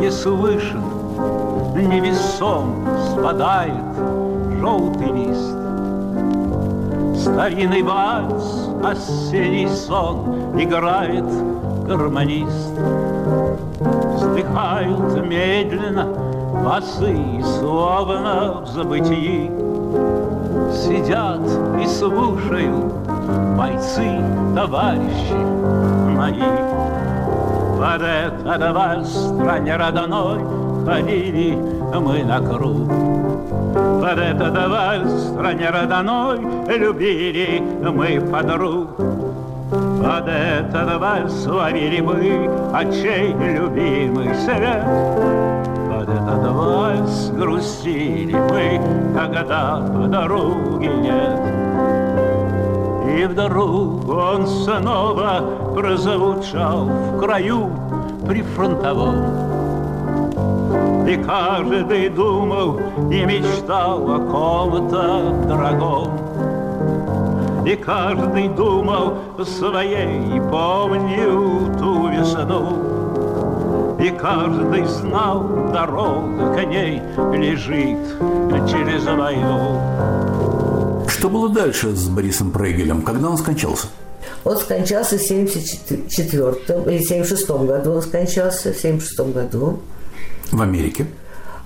не 0.00 0.10
слышен 0.10 0.82
невесом 1.76 2.84
спадает 3.12 3.94
желтый 4.58 5.12
лист. 5.12 5.54
Старинный 7.22 7.82
вальс, 7.82 8.70
осенний 8.82 9.68
сон 9.68 10.60
играет 10.60 11.26
гармонист. 11.86 12.72
Вздыхают 14.14 15.26
медленно 15.26 16.06
басы, 16.64 17.16
словно 17.58 18.62
в 18.62 18.68
забытии. 18.68 19.50
Сидят 20.72 21.40
и 21.80 21.86
слушают 21.86 22.92
бойцы, 23.56 24.20
товарищи 24.54 25.34
мои. 26.16 26.42
Под 27.78 28.02
этот 28.02 28.74
вальс 28.74 29.08
стране 29.08 29.76
родной 29.76 30.38
ходили 30.86 31.58
мы 31.94 32.22
на 32.24 32.40
круг. 32.40 32.88
Под 34.00 34.18
этот 34.18 34.70
вальс 34.70 35.10
стране 35.30 35.68
родной 35.70 36.40
любили 36.78 37.62
мы 37.82 38.20
подруг. 38.20 38.88
Под 40.02 40.26
этот 40.26 41.00
вальс 41.00 41.46
ловили 41.46 42.00
мы 42.00 42.50
очей 42.72 43.32
любимый 43.34 44.34
свет. 44.34 44.84
Под 45.88 46.08
этот 46.08 46.52
вальс 46.52 47.30
грустили 47.30 48.34
мы, 48.34 48.80
когда 49.14 49.80
подруги 49.80 50.86
нет. 50.86 51.40
И 53.16 53.26
вдруг 53.26 54.08
он 54.08 54.46
снова 54.48 55.44
прозвучал 55.76 56.86
в 56.86 57.20
краю 57.20 57.70
прифронтовом. 58.26 59.52
И 61.06 61.16
каждый 61.16 62.08
думал 62.08 62.80
и 63.08 63.24
мечтал 63.24 64.10
о 64.10 64.18
ком-то 64.18 65.46
дорогом. 65.46 66.31
И 67.64 67.76
каждый 67.76 68.48
думал 68.48 69.14
своей, 69.44 70.40
помню 70.50 71.72
ту 71.78 72.08
весну. 72.08 73.96
И 74.00 74.10
каждый 74.10 74.84
знал, 74.86 75.70
дорога 75.72 76.54
к 76.54 76.64
ней 76.64 77.00
лежит 77.32 77.98
через 78.68 79.04
войну. 79.04 79.80
Что 81.08 81.28
было 81.28 81.48
дальше 81.48 81.94
с 81.94 82.08
Борисом 82.08 82.50
Прегелем? 82.50 83.02
Когда 83.02 83.30
он 83.30 83.38
скончался? 83.38 83.86
Он 84.44 84.56
скончался 84.56 85.18
в 85.18 85.22
74 85.22 86.52
или 86.86 86.98
76 86.98 87.48
году. 87.48 87.92
Он 87.92 88.02
скончался 88.02 88.72
в 88.72 88.76
76 88.76 89.20
году. 89.32 89.78
В 90.50 90.60
Америке? 90.60 91.06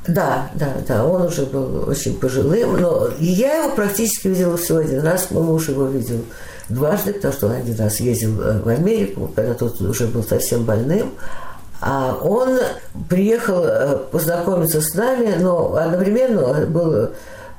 Да, 0.09 0.51
да, 0.55 0.75
да, 0.87 1.05
он 1.05 1.23
уже 1.23 1.47
был 1.47 1.89
очень 1.89 2.19
пожилым, 2.19 2.81
но 2.81 3.09
я 3.19 3.65
его 3.65 3.75
практически 3.75 4.29
видела 4.29 4.57
всего 4.57 4.79
один 4.79 5.01
раз, 5.01 5.31
мой 5.31 5.43
муж 5.43 5.69
его 5.69 5.87
видел 5.87 6.25
дважды, 6.69 7.13
потому 7.13 7.35
что 7.35 7.47
он 7.47 7.53
один 7.55 7.77
раз 7.77 7.99
ездил 8.01 8.41
э, 8.41 8.61
в 8.61 8.69
Америку, 8.69 9.31
когда 9.35 9.55
тот 9.55 9.81
уже 9.81 10.07
был 10.07 10.23
совсем 10.23 10.65
больным, 10.65 11.13
а 11.81 12.17
он 12.23 12.59
приехал 13.09 13.65
э, 13.65 13.99
познакомиться 14.11 14.81
с 14.81 14.95
нами, 14.95 15.35
но 15.39 15.75
одновременно 15.75 16.67
был 16.67 17.11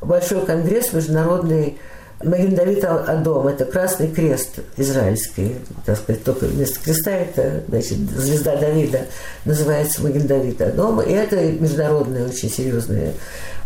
большой 0.02 0.46
конгресс 0.46 0.94
международный 0.94 1.78
Маген 2.24 2.56
Давид 2.56 2.84
Адом– 2.84 3.48
это 3.50 3.66
Красный 3.66 4.08
Крест 4.08 4.60
израильский, 4.76 5.56
так 5.86 5.98
сказать, 5.98 6.24
только 6.24 6.46
вместо 6.46 6.80
креста 6.80 7.12
это, 7.12 7.64
значит, 7.68 7.98
звезда 8.10 8.56
Давида 8.56 9.02
называется 9.46 10.02
Маген 10.02 10.26
Давид 10.26 10.60
Адом, 10.60 11.00
и 11.02 11.12
это 11.12 11.36
международное 11.36 12.26
очень 12.28 12.50
серьезное 12.50 13.14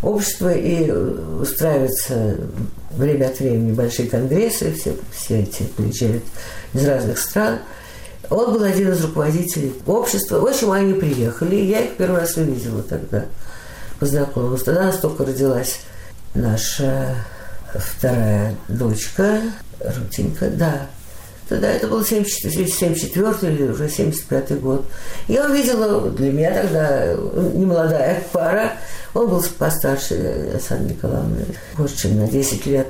общество, 0.03 0.51
и 0.51 0.91
устраиваются 0.91 2.35
время 2.91 3.27
от 3.27 3.39
времени 3.39 3.71
большие 3.71 4.09
конгрессы, 4.09 4.73
все, 4.73 4.95
все 5.15 5.43
эти 5.43 5.63
приезжают 5.63 6.23
из 6.73 6.85
разных 6.85 7.19
стран. 7.19 7.59
Он 8.29 8.53
был 8.53 8.63
один 8.63 8.91
из 8.91 9.01
руководителей 9.03 9.73
общества. 9.85 10.39
В 10.39 10.45
общем, 10.45 10.71
они 10.71 10.93
приехали, 10.93 11.55
я 11.55 11.81
их 11.81 11.95
первый 11.97 12.19
раз 12.19 12.35
увидела 12.35 12.81
тогда, 12.83 13.25
познакомилась. 13.99 14.63
Тогда 14.63 14.83
нас 14.83 14.97
только 14.97 15.25
родилась 15.25 15.79
наша 16.33 17.15
вторая 17.75 18.55
дочка, 18.67 19.41
Рутинка, 19.79 20.49
да. 20.49 20.87
Тогда 21.49 21.69
это 21.69 21.87
был 21.87 22.03
74, 22.03 22.67
74 22.67 23.53
или 23.53 23.63
уже 23.63 23.89
75 23.89 24.61
год. 24.61 24.85
Я 25.27 25.45
увидела, 25.49 26.09
для 26.09 26.31
меня 26.31 26.53
тогда 26.61 27.13
немолодая 27.53 28.23
пара, 28.31 28.71
он 29.13 29.29
был 29.29 29.43
постарше 29.57 30.13
Александры 30.53 30.95
Николаевны, 30.95 31.45
больше, 31.77 31.97
чем 31.97 32.19
на 32.19 32.27
10 32.29 32.65
лет. 32.67 32.87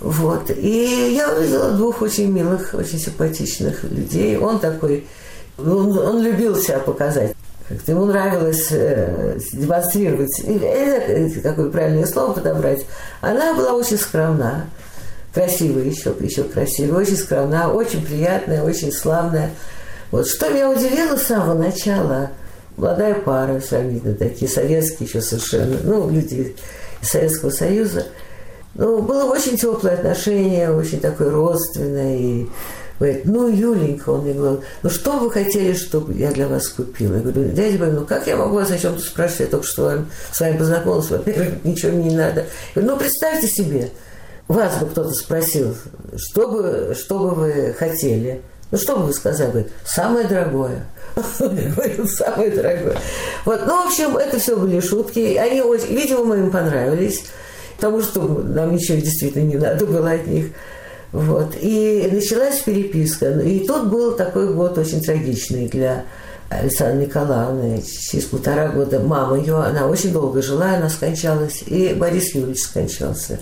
Вот. 0.00 0.50
И 0.50 1.14
я 1.16 1.32
увидела 1.32 1.72
двух 1.72 2.02
очень 2.02 2.30
милых, 2.30 2.74
очень 2.74 2.98
симпатичных 2.98 3.84
людей. 3.84 4.36
Он 4.36 4.58
такой, 4.58 5.06
он, 5.56 5.98
он 5.98 6.22
любил 6.22 6.56
себя 6.56 6.80
показать. 6.80 7.33
Как-то 7.68 7.92
ему 7.92 8.04
нравилось 8.04 8.68
э, 8.70 9.38
демонстрировать, 9.52 10.38
или, 10.40 11.40
какое 11.40 11.70
правильное 11.70 12.06
слово 12.06 12.34
подобрать. 12.34 12.84
Она 13.22 13.54
была 13.54 13.72
очень 13.72 13.96
скромна, 13.96 14.66
красивая 15.32 15.84
еще, 15.84 16.14
еще 16.20 16.44
красивая, 16.44 17.00
очень 17.00 17.16
скромна, 17.16 17.72
очень 17.72 18.04
приятная, 18.04 18.62
очень 18.62 18.92
славная. 18.92 19.50
Вот 20.10 20.28
что 20.28 20.50
меня 20.50 20.70
удивило 20.70 21.16
с 21.16 21.22
самого 21.22 21.54
начала, 21.54 22.30
молодая 22.76 23.14
пара 23.14 23.60
сравнительно 23.60 24.14
такие, 24.14 24.50
советские 24.50 25.08
еще 25.08 25.22
совершенно, 25.22 25.78
ну, 25.84 26.10
люди 26.10 26.54
из 27.00 27.08
Советского 27.08 27.50
Союза. 27.50 28.06
Ну, 28.74 29.00
было 29.02 29.24
очень 29.24 29.56
теплое 29.56 29.94
отношение, 29.94 30.70
очень 30.70 31.00
такое 31.00 31.30
родственное. 31.30 32.16
И 32.16 32.46
говорит, 32.98 33.24
ну, 33.24 33.48
Юленька, 33.48 34.10
он 34.10 34.22
мне 34.22 34.34
говорил, 34.34 34.62
ну, 34.82 34.90
что 34.90 35.18
вы 35.18 35.30
хотели, 35.30 35.74
чтобы 35.74 36.14
я 36.14 36.30
для 36.30 36.46
вас 36.46 36.68
купила? 36.68 37.14
Я 37.14 37.20
говорю, 37.20 37.50
дядя 37.50 37.78
Борис, 37.78 37.94
ну, 37.94 38.06
как 38.06 38.26
я 38.26 38.36
могу 38.36 38.54
вас 38.54 38.70
о 38.70 38.78
чем-то 38.78 39.00
спрашивать? 39.00 39.40
Я 39.40 39.46
только 39.46 39.66
что 39.66 40.04
с 40.32 40.40
вами 40.40 40.58
познакомился, 40.58 41.18
во-первых, 41.18 41.48
ничего 41.64 41.92
мне 41.92 42.10
не 42.10 42.16
надо. 42.16 42.40
Я 42.74 42.82
говорю, 42.82 42.92
ну, 42.92 42.98
представьте 42.98 43.48
себе, 43.48 43.90
вас 44.48 44.78
бы 44.78 44.86
кто-то 44.86 45.12
спросил, 45.12 45.74
что 46.16 46.48
бы, 46.48 46.96
что 46.98 47.18
бы 47.18 47.30
вы 47.30 47.74
хотели? 47.78 48.42
Ну, 48.70 48.78
что 48.78 48.96
бы 48.96 49.06
вы 49.06 49.12
сказали? 49.12 49.50
Говорит, 49.50 49.72
самое 49.84 50.26
дорогое. 50.26 50.86
Я 51.40 51.48
говорю, 51.48 52.06
самое 52.06 52.50
дорогое. 52.50 52.96
Вот, 53.44 53.60
ну, 53.66 53.84
в 53.84 53.86
общем, 53.86 54.16
это 54.16 54.38
все 54.38 54.56
были 54.56 54.80
шутки. 54.80 55.36
Они 55.36 55.60
очень, 55.62 55.94
видимо, 55.94 56.24
мы 56.24 56.38
им 56.38 56.50
понравились, 56.50 57.24
потому 57.76 58.02
что 58.02 58.22
нам 58.22 58.74
ничего 58.74 58.98
действительно 58.98 59.42
не 59.42 59.56
надо 59.56 59.86
было 59.86 60.10
от 60.10 60.26
них. 60.26 60.46
Вот. 61.14 61.54
И 61.60 62.08
началась 62.10 62.58
переписка. 62.58 63.38
И 63.38 63.64
тут 63.64 63.86
был 63.86 64.16
такой 64.16 64.52
год 64.52 64.76
очень 64.76 65.00
трагичный 65.00 65.68
для 65.68 66.06
Александры 66.48 67.06
Николаевны. 67.06 67.80
Через 67.82 68.24
полтора 68.24 68.66
года 68.70 68.98
мама 68.98 69.38
ее, 69.38 69.62
она 69.62 69.86
очень 69.86 70.12
долго 70.12 70.42
жила, 70.42 70.74
она 70.74 70.90
скончалась. 70.90 71.62
И 71.68 71.94
Борис 71.94 72.34
Юрьевич 72.34 72.62
скончался 72.62 73.38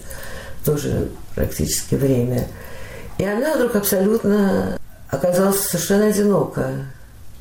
тоже 0.66 1.08
практически 1.34 1.94
время. 1.94 2.46
И 3.16 3.24
она 3.24 3.54
вдруг 3.54 3.74
абсолютно 3.74 4.78
оказалась 5.08 5.60
совершенно 5.60 6.08
одинока. 6.08 6.72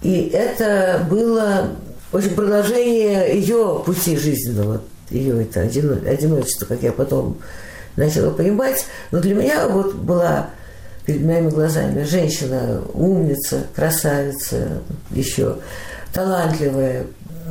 И 0.01 0.31
это 0.33 1.05
было 1.09 1.71
очень 2.13 2.35
продолжение 2.35 3.35
ее 3.35 3.83
пути 3.85 4.15
жизненного, 4.15 4.81
ее 5.09 5.43
это 5.43 5.59
одиночество, 5.59 6.67
как 6.67 6.83
я 6.83 6.93
потом 6.93 7.37
начала 7.95 8.31
понимать. 8.31 8.85
Но 9.11 9.19
для 9.19 9.35
меня 9.35 9.67
вот 9.67 9.95
была 9.95 10.49
перед 11.05 11.25
моими 11.25 11.49
глазами 11.49 12.03
женщина, 12.03 12.81
умница, 12.93 13.63
красавица, 13.75 14.81
еще 15.11 15.57
талантливая, 16.13 17.05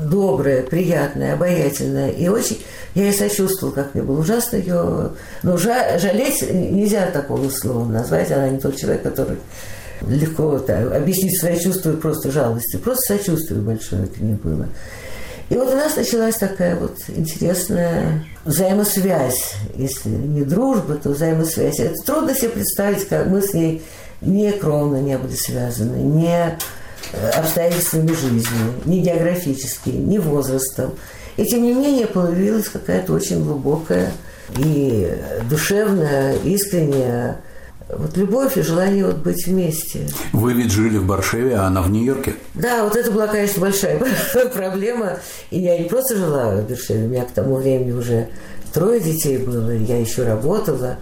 добрая, 0.04 0.62
приятная, 0.62 1.34
обаятельная. 1.34 2.10
И 2.10 2.28
очень 2.28 2.62
я 2.94 3.04
ей 3.04 3.12
сочувствовала, 3.12 3.74
как 3.74 3.94
мне 3.94 4.02
было 4.02 4.20
ужасно 4.20 4.56
ее... 4.56 5.10
Но 5.42 5.56
жалеть 5.56 6.42
нельзя 6.50 7.06
такого 7.10 7.48
слова 7.50 7.84
назвать. 7.86 8.30
Она 8.30 8.48
не 8.48 8.58
тот 8.58 8.76
человек, 8.76 9.02
который 9.02 9.38
легко 10.06 10.58
так, 10.58 10.92
объяснить 10.92 11.38
свои 11.38 11.58
чувства 11.58 11.92
просто 11.92 12.30
жалостью. 12.30 12.80
Просто 12.80 13.16
сочувствие 13.16 13.60
большое 13.60 14.06
к 14.06 14.18
ней 14.18 14.34
было. 14.34 14.66
И 15.50 15.56
вот 15.56 15.68
у 15.72 15.76
нас 15.76 15.96
началась 15.96 16.36
такая 16.36 16.76
вот 16.76 16.96
интересная 17.08 18.24
взаимосвязь. 18.44 19.54
Если 19.74 20.08
не 20.08 20.42
дружба, 20.42 20.94
то 20.94 21.10
взаимосвязь. 21.10 21.80
Это 21.80 21.94
трудно 22.04 22.34
себе 22.34 22.50
представить, 22.50 23.06
как 23.08 23.26
мы 23.26 23.42
с 23.42 23.52
ней 23.52 23.82
не 24.20 24.52
кровно 24.52 24.98
не 24.98 25.18
были 25.18 25.34
связаны, 25.34 25.96
не 25.96 26.56
э, 27.12 27.30
обстоятельствами 27.30 28.12
жизни, 28.12 28.44
не 28.84 29.00
географически, 29.00 29.90
не 29.90 30.20
возрастом. 30.20 30.92
И 31.36 31.44
тем 31.44 31.64
не 31.64 31.72
менее 31.72 32.06
появилась 32.06 32.68
какая-то 32.68 33.12
очень 33.12 33.42
глубокая 33.42 34.12
и 34.56 35.16
душевная, 35.48 36.36
искренняя 36.44 37.38
вот 37.96 38.16
любовь 38.16 38.56
и 38.56 38.62
желание 38.62 39.06
вот 39.06 39.16
быть 39.16 39.46
вместе. 39.46 40.06
Вы 40.32 40.54
ведь 40.54 40.70
жили 40.70 40.98
в 40.98 41.06
Баршеве, 41.06 41.56
а 41.56 41.66
она 41.66 41.82
в 41.82 41.90
Нью-Йорке? 41.90 42.34
Да, 42.54 42.84
вот 42.84 42.96
это 42.96 43.10
была, 43.10 43.26
конечно, 43.26 43.60
большая 43.60 44.00
проблема. 44.54 45.18
И 45.50 45.60
я 45.60 45.78
не 45.78 45.84
просто 45.84 46.16
жила 46.16 46.56
в 46.56 46.68
Баршеве, 46.68 47.04
у 47.04 47.08
меня 47.08 47.24
к 47.24 47.30
тому 47.30 47.56
времени 47.56 47.92
уже 47.92 48.28
трое 48.72 49.00
детей 49.00 49.38
было, 49.38 49.70
я 49.70 49.98
еще 49.98 50.24
работала. 50.24 50.98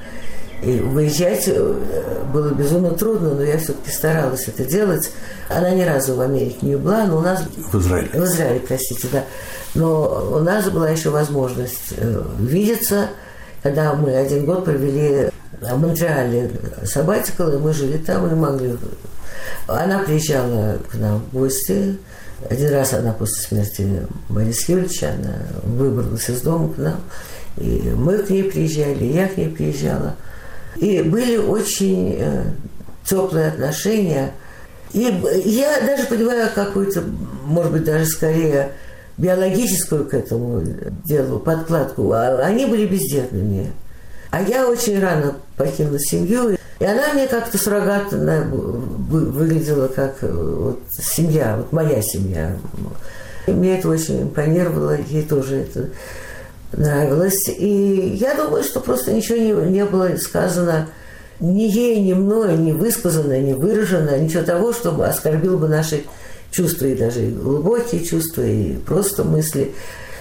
И 0.62 0.80
выезжать 0.80 1.44
э, 1.46 1.74
было 2.32 2.52
безумно 2.52 2.90
трудно, 2.90 3.34
но 3.34 3.42
я 3.42 3.58
все-таки 3.58 3.92
старалась 3.92 4.48
это 4.48 4.64
делать. 4.64 5.12
Она 5.48 5.70
ни 5.70 5.82
разу 5.82 6.16
в 6.16 6.20
Америке 6.20 6.58
не 6.62 6.76
была, 6.76 7.04
но 7.04 7.18
у 7.18 7.20
нас... 7.20 7.44
В 7.56 7.78
Израиле. 7.78 8.08
В 8.12 8.24
Израиле, 8.24 8.60
простите, 8.66 9.06
да. 9.12 9.24
Но 9.76 10.32
у 10.32 10.40
нас 10.40 10.68
была 10.68 10.90
еще 10.90 11.10
возможность 11.10 11.94
э, 11.96 12.22
видеться, 12.40 13.06
когда 13.62 13.94
мы 13.94 14.16
один 14.16 14.46
год 14.46 14.64
провели 14.64 15.30
в 15.60 15.80
Монреале 15.80 16.50
Сабатикал, 16.84 17.52
и 17.52 17.58
мы 17.58 17.72
жили 17.72 17.98
там 17.98 18.30
и 18.30 18.34
могли... 18.34 18.76
Она 19.66 20.00
приезжала 20.00 20.78
к 20.90 20.94
нам 20.94 21.20
в 21.20 21.32
гости. 21.32 21.98
Один 22.48 22.70
раз 22.72 22.94
она 22.94 23.12
после 23.12 23.42
смерти 23.42 24.06
Бориса 24.28 24.72
Юрьевича, 24.72 25.12
она 25.12 25.34
выбралась 25.64 26.28
из 26.28 26.40
дома 26.42 26.72
к 26.72 26.78
нам. 26.78 27.00
И 27.56 27.92
мы 27.96 28.18
к 28.18 28.30
ней 28.30 28.44
приезжали, 28.44 29.04
и 29.04 29.12
я 29.12 29.28
к 29.28 29.36
ней 29.36 29.48
приезжала. 29.48 30.14
И 30.76 31.02
были 31.02 31.36
очень 31.36 32.16
э, 32.18 32.44
теплые 33.04 33.48
отношения. 33.48 34.32
И 34.92 35.00
я 35.44 35.80
даже 35.80 36.06
понимаю 36.06 36.48
какую-то, 36.54 37.02
может 37.44 37.72
быть, 37.72 37.84
даже 37.84 38.06
скорее 38.06 38.72
биологическую 39.16 40.08
к 40.08 40.14
этому 40.14 40.62
делу 41.04 41.40
подкладку. 41.40 42.12
А 42.12 42.38
они 42.38 42.66
были 42.66 42.86
бездетными. 42.86 43.72
А 44.30 44.42
я 44.42 44.68
очень 44.68 45.00
рано 45.00 45.36
покинула 45.56 45.98
семью, 45.98 46.56
и 46.78 46.84
она 46.84 47.12
мне 47.14 47.26
как-то 47.26 47.58
суррогатно 47.58 48.46
выглядела 48.50 49.88
как 49.88 50.18
э, 50.22 50.30
вот, 50.30 50.80
семья, 50.90 51.56
вот 51.56 51.72
моя 51.72 52.02
семья. 52.02 52.56
И 53.46 53.50
мне 53.50 53.78
это 53.78 53.88
очень 53.88 54.22
импонировало, 54.22 54.96
ей 55.08 55.22
тоже 55.22 55.56
это 55.56 55.88
нравилось. 56.72 57.48
И 57.48 58.16
я 58.20 58.34
думаю, 58.34 58.62
что 58.62 58.80
просто 58.80 59.12
ничего 59.12 59.38
не, 59.38 59.70
не 59.70 59.84
было 59.84 60.14
сказано 60.16 60.88
ни 61.40 61.62
ей, 61.62 62.00
ни 62.00 62.12
мной, 62.12 62.56
не 62.56 62.72
высказано, 62.72 63.38
не 63.40 63.54
выражено, 63.54 64.18
ничего 64.18 64.42
того, 64.42 64.72
чтобы 64.72 65.06
оскорбило 65.06 65.56
бы 65.56 65.68
наши 65.68 66.02
чувства, 66.50 66.86
и 66.86 66.96
даже 66.96 67.28
глубокие 67.30 68.04
чувства, 68.04 68.42
и 68.42 68.76
просто 68.76 69.24
мысли. 69.24 69.72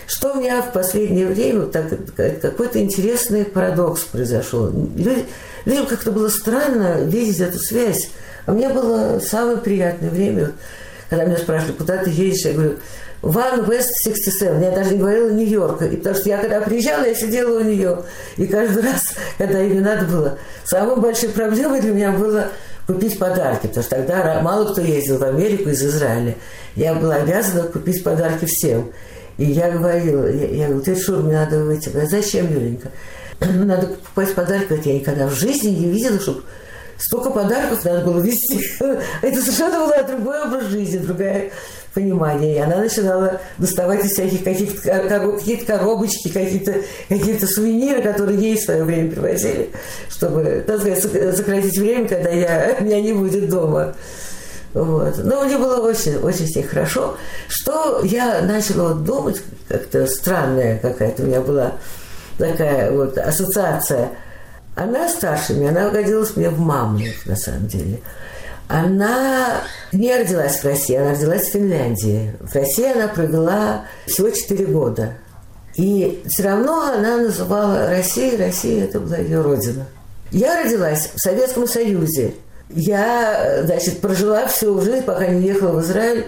Что 0.08 0.32
у 0.32 0.40
меня 0.40 0.62
в 0.62 0.72
последнее 0.72 1.28
время, 1.28 1.66
так, 1.66 1.86
какой-то 2.42 2.80
интересный 2.80 3.44
парадокс 3.44 4.04
произошел. 4.04 4.72
Люди, 4.96 5.26
людям 5.66 5.86
как-то 5.86 6.12
было 6.12 6.30
странно 6.30 7.04
видеть 7.04 7.42
эту 7.42 7.60
связь. 7.60 8.10
А 8.46 8.54
мне 8.54 8.70
было 8.70 9.20
самое 9.20 9.58
приятное 9.58 10.10
время, 10.10 10.54
когда 11.10 11.26
меня 11.26 11.38
спрашивали, 11.38 11.74
куда 11.74 11.98
ты 11.98 12.10
едешь, 12.10 12.46
я 12.46 12.54
говорю, 12.54 12.78
One 13.22 13.68
West 13.68 13.90
67. 14.06 14.64
Я 14.64 14.72
даже 14.72 14.92
не 14.92 15.00
говорила 15.00 15.30
Нью-Йорка. 15.30 15.86
И 15.86 15.98
потому 15.98 16.16
что 16.16 16.30
я 16.30 16.38
когда 16.38 16.62
приезжала, 16.62 17.04
я 17.04 17.14
сидела 17.14 17.60
у 17.60 17.64
нее. 17.64 18.04
И 18.38 18.46
каждый 18.46 18.84
раз, 18.84 19.02
когда 19.38 19.60
ей 19.60 19.80
надо 19.80 20.06
было, 20.06 20.38
самой 20.64 20.98
большой 20.98 21.30
проблемой 21.30 21.82
для 21.82 21.92
меня 21.92 22.12
было 22.12 22.48
купить 22.86 23.20
подарки, 23.20 23.68
потому 23.68 23.84
что 23.84 23.98
тогда 23.98 24.40
мало 24.42 24.72
кто 24.72 24.80
ездил 24.80 25.18
в 25.18 25.24
Америку 25.24 25.70
из 25.70 25.84
Израиля. 25.84 26.36
Я 26.76 26.94
была 26.94 27.16
обязана 27.16 27.64
купить 27.64 28.04
подарки 28.04 28.46
всем. 28.46 28.94
И 29.38 29.46
я 29.46 29.70
говорила, 29.72 30.28
я, 30.28 30.48
я 30.48 30.68
говорю, 30.68 30.84
ты 30.84 30.96
что, 30.96 31.18
мне 31.18 31.34
надо 31.34 31.64
выйти. 31.64 31.90
Говорю, 31.90 32.10
зачем, 32.10 32.52
Юленька? 32.52 32.90
Надо 33.40 33.88
покупать 33.88 34.34
подарки. 34.34 34.68
Говорит, 34.68 34.86
я 34.86 34.94
никогда 34.96 35.28
в 35.28 35.34
жизни 35.34 35.70
не 35.70 35.92
видела, 35.92 36.20
чтобы 36.20 36.42
столько 36.98 37.30
подарков 37.30 37.84
надо 37.86 38.06
было 38.06 38.20
вести. 38.20 38.60
Это 39.22 39.42
совершенно 39.42 39.86
был 39.86 40.08
другой 40.08 40.44
образ 40.44 40.66
жизни, 40.66 40.98
другая 40.98 41.52
понимание. 41.94 42.56
И 42.56 42.60
она 42.60 42.78
начинала 42.78 43.42
доставать 43.58 44.06
из 44.06 44.12
всяких 44.12 44.44
каких-то 44.44 45.36
какие 45.36 45.58
коробочки, 45.58 46.30
какие-то 46.30 46.76
какие 47.10 47.38
сувениры, 47.40 48.02
которые 48.02 48.40
ей 48.40 48.58
в 48.58 48.62
свое 48.62 48.84
время 48.84 49.12
привозили, 49.12 49.70
чтобы, 50.10 50.64
так 50.66 50.80
сказать, 50.80 51.36
сократить 51.36 51.78
время, 51.78 52.08
когда 52.08 52.30
я, 52.30 52.78
меня 52.82 53.02
не 53.02 53.14
будет 53.14 53.50
дома. 53.50 53.96
Вот. 54.74 55.18
Но 55.24 55.44
мне 55.44 55.58
было 55.58 55.78
очень, 55.78 56.18
очень 56.18 56.48
с 56.48 56.56
ней 56.56 56.64
хорошо. 56.64 57.18
Что 57.48 58.02
я 58.04 58.42
начала 58.42 58.90
вот 58.90 59.04
думать, 59.04 59.42
как-то 59.68 60.06
странная 60.08 60.78
какая-то 60.80 61.24
у 61.24 61.26
меня 61.26 61.42
была 61.42 61.74
такая 62.38 62.92
вот 62.92 63.18
ассоциация. 63.18 64.12
Она 64.76 65.10
старше 65.10 65.54
меня, 65.54 65.70
она 65.70 65.90
годилась 65.90 66.36
мне 66.36 66.50
в 66.50 66.60
маму, 66.60 67.00
на 67.26 67.36
самом 67.36 67.68
деле. 67.68 68.00
Она 68.68 69.62
не 69.92 70.16
родилась 70.16 70.60
в 70.60 70.66
России, 70.66 70.96
она 70.96 71.12
родилась 71.12 71.48
в 71.48 71.54
Финляндии. 71.54 72.36
В 72.42 72.54
России 72.54 72.92
она 72.92 73.08
провела 73.08 73.86
всего 74.06 74.30
4 74.30 74.66
года. 74.66 75.14
И 75.76 76.24
все 76.28 76.44
равно 76.44 76.92
она 76.92 77.18
называла 77.18 77.90
Россию, 77.90 78.38
Россия 78.40 78.84
это 78.84 79.00
была 79.00 79.18
ее 79.18 79.42
родина. 79.42 79.86
Я 80.32 80.62
родилась 80.62 81.12
в 81.16 81.20
Советском 81.20 81.68
Союзе– 81.68 82.34
я, 82.70 83.64
значит, 83.64 84.00
прожила 84.02 84.48
всю 84.48 84.80
жизнь, 84.82 85.04
пока 85.04 85.28
не 85.28 85.48
ехала 85.48 85.80
в 85.80 85.84
Израиль, 85.84 86.28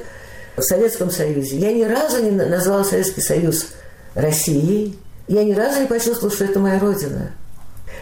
в 0.56 0.62
Советском 0.62 1.12
Союзе. 1.12 1.58
Я 1.58 1.74
ни 1.74 1.84
разу 1.84 2.22
не 2.24 2.32
назвала 2.32 2.84
Советский 2.84 3.22
Союз 3.22 3.68
Россией. 4.16 4.98
Я 5.28 5.44
ни 5.44 5.54
разу 5.54 5.82
не 5.82 5.88
почувствовала, 5.88 6.36
что 6.36 6.46
это 6.46 6.60
моя 6.60 6.80
родина. 6.80 7.32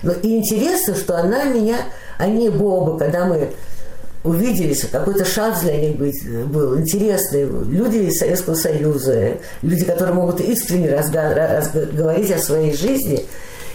Но 0.04 0.14
и 0.14 0.38
интересно, 0.38 0.96
что 0.96 1.18
она 1.18 1.46
меня, 1.46 1.78
они 2.18 2.50
Боба, 2.50 2.98
когда 2.98 3.26
мы 3.26 3.50
увиделись, 4.24 4.86
какой-то 4.92 5.26
шанс 5.26 5.62
для 5.62 5.78
них 5.78 5.98
был 6.48 6.80
интересный. 6.80 7.46
Люди 7.46 7.98
из 7.98 8.20
Советского 8.20 8.56
Союза, 8.56 9.38
люди, 9.62 9.86
которые 9.86 10.14
могут 10.14 10.42
искренне 10.42 10.90
говорить 10.90 12.32
о 12.32 12.38
своей 12.38 12.76
жизни 12.76 13.26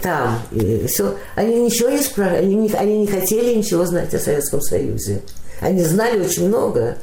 там. 0.03 0.41
И 0.51 0.87
все. 0.87 1.17
Они 1.35 1.63
ничего 1.63 1.91
не 1.91 2.03
спрашивали, 2.03 2.43
они 2.43 2.55
не, 2.55 2.73
они 2.73 2.99
не 2.99 3.07
хотели 3.07 3.55
ничего 3.55 3.85
знать 3.85 4.13
о 4.15 4.19
Советском 4.19 4.61
Союзе. 4.61 5.23
Они 5.61 5.83
знали 5.83 6.21
очень 6.21 6.49
много. 6.49 6.97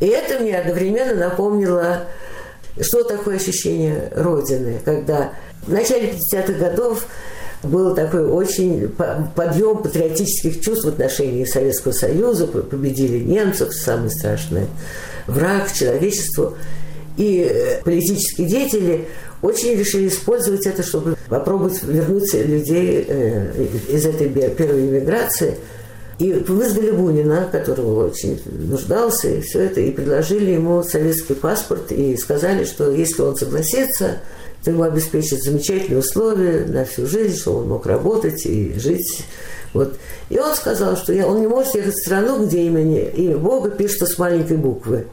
И 0.00 0.06
это 0.06 0.42
мне 0.42 0.58
одновременно 0.58 1.28
напомнило, 1.28 2.06
что 2.80 3.04
такое 3.04 3.36
ощущение 3.36 4.10
Родины, 4.16 4.80
когда 4.84 5.32
в 5.66 5.72
начале 5.72 6.12
50-х 6.12 6.54
годов 6.54 7.06
был 7.62 7.94
такой 7.94 8.26
очень 8.26 8.88
подъем 8.88 9.78
патриотических 9.78 10.60
чувств 10.60 10.84
в 10.84 10.88
отношении 10.88 11.44
Советского 11.44 11.92
Союза, 11.92 12.46
победили 12.48 13.18
немцев, 13.22 13.72
самый 13.72 14.10
страшный 14.10 14.66
враг 15.26 15.72
человечеству. 15.72 16.56
И 17.16 17.46
э, 17.48 17.82
политические 17.84 18.48
деятели 18.48 19.06
очень 19.42 19.76
решили 19.76 20.08
использовать 20.08 20.66
это, 20.66 20.82
чтобы 20.82 21.16
попробовать 21.28 21.82
вернуть 21.82 22.32
людей 22.32 23.04
э, 23.06 23.66
из 23.88 24.06
этой 24.06 24.28
первой 24.28 24.88
иммиграции. 24.88 25.58
И 26.18 26.32
вызвали 26.32 26.92
Бунина, 26.92 27.48
которого 27.50 28.06
очень 28.06 28.40
нуждался, 28.46 29.28
и 29.28 29.40
все 29.40 29.62
это, 29.62 29.80
и 29.80 29.90
предложили 29.90 30.52
ему 30.52 30.84
советский 30.84 31.34
паспорт, 31.34 31.90
и 31.90 32.16
сказали, 32.16 32.64
что 32.64 32.92
если 32.92 33.22
он 33.22 33.34
согласится, 33.34 34.18
то 34.62 34.70
ему 34.70 34.84
обеспечат 34.84 35.42
замечательные 35.42 35.98
условия 35.98 36.64
на 36.66 36.84
всю 36.84 37.06
жизнь, 37.06 37.36
чтобы 37.36 37.62
он 37.62 37.68
мог 37.70 37.86
работать 37.86 38.46
и 38.46 38.78
жить. 38.78 39.24
Вот. 39.72 39.94
И 40.28 40.38
он 40.38 40.54
сказал, 40.54 40.96
что 40.96 41.12
я, 41.12 41.26
он 41.26 41.40
не 41.40 41.48
может 41.48 41.74
ехать 41.74 41.94
в 41.94 42.02
страну, 42.02 42.46
где 42.46 42.62
имя, 42.66 43.08
имя 43.08 43.38
Бога 43.38 43.70
пишется 43.70 44.06
с 44.06 44.16
маленькой 44.18 44.58
буквы. 44.58 45.06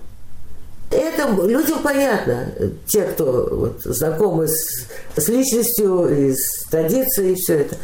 Это 0.91 1.29
людям 1.45 1.83
понятно, 1.83 2.47
те, 2.87 3.03
кто 3.03 3.47
вот, 3.51 3.81
знакомы 3.83 4.47
с, 4.47 4.87
с 5.15 5.27
личностью, 5.27 6.07
и 6.07 6.33
с 6.33 6.65
традицией, 6.71 7.33
и 7.33 7.35
все 7.35 7.59
это. 7.59 7.75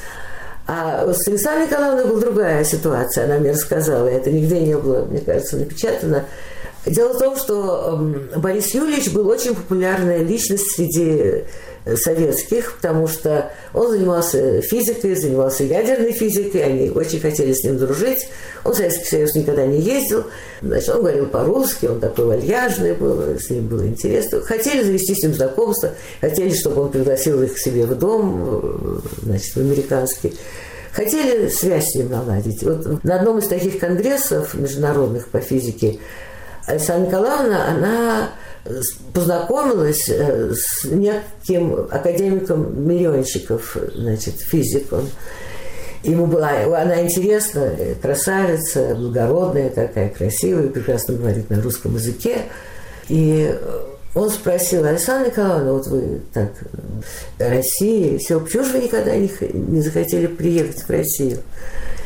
А 0.68 1.14
с 1.14 1.28
Александрой 1.28 1.68
Николаевной 1.68 2.06
была 2.06 2.20
другая 2.22 2.64
ситуация, 2.64 3.26
она 3.26 3.38
мне 3.38 3.52
рассказала, 3.52 4.08
это 4.08 4.32
нигде 4.32 4.60
не 4.62 4.76
было, 4.76 5.06
мне 5.06 5.20
кажется, 5.20 5.58
напечатано. 5.58 6.26
Дело 6.86 7.14
в 7.14 7.18
том, 7.18 7.36
что 7.36 7.98
эм, 8.00 8.42
Борис 8.42 8.74
Юрьевич 8.74 9.12
был 9.12 9.28
очень 9.28 9.56
популярная 9.56 10.20
личность 10.20 10.70
среди 10.76 11.46
э, 11.86 11.96
советских, 11.96 12.76
потому 12.76 13.08
что 13.08 13.52
он 13.74 13.90
занимался 13.90 14.62
физикой, 14.62 15.16
занимался 15.16 15.64
ядерной 15.64 16.12
физикой, 16.12 16.62
они 16.64 16.90
очень 16.92 17.20
хотели 17.20 17.54
с 17.54 17.64
ним 17.64 17.80
дружить. 17.80 18.28
Он 18.64 18.74
в 18.74 18.78
Советский 18.78 19.06
Союз 19.06 19.34
никогда 19.34 19.66
не 19.66 19.82
ездил, 19.82 20.26
значит, 20.62 20.90
он 20.90 21.02
говорил 21.02 21.26
по-русски, 21.26 21.88
он 21.88 22.00
такой 22.00 22.26
вальяжный 22.26 22.94
был, 22.94 23.40
с 23.40 23.50
ним 23.50 23.68
было 23.68 23.88
интересно. 23.88 24.42
Хотели 24.42 24.84
завести 24.84 25.16
с 25.16 25.24
ним 25.24 25.34
знакомство, 25.34 25.92
хотели, 26.22 26.54
чтобы 26.54 26.84
он 26.84 26.92
пригласил 26.92 27.42
их 27.42 27.56
к 27.56 27.58
себе 27.58 27.86
в 27.88 27.98
дом, 27.98 28.62
э, 28.64 29.00
значит, 29.24 29.56
в 29.56 29.58
американский. 29.58 30.36
Хотели 30.92 31.50
связь 31.50 31.92
с 31.92 31.96
ним 31.96 32.12
наладить. 32.12 32.62
Вот 32.64 33.04
на 33.04 33.16
одном 33.16 33.40
из 33.40 33.48
таких 33.48 33.80
конгрессов 33.80 34.54
международных 34.54 35.28
по 35.28 35.40
физике 35.40 36.00
Александра 36.68 37.08
Николаевна, 37.08 37.68
она 37.68 38.30
познакомилась 39.14 40.10
э, 40.10 40.54
с 40.54 40.86
неким 40.86 41.88
академиком 41.92 42.88
Миллионщиков, 42.88 43.78
значит, 43.94 44.40
физик 44.40 44.92
он. 44.92 45.10
Ему 46.04 46.28
была, 46.28 46.52
она 46.80 47.02
интересна, 47.02 47.72
красавица, 48.00 48.94
благородная 48.96 49.70
такая, 49.70 50.10
красивая, 50.10 50.68
прекрасно 50.68 51.16
говорит 51.16 51.50
на 51.50 51.60
русском 51.62 51.96
языке. 51.96 52.44
И 53.10 53.56
он 54.14 54.30
спросил, 54.30 54.86
Александра 54.86 55.32
Николаевна, 55.32 55.74
вот 55.74 55.88
вы 55.88 56.22
так, 56.32 56.52
Россия, 57.40 58.20
все, 58.20 58.40
почему 58.40 58.64
же 58.64 58.74
вы 58.74 58.80
никогда 58.84 59.16
не, 59.16 59.32
не 59.54 59.82
захотели 59.82 60.28
приехать 60.28 60.84
в 60.84 60.90
Россию? 60.90 61.40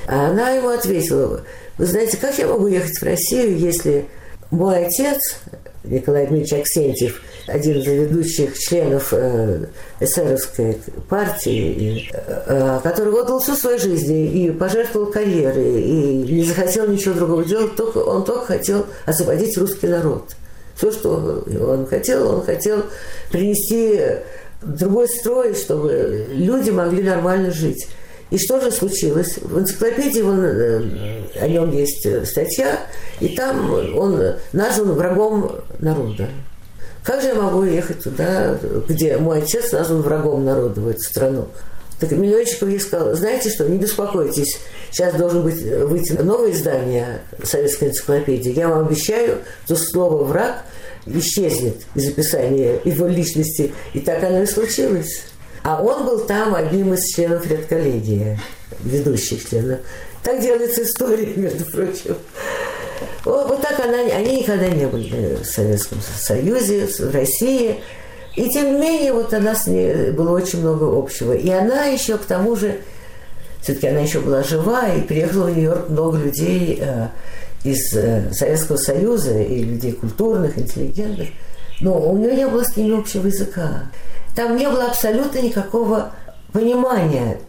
А 0.08 0.30
она 0.30 0.52
ему 0.52 0.70
ответила, 0.70 1.42
вы 1.78 1.86
знаете, 1.86 2.18
как 2.18 2.38
я 2.40 2.48
могу 2.48 2.68
ехать 2.68 2.98
в 2.98 3.04
Россию, 3.04 3.58
если 3.58 4.06
мой 4.52 4.86
отец, 4.86 5.38
Николай 5.84 6.28
Дмитриевич 6.28 6.66
Аксентьев, 6.66 7.22
один 7.48 7.80
из 7.80 7.86
ведущих 7.86 8.58
членов 8.58 9.14
э, 9.14 9.68
эсеровской 10.00 10.78
партии, 11.08 12.10
э, 12.12 12.80
который 12.82 13.14
отдал 13.14 13.40
всю 13.40 13.56
свою 13.56 13.80
жизнь 13.80 14.36
и 14.36 14.52
пожертвовал 14.52 15.12
карьерой, 15.12 15.82
и 15.82 16.34
не 16.34 16.44
захотел 16.44 16.88
ничего 16.88 17.14
другого 17.14 17.46
делать, 17.46 17.76
только, 17.76 18.00
он 18.00 18.26
только 18.26 18.46
хотел 18.46 18.86
освободить 19.06 19.58
русский 19.58 19.88
народ. 19.88 20.36
Все, 20.76 20.92
что 20.92 21.44
он 21.68 21.86
хотел, 21.86 22.36
он 22.36 22.42
хотел 22.44 22.86
принести 23.32 24.02
другой 24.62 25.08
строй, 25.10 25.54
чтобы 25.54 26.28
люди 26.30 26.70
могли 26.70 27.04
нормально 27.04 27.52
жить. 27.52 27.88
И 28.32 28.38
что 28.38 28.62
же 28.62 28.72
случилось? 28.72 29.38
В 29.38 29.60
энциклопедии 29.60 30.22
он, 30.22 30.40
э, 30.44 31.40
о 31.40 31.48
нем 31.48 31.72
есть 31.72 32.06
э, 32.06 32.26
статья, 32.26 32.80
и 33.20 33.30
там 33.30 33.74
он 33.98 34.22
назван 34.54 34.94
врагом 34.94 35.52
народа. 35.80 36.30
Как 37.04 37.22
же 37.22 37.30
я 37.30 37.36
могу 37.36 37.64
ехать 37.64 38.04
туда, 38.04 38.58
где 38.88 39.18
мой 39.18 39.40
отец 39.40 39.72
назван 39.72 40.02
врагом 40.02 40.46
народа, 40.46 40.80
в 40.82 40.88
эту 40.88 41.02
страну? 41.02 41.48
Так 42.00 42.12
Миллиончиков 42.12 42.70
ей 42.70 42.80
сказал, 42.80 43.14
знаете 43.16 43.50
что, 43.50 43.68
не 43.68 43.78
беспокойтесь, 43.78 44.58
сейчас 44.92 45.16
должен 45.16 45.44
быть, 45.44 45.62
выйти 45.62 46.14
новое 46.14 46.52
издание 46.52 47.22
советской 47.44 47.90
энциклопедии. 47.90 48.52
Я 48.52 48.70
вам 48.70 48.88
обещаю, 48.88 49.40
что 49.66 49.76
слово 49.76 50.24
«враг» 50.24 50.64
исчезнет 51.06 51.76
из 51.96 52.08
описания 52.10 52.80
его 52.86 53.08
личности. 53.08 53.74
И 53.94 54.00
так 54.00 54.24
оно 54.24 54.44
и 54.44 54.46
случилось. 54.46 55.24
А 55.64 55.82
он 55.82 56.06
был 56.06 56.20
там 56.22 56.56
одним 56.56 56.94
из 56.94 57.06
членов 57.14 57.46
редколлегии, 57.50 58.40
ведущих 58.84 59.50
членов. 59.50 59.80
Так 60.24 60.42
делается 60.42 60.84
история, 60.84 61.34
между 61.36 61.66
прочим. 61.66 62.16
Вот, 63.24 63.62
так 63.62 63.80
она, 63.80 64.00
они 64.16 64.42
никогда 64.42 64.68
не 64.70 64.88
были 64.88 65.36
в 65.42 65.46
Советском 65.46 66.00
Союзе, 66.02 66.88
в 66.88 67.14
России. 67.14 67.80
И 68.36 68.50
тем 68.50 68.74
не 68.74 68.80
менее, 68.80 69.14
вот 69.14 69.34
у 69.34 69.40
нас 69.40 69.68
было 69.68 70.32
очень 70.36 70.60
много 70.62 70.98
общего. 70.98 71.34
И 71.34 71.50
она 71.50 71.86
еще, 71.86 72.18
к 72.18 72.26
тому 72.26 72.56
же, 72.56 72.80
все-таки 73.62 73.88
она 73.88 74.00
еще 74.00 74.20
была 74.22 74.44
жива, 74.44 74.88
и 74.88 75.02
приехало 75.02 75.46
в 75.46 75.56
Нью-Йорк 75.56 75.90
много 75.90 76.18
людей 76.18 76.80
э, 76.82 77.08
из 77.64 77.94
э, 77.94 78.32
Советского 78.32 78.78
Союза, 78.78 79.38
и 79.40 79.64
людей 79.64 79.92
культурных, 79.92 80.58
интеллигентных. 80.58 81.30
Но 81.82 82.00
у 82.00 82.18
нее 82.18 82.36
не 82.36 82.48
было 82.48 82.64
с 82.64 82.76
ними 82.78 82.98
общего 82.98 83.28
языка. 83.28 83.92
Там 84.40 84.56
не 84.56 84.70
было 84.70 84.86
абсолютно 84.86 85.40
никакого 85.40 86.14
понимания 86.54 87.42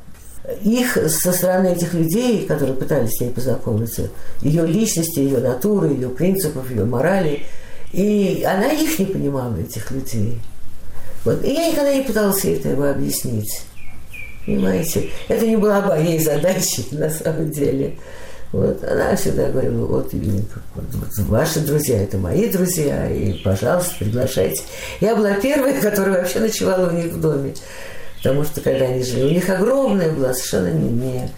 их 0.60 0.98
со 1.08 1.32
стороны 1.32 1.68
этих 1.68 1.94
людей, 1.94 2.44
которые 2.46 2.74
пытались 2.74 3.12
с 3.12 3.20
ней 3.20 3.30
познакомиться, 3.30 4.10
ее 4.42 4.66
личности, 4.66 5.20
ее 5.20 5.38
натуры, 5.38 5.90
ее 5.90 6.08
принципов, 6.08 6.68
ее 6.68 6.84
морали. 6.84 7.44
И 7.92 8.44
она 8.44 8.72
их 8.72 8.98
не 8.98 9.04
понимала, 9.04 9.54
этих 9.54 9.88
людей. 9.92 10.40
Вот. 11.24 11.44
И 11.44 11.52
я 11.52 11.70
никогда 11.70 11.94
не 11.94 12.02
пыталась 12.02 12.42
ей 12.42 12.56
этого 12.56 12.90
объяснить. 12.90 13.62
Понимаете? 14.44 15.10
Это 15.28 15.46
не 15.46 15.56
была 15.56 15.82
моей 15.82 16.18
задачей 16.18 16.88
на 16.90 17.08
самом 17.08 17.52
деле. 17.52 17.98
Вот, 18.52 18.82
она 18.82 19.14
всегда 19.14 19.48
говорила, 19.48 19.86
вот, 19.86 20.12
вот 20.12 21.26
ваши 21.28 21.60
друзья, 21.60 22.02
это 22.02 22.18
мои 22.18 22.48
друзья, 22.50 23.08
и, 23.08 23.34
пожалуйста, 23.44 23.94
приглашайте. 24.00 24.62
Я 25.00 25.14
была 25.14 25.34
первой, 25.34 25.74
которая 25.80 26.18
вообще 26.18 26.40
ночевала 26.40 26.88
у 26.88 26.92
них 26.92 27.12
в 27.12 27.20
доме. 27.20 27.54
Потому 28.16 28.44
что, 28.44 28.60
когда 28.60 28.86
они 28.86 29.02
жили, 29.04 29.22
у 29.22 29.30
них 29.30 29.48
огромная 29.48 30.10
была, 30.12 30.34
совершенно 30.34 30.68
не, 30.68 30.90
не, 30.90 31.30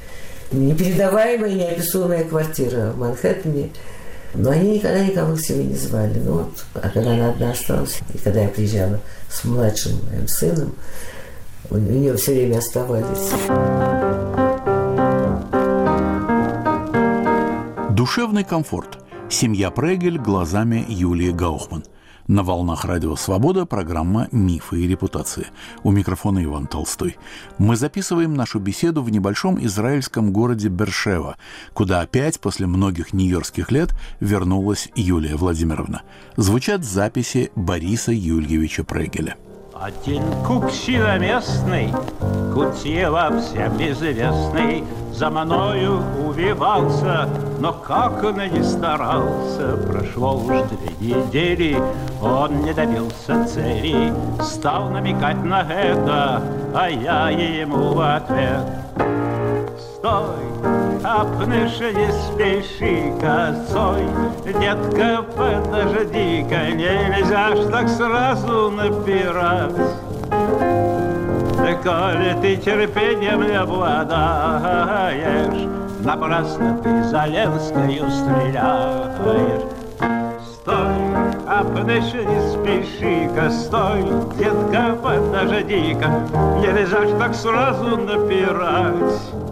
непередаваемая, 0.52 1.52
неописуемая 1.52 2.24
квартира 2.24 2.92
в 2.92 2.98
Манхэттене. 2.98 3.70
Но 4.34 4.50
они 4.50 4.76
никогда 4.76 5.04
никого 5.04 5.36
к 5.36 5.40
себе 5.40 5.64
не 5.64 5.76
звали. 5.76 6.18
Ну 6.18 6.38
вот, 6.38 6.64
а 6.74 6.88
когда 6.88 7.12
она 7.12 7.28
одна 7.28 7.50
осталась, 7.50 7.98
и 8.14 8.18
когда 8.18 8.40
я 8.40 8.48
приезжала 8.48 8.98
с 9.30 9.44
младшим 9.44 9.92
моим 10.10 10.26
сыном, 10.26 10.74
у 11.70 11.76
нее 11.76 12.16
все 12.16 12.32
время 12.32 12.58
оставались. 12.58 14.41
Душевный 18.02 18.42
комфорт. 18.42 18.98
Семья 19.30 19.70
Прегель 19.70 20.18
глазами 20.18 20.84
Юлии 20.88 21.30
Гаухман. 21.30 21.84
На 22.26 22.42
волнах 22.42 22.84
Радио 22.84 23.14
Свобода 23.14 23.64
программа 23.64 24.26
«Мифы 24.32 24.80
и 24.80 24.88
репутации». 24.88 25.46
У 25.84 25.92
микрофона 25.92 26.42
Иван 26.42 26.66
Толстой. 26.66 27.16
Мы 27.58 27.76
записываем 27.76 28.34
нашу 28.34 28.58
беседу 28.58 29.04
в 29.04 29.10
небольшом 29.10 29.64
израильском 29.64 30.32
городе 30.32 30.66
Бершева, 30.66 31.36
куда 31.74 32.00
опять 32.00 32.40
после 32.40 32.66
многих 32.66 33.12
нью-йоркских 33.12 33.70
лет 33.70 33.94
вернулась 34.18 34.88
Юлия 34.96 35.36
Владимировна. 35.36 36.02
Звучат 36.36 36.82
записи 36.82 37.52
Бориса 37.54 38.10
Юльевича 38.10 38.82
Прегеля. 38.82 39.36
Один 39.82 40.22
купчина 40.46 41.18
местный, 41.18 41.92
Кутила 42.54 43.32
всем 43.40 43.76
известный, 43.78 44.84
За 45.12 45.28
мною 45.28 46.00
увивался, 46.24 47.28
Но 47.58 47.72
как 47.72 48.22
он 48.22 48.36
не 48.36 48.62
старался, 48.62 49.76
Прошло 49.90 50.36
уж 50.36 50.68
две 50.68 51.16
недели, 51.16 51.76
Он 52.22 52.62
не 52.62 52.72
добился 52.72 53.44
цели, 53.44 54.12
Стал 54.40 54.88
намекать 54.88 55.42
на 55.42 55.62
это, 55.62 56.40
А 56.72 56.88
я 56.88 57.30
ему 57.30 57.94
в 57.94 58.00
ответ 58.00 58.81
Стой, 60.02 60.50
Апнешь, 61.04 61.78
не 61.78 62.10
спеши 62.10 63.12
косой, 63.20 64.04
Детка, 64.44 65.22
подожди-ка, 65.36 66.72
Нельзя 66.72 67.54
ж 67.54 67.70
так 67.70 67.88
сразу 67.88 68.72
напирать. 68.72 69.76
Да 71.56 71.74
коли 71.84 72.36
ты 72.42 72.56
терпением 72.56 73.42
не 73.42 73.54
обладаешь, 73.54 74.00
Напрасно 76.00 76.80
ты 76.82 77.04
за 77.04 77.26
Ленскою 77.26 78.10
стреляешь. 78.10 79.62
Стой, 80.52 80.96
апнешь, 81.46 82.12
не 82.12 82.40
спеши-ка, 82.50 83.50
стой, 83.52 84.02
Детка, 84.36 84.96
подожди-ка, 85.00 86.10
Нельзя 86.60 87.06
ж 87.06 87.18
так 87.20 87.34
сразу 87.36 87.96
напирать. 87.98 89.51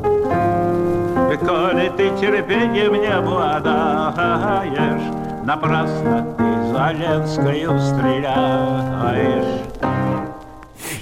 Коли 1.38 1.92
ты 1.96 2.10
терпением 2.20 3.00
не 3.00 3.06
обладаешь, 3.06 5.02
Напрасно 5.44 6.34
ты 6.36 6.44
за 6.72 6.90
Ленскою 6.90 7.80
стреляешь. 7.80 9.60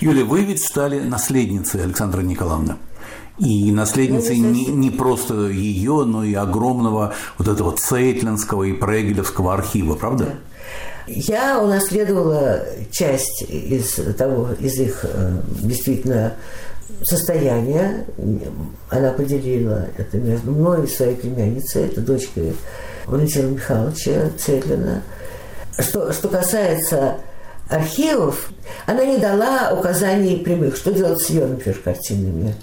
Юля, 0.00 0.24
вы 0.26 0.44
ведь 0.44 0.62
стали 0.62 1.00
наследницей 1.00 1.82
Александра 1.82 2.20
Николаевны. 2.20 2.76
И 3.38 3.72
наследницей 3.72 4.38
не, 4.38 4.66
не 4.66 4.90
просто 4.90 5.48
ее, 5.48 6.04
но 6.04 6.24
и 6.24 6.34
огромного 6.34 7.14
вот 7.38 7.48
этого 7.48 7.72
Цейтлинского 7.72 8.64
и 8.64 8.74
Прегелевского 8.74 9.54
архива, 9.54 9.94
правда? 9.94 10.34
Я 11.06 11.62
унаследовала 11.62 12.60
часть 12.90 13.42
из 13.48 13.94
того, 14.16 14.50
из 14.60 14.78
их 14.78 15.04
э, 15.04 15.40
действительно 15.62 16.34
состояния. 17.02 18.06
Она 18.88 19.12
поделила 19.12 19.88
это 19.96 20.18
между 20.18 20.52
мной 20.52 20.84
и 20.84 20.88
своей 20.88 21.16
племянницей, 21.16 21.86
это 21.86 22.00
дочка 22.00 22.40
Валентина 23.06 23.50
Михайловича 23.50 24.30
Цетлина. 24.38 25.02
Что, 25.78 26.12
что 26.12 26.28
касается 26.28 27.18
архивов, 27.68 28.50
она 28.86 29.04
не 29.04 29.18
дала 29.18 29.72
указаний 29.72 30.38
прямых, 30.38 30.76
что 30.76 30.92
делать 30.92 31.22
с 31.22 31.30
ее, 31.30 31.46
например, 31.46 31.78
картинами. 31.78 32.54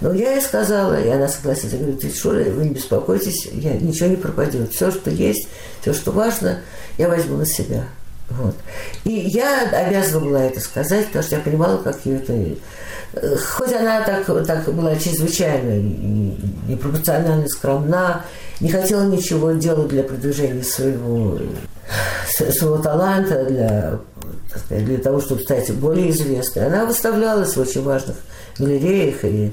Но 0.00 0.12
я 0.14 0.32
ей 0.32 0.40
сказала, 0.40 1.00
и 1.00 1.08
она 1.08 1.28
согласилась. 1.28 1.74
Я 1.74 1.78
говорю, 1.78 1.98
ты 1.98 2.10
что, 2.10 2.30
вы 2.30 2.64
не 2.64 2.70
беспокойтесь, 2.70 3.46
я, 3.52 3.74
ничего 3.74 4.08
не 4.08 4.16
пропадет. 4.16 4.72
Все, 4.72 4.90
что 4.90 5.10
есть, 5.10 5.48
все, 5.82 5.92
что 5.92 6.10
важно, 6.10 6.60
я 6.96 7.08
возьму 7.08 7.36
на 7.36 7.46
себя. 7.46 7.84
Вот. 8.30 8.54
И 9.04 9.12
я 9.12 9.68
обязана 9.70 10.24
была 10.24 10.44
это 10.44 10.60
сказать, 10.60 11.06
потому 11.06 11.24
что 11.24 11.36
я 11.36 11.42
понимала, 11.42 11.78
как 11.78 12.06
ее 12.06 12.16
это... 12.16 12.56
Хоть 13.56 13.72
она 13.72 14.02
так, 14.02 14.24
так 14.46 14.72
была 14.72 14.94
чрезвычайно 14.94 15.82
непропорционально 16.68 17.48
скромна, 17.48 18.24
не 18.60 18.70
хотела 18.70 19.02
ничего 19.02 19.50
делать 19.50 19.88
для 19.88 20.04
продвижения 20.04 20.62
своего, 20.62 21.40
своего 22.28 22.78
таланта, 22.78 23.44
для, 23.46 23.98
сказать, 24.56 24.84
для 24.84 24.98
того, 24.98 25.20
чтобы 25.20 25.42
стать 25.42 25.72
более 25.74 26.10
известной. 26.10 26.68
Она 26.68 26.86
выставлялась 26.86 27.56
в 27.56 27.60
очень 27.60 27.82
важных 27.82 28.14
галереях 28.56 29.24
и 29.24 29.52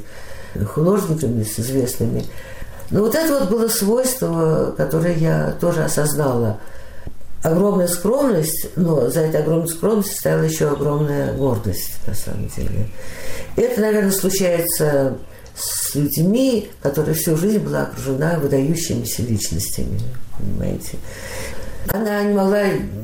художниками 0.63 1.43
с 1.43 1.59
известными. 1.59 2.25
Но 2.91 3.01
вот 3.01 3.15
это 3.15 3.39
вот 3.39 3.49
было 3.49 3.67
свойство, 3.69 4.73
которое 4.77 5.15
я 5.15 5.55
тоже 5.59 5.83
осознала. 5.83 6.59
Огромная 7.43 7.87
скромность, 7.87 8.67
но 8.75 9.09
за 9.09 9.21
этой 9.21 9.41
огромной 9.41 9.67
скромностью 9.67 10.17
стояла 10.17 10.43
еще 10.43 10.69
огромная 10.69 11.33
гордость, 11.33 11.93
на 12.07 12.13
самом 12.13 12.49
деле. 12.49 12.87
Это, 13.55 13.81
наверное, 13.81 14.11
случается 14.11 15.17
с 15.55 15.95
людьми, 15.95 16.69
которые 16.81 17.15
всю 17.15 17.37
жизнь 17.37 17.59
была 17.59 17.83
окружена 17.83 18.39
выдающимися 18.39 19.21
личностями, 19.23 19.99
понимаете. 20.37 20.97
Она 21.89 22.23
не 22.23 22.33
могла 22.33 22.63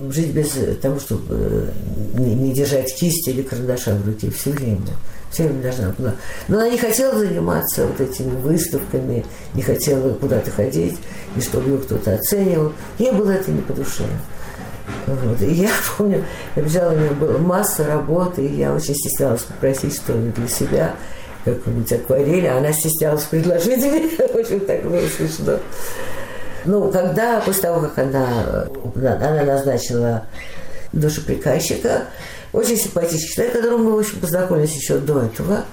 жить 0.10 0.32
без 0.32 0.52
того, 0.82 1.00
чтобы 1.00 1.72
не 2.16 2.54
держать 2.54 2.94
кисть 2.96 3.28
или 3.28 3.42
карандаша 3.42 3.96
в 3.96 4.06
руке 4.06 4.30
все 4.30 4.52
время 4.52 4.82
все 5.34 5.44
время 5.44 5.64
должна 5.64 5.90
была. 5.98 6.14
Но 6.48 6.58
она 6.58 6.70
не 6.70 6.78
хотела 6.78 7.18
заниматься 7.18 7.88
вот 7.88 8.00
этими 8.00 8.30
выставками, 8.30 9.26
не 9.56 9.62
хотела 9.64 10.14
куда-то 10.14 10.52
ходить, 10.52 10.98
и 11.36 11.42
чтобы 11.42 11.72
ее 11.72 11.78
кто-то 11.80 12.14
оценивал. 12.14 12.72
Ей 13.00 13.12
было 13.12 13.32
это 13.32 13.52
не 13.52 13.62
по 13.62 13.74
душе. 13.74 14.04
Вот. 15.08 15.42
И 15.42 15.54
я 15.54 15.70
помню, 15.98 16.24
я 16.56 16.62
бежала, 16.62 16.94
у 16.94 16.96
меня 16.96 17.12
была 17.12 17.38
масса 17.40 17.86
работы, 17.86 18.46
и 18.46 18.56
я 18.56 18.74
очень 18.74 18.96
стеснялась 18.96 19.42
попросить 19.42 19.96
что-нибудь 19.96 20.36
для 20.36 20.48
себя, 20.48 20.96
какую-нибудь 21.46 21.92
акварель, 21.92 22.48
а 22.48 22.58
она 22.60 22.72
стеснялась 22.72 23.24
предложить 23.24 23.78
мне. 23.78 24.10
Общем, 24.34 24.60
так 24.62 24.84
было 24.84 25.02
смешно. 25.18 25.58
Ну, 26.66 26.92
когда, 26.92 27.42
после 27.42 27.64
того, 27.64 27.82
как 27.82 27.98
она, 27.98 28.68
она 28.96 29.44
назначила 29.44 30.26
душеприказчика, 30.94 32.04
очень 32.54 32.78
симпатичный 32.78 33.30
человек, 33.30 33.56
которому 33.56 33.84
мы, 33.84 33.96
в 33.98 34.00
общем, 34.00 34.20
познакомились 34.20 34.76
еще 34.76 35.00
до 35.00 35.22
этого. 35.22 35.66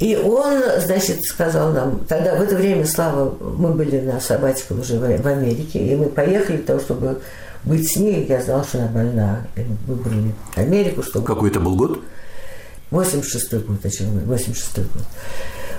И 0.00 0.16
он, 0.16 0.60
значит, 0.84 1.22
сказал 1.24 1.72
нам, 1.72 2.00
тогда 2.06 2.36
в 2.36 2.42
это 2.42 2.56
время, 2.56 2.86
Слава, 2.86 3.36
мы 3.40 3.72
были 3.72 4.00
на 4.00 4.20
сабатиках 4.20 4.78
уже 4.78 4.98
в 4.98 5.26
Америке, 5.26 5.78
и 5.78 5.94
мы 5.94 6.06
поехали 6.06 6.56
для 6.56 6.66
того, 6.66 6.80
чтобы 6.80 7.20
быть 7.64 7.90
с 7.92 7.96
ней. 7.96 8.26
Я 8.28 8.42
знала, 8.42 8.64
что 8.64 8.78
она 8.78 8.88
больна. 8.88 9.46
И 9.56 9.60
мы 9.60 9.94
выбрали 9.94 10.34
Америку, 10.56 11.02
чтобы... 11.02 11.26
Какой 11.26 11.50
это 11.50 11.60
был 11.60 11.76
год? 11.76 12.00
86-й 12.90 13.58
год, 13.60 13.84
о 13.84 13.90
чем 13.90 14.18
86-й 14.18 14.82
год. 14.82 15.04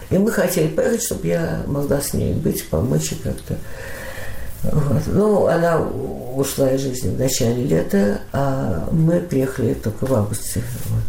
И 0.09 0.17
мы 0.17 0.31
хотели 0.31 0.67
поехать, 0.67 1.03
чтобы 1.03 1.27
я 1.27 1.63
могла 1.67 2.01
с 2.01 2.13
ней 2.13 2.33
быть, 2.33 2.67
помочь 2.69 3.13
как-то. 3.23 3.57
Вот. 4.71 5.03
Ну, 5.07 5.47
она 5.47 5.81
ушла 5.81 6.71
из 6.71 6.81
жизни 6.81 7.09
в 7.09 7.19
начале 7.19 7.63
лета, 7.63 8.19
а 8.31 8.87
мы 8.91 9.19
приехали 9.19 9.73
только 9.73 10.05
в 10.05 10.13
августе. 10.13 10.61
Вот. 10.89 11.03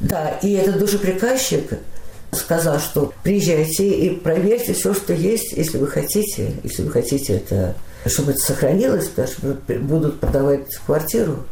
Да, 0.00 0.30
и 0.42 0.52
этот 0.52 0.78
душеприказчик 0.78 1.78
сказал, 2.32 2.78
что 2.78 3.12
приезжайте 3.22 3.88
и 3.88 4.10
проверьте 4.10 4.74
все, 4.74 4.94
что 4.94 5.12
есть, 5.12 5.52
если 5.52 5.78
вы 5.78 5.86
хотите, 5.86 6.52
если 6.62 6.82
вы 6.82 6.90
хотите 6.90 7.36
это, 7.36 7.74
чтобы 8.04 8.32
это 8.32 8.40
сохранилось, 8.40 9.08
потому 9.08 9.28
что 9.28 9.74
будут 9.78 10.20
продавать 10.20 10.74
квартиру, 10.84 11.44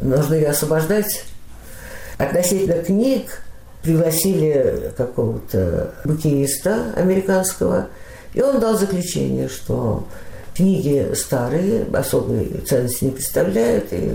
нужно 0.00 0.34
ее 0.34 0.48
освобождать. 0.48 1.24
Относительно 2.18 2.82
книг 2.82 3.42
пригласили 3.82 4.92
какого-то 4.96 5.92
букиниста 6.04 6.92
американского, 6.96 7.88
и 8.32 8.40
он 8.40 8.60
дал 8.60 8.78
заключение, 8.78 9.48
что 9.48 10.06
Книги 10.54 11.12
старые, 11.14 11.86
особой 11.92 12.62
ценности 12.66 13.04
не 13.04 13.10
представляют, 13.12 13.86
и 13.92 14.12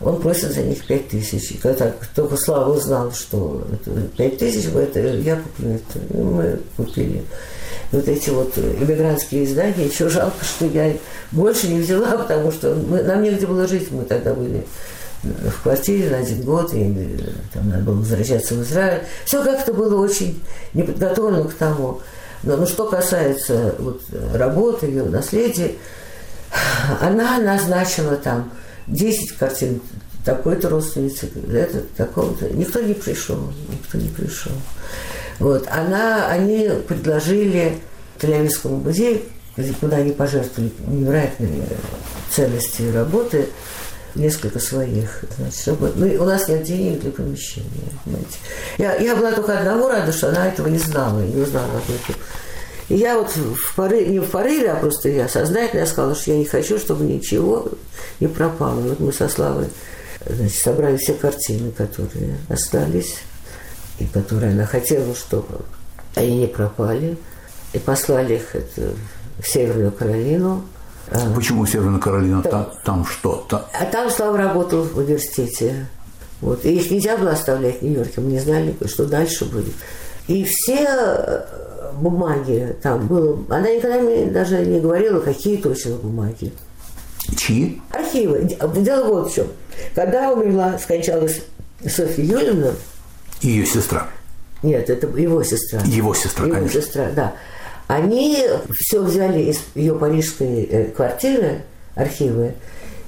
он 0.00 0.20
просит 0.20 0.52
за 0.52 0.62
них 0.62 0.86
пять 0.86 1.08
тысяч. 1.08 1.50
И 1.52 1.58
когда 1.58 1.92
только 2.14 2.36
Слава 2.36 2.74
узнал, 2.74 3.12
что 3.12 3.66
пять 4.16 4.38
тысяч, 4.38 4.66
это, 4.74 5.00
я 5.00 5.36
куплю 5.36 5.74
это. 5.74 5.98
И 6.14 6.16
мы 6.16 6.60
купили 6.76 7.22
вот 7.92 8.08
эти 8.08 8.30
вот 8.30 8.56
иммигрантские 8.56 9.44
издания. 9.44 9.86
Еще 9.86 10.08
жалко, 10.08 10.44
что 10.44 10.66
я 10.66 10.96
больше 11.32 11.68
не 11.68 11.80
взяла, 11.80 12.16
потому 12.18 12.50
что 12.52 12.74
мы, 12.74 13.02
нам 13.02 13.22
негде 13.22 13.46
было 13.46 13.66
жить. 13.66 13.90
Мы 13.90 14.04
тогда 14.04 14.32
были 14.32 14.64
в 15.22 15.62
квартире 15.62 16.08
на 16.08 16.18
один 16.18 16.42
год, 16.42 16.72
и 16.72 17.18
там 17.52 17.68
надо 17.68 17.82
было 17.82 17.96
возвращаться 17.96 18.54
в 18.54 18.62
Израиль. 18.62 19.02
Все 19.26 19.44
как-то 19.44 19.74
было 19.74 20.00
очень 20.00 20.42
неподготовлено 20.72 21.44
к 21.44 21.54
тому. 21.54 22.00
Но 22.42 22.56
ну, 22.56 22.66
что 22.66 22.88
касается 22.88 23.74
вот, 23.78 24.02
работы, 24.34 24.86
ее 24.86 25.04
наследия, 25.04 25.74
она 27.00 27.38
назначила 27.38 28.16
там 28.16 28.50
10 28.86 29.32
картин 29.32 29.80
такой-то 30.24 30.68
родственницы, 30.68 31.30
этот, 31.52 31.92
такого-то. 31.94 32.48
Никто 32.50 32.80
не 32.80 32.94
пришел, 32.94 33.52
никто 33.70 33.98
не 33.98 34.08
пришел. 34.08 34.52
Вот. 35.38 35.66
Она, 35.68 36.28
они 36.28 36.70
предложили 36.86 37.78
Тель-Авивскому 38.18 38.82
музею, 38.82 39.22
куда 39.80 39.98
они 39.98 40.12
пожертвовали 40.12 40.72
невероятные 40.86 41.66
ценности 42.30 42.90
работы, 42.92 43.48
несколько 44.14 44.58
своих. 44.58 45.24
Значит, 45.36 45.60
чтобы, 45.60 45.92
ну, 45.94 46.22
у 46.22 46.24
нас 46.24 46.48
нет 46.48 46.62
денег 46.62 47.00
для 47.00 47.10
помещения. 47.10 47.68
Понимаете. 48.04 48.38
Я, 48.78 48.96
я 48.96 49.16
была 49.16 49.32
только 49.32 49.58
одного 49.58 49.88
рада, 49.88 50.12
что 50.12 50.28
она 50.28 50.48
этого 50.48 50.68
не 50.68 50.78
знала, 50.78 51.20
не 51.20 51.40
узнала 51.40 51.70
об 51.70 51.84
этом. 51.84 52.20
И 52.88 52.96
я 52.96 53.16
вот 53.18 53.30
в 53.30 53.76
порыве, 53.76 54.06
не 54.08 54.18
в 54.18 54.28
порыве, 54.30 54.72
а 54.72 54.76
просто 54.76 55.08
я 55.08 55.28
сознательно 55.28 55.86
сказала, 55.86 56.14
что 56.14 56.32
я 56.32 56.38
не 56.38 56.44
хочу, 56.44 56.78
чтобы 56.78 57.04
ничего 57.04 57.68
не 58.18 58.26
пропало. 58.26 58.80
Вот 58.80 58.98
мы 58.98 59.12
со 59.12 59.28
Славой 59.28 59.66
значит, 60.26 60.60
собрали 60.60 60.96
все 60.96 61.14
картины, 61.14 61.70
которые 61.70 62.36
остались, 62.48 63.18
и 64.00 64.06
которые 64.06 64.52
она 64.52 64.66
хотела, 64.66 65.14
чтобы 65.14 65.60
они 66.16 66.38
не 66.38 66.46
пропали, 66.48 67.16
и 67.72 67.78
послали 67.78 68.34
их 68.34 68.56
это, 68.56 68.94
в 69.38 69.46
Северную 69.46 69.92
Каролину. 69.92 70.64
Почему 71.34 71.66
Северная 71.66 72.00
Каролина? 72.00 72.42
Там, 72.42 72.70
там 72.84 73.04
что? 73.04 73.44
Там... 73.48 73.62
А 73.78 73.84
там 73.84 74.10
Слава 74.10 74.38
работал 74.38 74.82
в 74.84 74.98
университете. 74.98 75.86
Вот. 76.40 76.64
И 76.64 76.76
их 76.76 76.90
нельзя 76.90 77.16
было 77.16 77.32
оставлять 77.32 77.80
в 77.80 77.82
Нью-Йорке. 77.82 78.20
Мы 78.20 78.32
не 78.32 78.38
знали, 78.38 78.74
что 78.86 79.06
дальше 79.06 79.44
будет. 79.44 79.74
И 80.28 80.44
все 80.44 80.86
э, 80.88 81.44
бумаги 81.94 82.76
там 82.82 83.06
было... 83.06 83.38
Она 83.48 83.70
никогда 83.72 84.00
мне 84.00 84.26
даже 84.26 84.64
не 84.64 84.80
говорила, 84.80 85.20
какие 85.20 85.56
точно 85.56 85.96
бумаги. 85.96 86.52
Чьи? 87.36 87.80
Архивы. 87.90 88.56
Дело 88.76 89.08
вот 89.08 89.30
в 89.30 89.34
чем. 89.34 89.48
Когда 89.94 90.32
умерла, 90.32 90.78
скончалась 90.78 91.42
Софья 91.86 92.24
Юрьевна... 92.24 92.72
Ее 93.40 93.66
сестра. 93.66 94.06
Нет, 94.62 94.90
это 94.90 95.06
его 95.18 95.42
сестра. 95.42 95.80
Его 95.86 96.14
сестра, 96.14 96.46
его 96.46 96.54
конечно. 96.56 96.80
сестра, 96.80 97.08
да. 97.14 97.34
Они 97.90 98.46
все 98.70 99.02
взяли 99.02 99.42
из 99.42 99.62
ее 99.74 99.96
парижской 99.96 100.62
э, 100.62 100.84
квартиры, 100.92 101.62
архивы, 101.96 102.54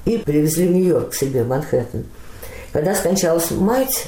и 0.03 0.17
привезли 0.17 0.67
в 0.67 0.71
Нью-Йорк 0.71 1.11
к 1.11 1.13
себе, 1.13 1.45
в 1.45 1.47
Манхэттен. 1.47 2.03
Когда 2.73 2.93
скончалась 2.93 3.49
мать, 3.51 4.07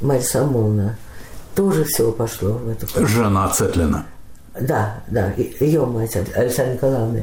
Марья 0.00 0.22
Самоновна, 0.22 0.96
тоже 1.56 1.82
все 1.82 2.12
пошло 2.12 2.52
в 2.52 2.68
эту 2.68 2.86
Жена 3.04 3.48
Цетлина. 3.48 4.06
Да, 4.60 5.02
да, 5.08 5.32
ее 5.58 5.86
мать 5.86 6.16
Александра 6.36 6.74
Николаевна. 6.74 7.22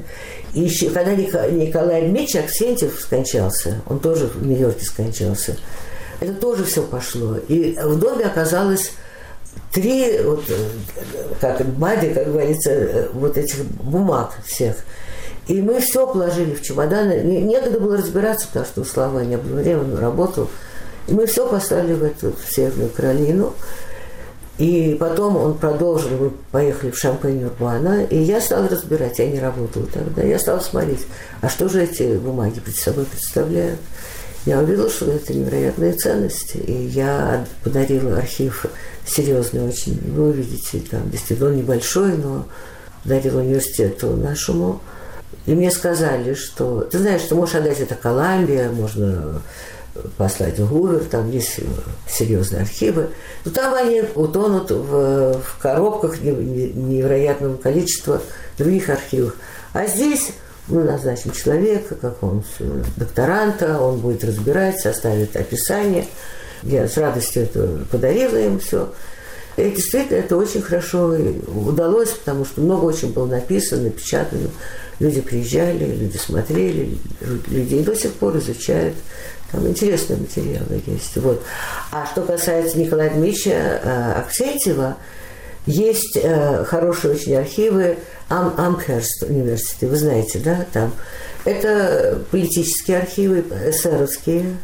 И 0.54 0.60
еще, 0.60 0.89
когда 0.89 1.16
Николай 1.16 2.02
Дмитриевич 2.02 2.36
Аксентьев 2.36 3.00
скончался, 3.00 3.82
он 3.88 4.00
тоже 4.02 4.28
в 4.28 4.45
Нью-Йорке 4.45 4.84
скончался, 4.84 5.56
это 6.20 6.34
тоже 6.34 6.66
все 6.66 6.84
пошло. 6.84 7.38
И 7.47 7.78
в 7.82 7.97
доме 7.97 8.26
оказалось 8.26 8.91
три, 9.72 10.20
вот, 10.22 10.43
как 11.39 11.66
бади, 11.66 12.14
как 12.14 12.28
говорится, 12.28 13.10
вот 13.14 13.38
этих 13.38 13.66
бумаг 13.66 14.34
всех. 14.45 14.78
И 15.47 15.62
мы 15.62 15.80
все 15.80 16.06
положили 16.06 16.54
в 16.54 16.62
чемоданы. 16.62 17.22
Некогда 17.22 17.80
было 17.80 17.97
разбираться, 17.97 18.47
потому 18.47 18.66
что 18.66 18.82
у 18.82 18.86
Славы 18.86 19.26
не 19.26 19.38
было 19.38 19.56
времени, 19.56 19.93
он 19.93 19.97
работал. 19.97 20.47
И 21.08 21.14
мы 21.14 21.26
все 21.26 21.47
поставили 21.50 21.93
в 21.93 22.04
эту 22.04 22.34
в 22.34 22.54
Северную 22.54 22.89
Каролину. 22.89 23.54
И 24.60 24.97
потом 25.00 25.38
он 25.38 25.58
продолжил, 25.58 26.10
мы 26.20 26.32
поехали 26.52 26.91
в 26.91 26.97
Шампань-Урбана, 27.02 28.04
и 28.04 28.18
я 28.18 28.41
стала 28.41 28.68
разбирать, 28.68 29.18
я 29.18 29.28
не 29.32 29.39
работала 29.39 29.86
тогда, 29.86 30.22
я 30.22 30.38
стала 30.38 30.60
смотреть, 30.60 31.08
а 31.39 31.47
что 31.47 31.70
же 31.70 31.82
эти 31.82 32.18
бумаги 32.18 32.60
перед 32.60 32.78
собой 32.78 33.06
представляют. 33.06 33.80
Я 34.46 34.60
увидела, 34.60 34.90
что 34.90 35.12
это 35.12 35.34
невероятные 35.34 35.94
ценности, 35.94 36.58
и 36.58 36.88
я 36.88 37.46
подарила 37.64 38.18
архив 38.18 38.66
серьезный 39.06 39.68
очень, 39.68 40.00
вы 40.12 40.30
увидите, 40.30 40.82
там 40.90 41.10
действительно 41.10 41.50
он 41.50 41.58
небольшой, 41.58 42.14
но 42.18 42.48
подарила 43.04 43.42
университету 43.42 44.16
нашему. 44.16 44.82
И 45.46 45.54
мне 45.54 45.72
сказали, 45.72 46.34
что 46.36 46.82
ты 46.82 47.00
знаешь, 47.00 47.22
что 47.22 47.36
можешь 47.36 47.56
отдать 47.56 47.80
это 47.80 47.96
Колумбия, 47.96 48.70
можно 48.70 49.42
послать 50.18 50.60
в 50.60 50.70
Гувер, 50.70 51.04
там 51.06 51.30
есть 51.32 51.60
серьезные 52.08 52.62
архивы. 52.62 53.10
Но 53.46 53.52
там 53.52 53.74
они 53.74 54.04
утонут 54.16 54.72
в, 54.72 55.34
в 55.34 55.58
коробках 55.62 56.22
невероятного 56.22 57.58
количества 57.58 58.22
других 58.58 58.90
архивов. 58.90 59.36
А 59.74 59.88
здесь 59.88 60.32
мы 60.70 60.84
назначим 60.84 61.32
человека, 61.32 61.95
какого-нибудь 61.95 62.45
докторанта, 62.95 63.80
он 63.80 63.99
будет 63.99 64.24
разбирать, 64.24 64.80
составит 64.80 65.36
описание. 65.36 66.05
Я 66.63 66.88
с 66.88 66.97
радостью 66.97 67.43
это 67.43 67.86
подарила 67.91 68.38
им 68.38 68.59
все. 68.59 68.91
И 69.57 69.72
действительно, 69.72 70.17
это 70.17 70.38
очень 70.38 70.61
хорошо 70.61 71.15
удалось, 71.47 72.11
потому 72.11 72.45
что 72.45 72.61
много 72.61 72.86
очень 72.86 73.11
было 73.11 73.26
написано, 73.26 73.84
напечатано. 73.84 74.49
Люди 74.99 75.22
приезжали, 75.22 75.86
люди 75.86 76.17
смотрели, 76.17 76.97
люди 77.47 77.84
до 77.84 77.95
сих 77.95 78.13
пор 78.13 78.38
изучают. 78.38 78.95
Там 79.51 79.67
интересные 79.67 80.20
материалы 80.20 80.82
есть. 80.86 81.15
Вот. 81.17 81.41
А 81.91 82.05
что 82.05 82.22
касается 82.22 82.78
Николая 82.78 83.09
Дмитриевича 83.09 83.49
э, 83.49 84.13
Аксентьева, 84.20 84.97
есть 85.66 86.18
э, 86.22 86.64
хорошие 86.66 87.16
очень 87.16 87.36
архивы 87.36 87.97
Ам 88.30 88.53
Амхерст 88.57 89.24
университет, 89.24 89.89
вы 89.89 89.95
знаете, 89.95 90.39
да, 90.39 90.66
там. 90.72 90.93
Это 91.45 92.22
политические 92.32 92.99
архивы, 92.99 93.43
эсеровские, 93.66 94.57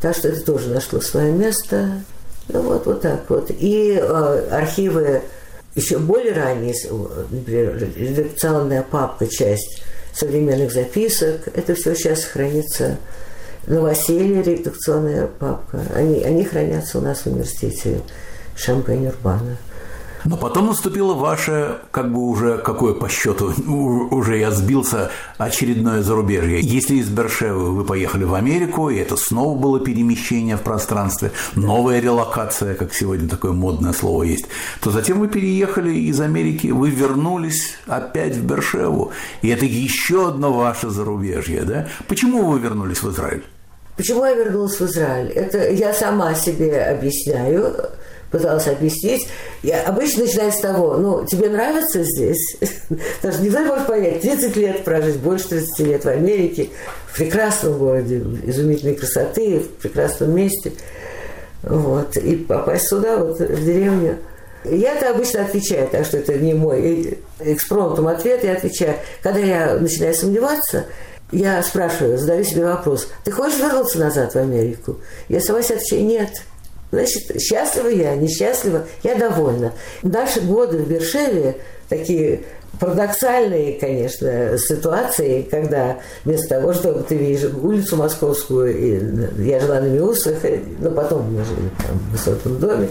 так 0.00 0.16
что 0.16 0.28
это 0.28 0.42
тоже 0.42 0.68
нашло 0.68 1.00
свое 1.00 1.32
место. 1.32 2.02
Ну 2.48 2.62
вот, 2.62 2.86
вот 2.86 3.00
так 3.02 3.28
вот. 3.28 3.50
И 3.50 3.98
э, 4.00 4.48
архивы 4.50 5.22
еще 5.74 5.98
более 5.98 6.32
ранние, 6.32 6.74
например, 7.30 7.76
редакционная 7.96 8.82
папка, 8.82 9.26
часть 9.26 9.82
современных 10.12 10.72
записок, 10.72 11.48
это 11.54 11.74
все 11.74 11.94
сейчас 11.94 12.24
хранится 12.24 12.96
новоселье, 13.66 14.42
редакционная 14.42 15.26
папка. 15.26 15.80
Они, 15.94 16.22
они 16.22 16.44
хранятся 16.44 16.98
у 16.98 17.00
нас 17.00 17.20
в 17.20 17.26
университете 17.26 18.00
Шампань-Урбана. 18.56 19.56
Но 20.24 20.36
потом 20.36 20.66
наступило 20.66 21.14
ваше, 21.14 21.78
как 21.90 22.12
бы 22.12 22.20
уже, 22.20 22.58
какое 22.58 22.94
по 22.94 23.08
счету, 23.08 23.52
уже 24.10 24.38
я 24.38 24.50
сбился, 24.50 25.10
очередное 25.38 26.02
зарубежье. 26.02 26.60
Если 26.60 26.96
из 26.96 27.08
Бершевы 27.08 27.72
вы 27.72 27.84
поехали 27.84 28.24
в 28.24 28.34
Америку, 28.34 28.90
и 28.90 28.96
это 28.96 29.16
снова 29.16 29.58
было 29.58 29.80
перемещение 29.80 30.56
в 30.56 30.62
пространстве, 30.62 31.32
новая 31.54 32.00
релокация, 32.00 32.74
как 32.74 32.92
сегодня 32.92 33.28
такое 33.28 33.52
модное 33.52 33.92
слово 33.92 34.24
есть, 34.24 34.46
то 34.80 34.90
затем 34.90 35.20
вы 35.20 35.28
переехали 35.28 35.94
из 35.94 36.20
Америки, 36.20 36.68
вы 36.68 36.90
вернулись 36.90 37.76
опять 37.86 38.36
в 38.36 38.44
Бершеву, 38.44 39.12
и 39.42 39.48
это 39.48 39.64
еще 39.64 40.28
одно 40.28 40.52
ваше 40.52 40.90
зарубежье, 40.90 41.62
да? 41.62 41.88
Почему 42.08 42.44
вы 42.44 42.58
вернулись 42.58 43.02
в 43.02 43.10
Израиль? 43.10 43.44
Почему 43.96 44.24
я 44.24 44.34
вернулась 44.34 44.80
в 44.80 44.82
Израиль? 44.82 45.28
Это 45.28 45.70
я 45.70 45.92
сама 45.92 46.34
себе 46.34 46.82
объясняю 46.84 47.90
пыталась 48.30 48.66
объяснить. 48.66 49.28
Я 49.62 49.82
обычно 49.82 50.24
начинаю 50.24 50.52
с 50.52 50.60
того, 50.60 50.96
ну, 50.96 51.26
тебе 51.26 51.48
нравится 51.48 52.02
здесь? 52.04 52.56
Потому 53.20 53.34
что 53.34 53.42
никто 53.42 53.58
не 53.60 53.66
может 53.66 53.86
понять, 53.86 54.20
30 54.22 54.56
лет 54.56 54.84
прожить, 54.84 55.16
больше 55.16 55.48
30 55.48 55.78
лет 55.80 56.04
в 56.04 56.08
Америке, 56.08 56.70
в 57.06 57.16
прекрасном 57.16 57.78
городе, 57.78 58.22
изумительной 58.44 58.94
красоты, 58.94 59.60
в 59.60 59.68
прекрасном 59.80 60.34
месте. 60.34 60.72
Вот. 61.62 62.16
И 62.16 62.36
попасть 62.36 62.88
сюда, 62.88 63.18
вот, 63.18 63.38
в 63.40 63.64
деревню. 63.64 64.18
Я-то 64.64 65.10
обычно 65.10 65.42
отвечаю, 65.42 65.88
так 65.88 66.04
что 66.04 66.18
это 66.18 66.34
не 66.34 66.52
мой 66.52 67.18
экспромтом 67.40 68.08
ответ, 68.08 68.44
я 68.44 68.52
отвечаю. 68.52 68.96
Когда 69.22 69.40
я 69.40 69.74
начинаю 69.74 70.14
сомневаться, 70.14 70.84
я 71.32 71.62
спрашиваю, 71.62 72.18
задаю 72.18 72.44
себе 72.44 72.66
вопрос, 72.66 73.08
ты 73.24 73.30
хочешь 73.30 73.58
вернуться 73.58 73.98
назад 73.98 74.34
в 74.34 74.36
Америку? 74.36 74.98
Я 75.28 75.40
сама 75.40 75.62
себе 75.62 75.76
отвечаю, 75.76 76.04
нет. 76.04 76.42
Значит, 76.90 77.40
счастлива 77.40 77.88
я, 77.88 78.16
несчастлива, 78.16 78.86
я 79.02 79.14
довольна. 79.14 79.72
Наши 80.02 80.40
годы 80.40 80.78
в 80.78 80.88
Бершеве 80.88 81.56
такие 81.88 82.40
парадоксальные, 82.80 83.78
конечно, 83.78 84.56
ситуации, 84.58 85.42
когда 85.42 85.98
вместо 86.24 86.48
того, 86.48 86.72
чтобы 86.72 87.02
ты 87.02 87.14
видишь 87.14 87.50
улицу 87.62 87.96
Московскую, 87.96 88.76
и 88.76 89.44
я 89.44 89.60
жила 89.60 89.80
на 89.80 89.86
Миусах, 89.86 90.38
но 90.80 90.90
потом 90.90 91.32
мы 91.32 91.44
жили 91.44 91.70
там 91.86 91.98
в 91.98 92.12
высоком 92.12 92.58
доме, 92.58 92.88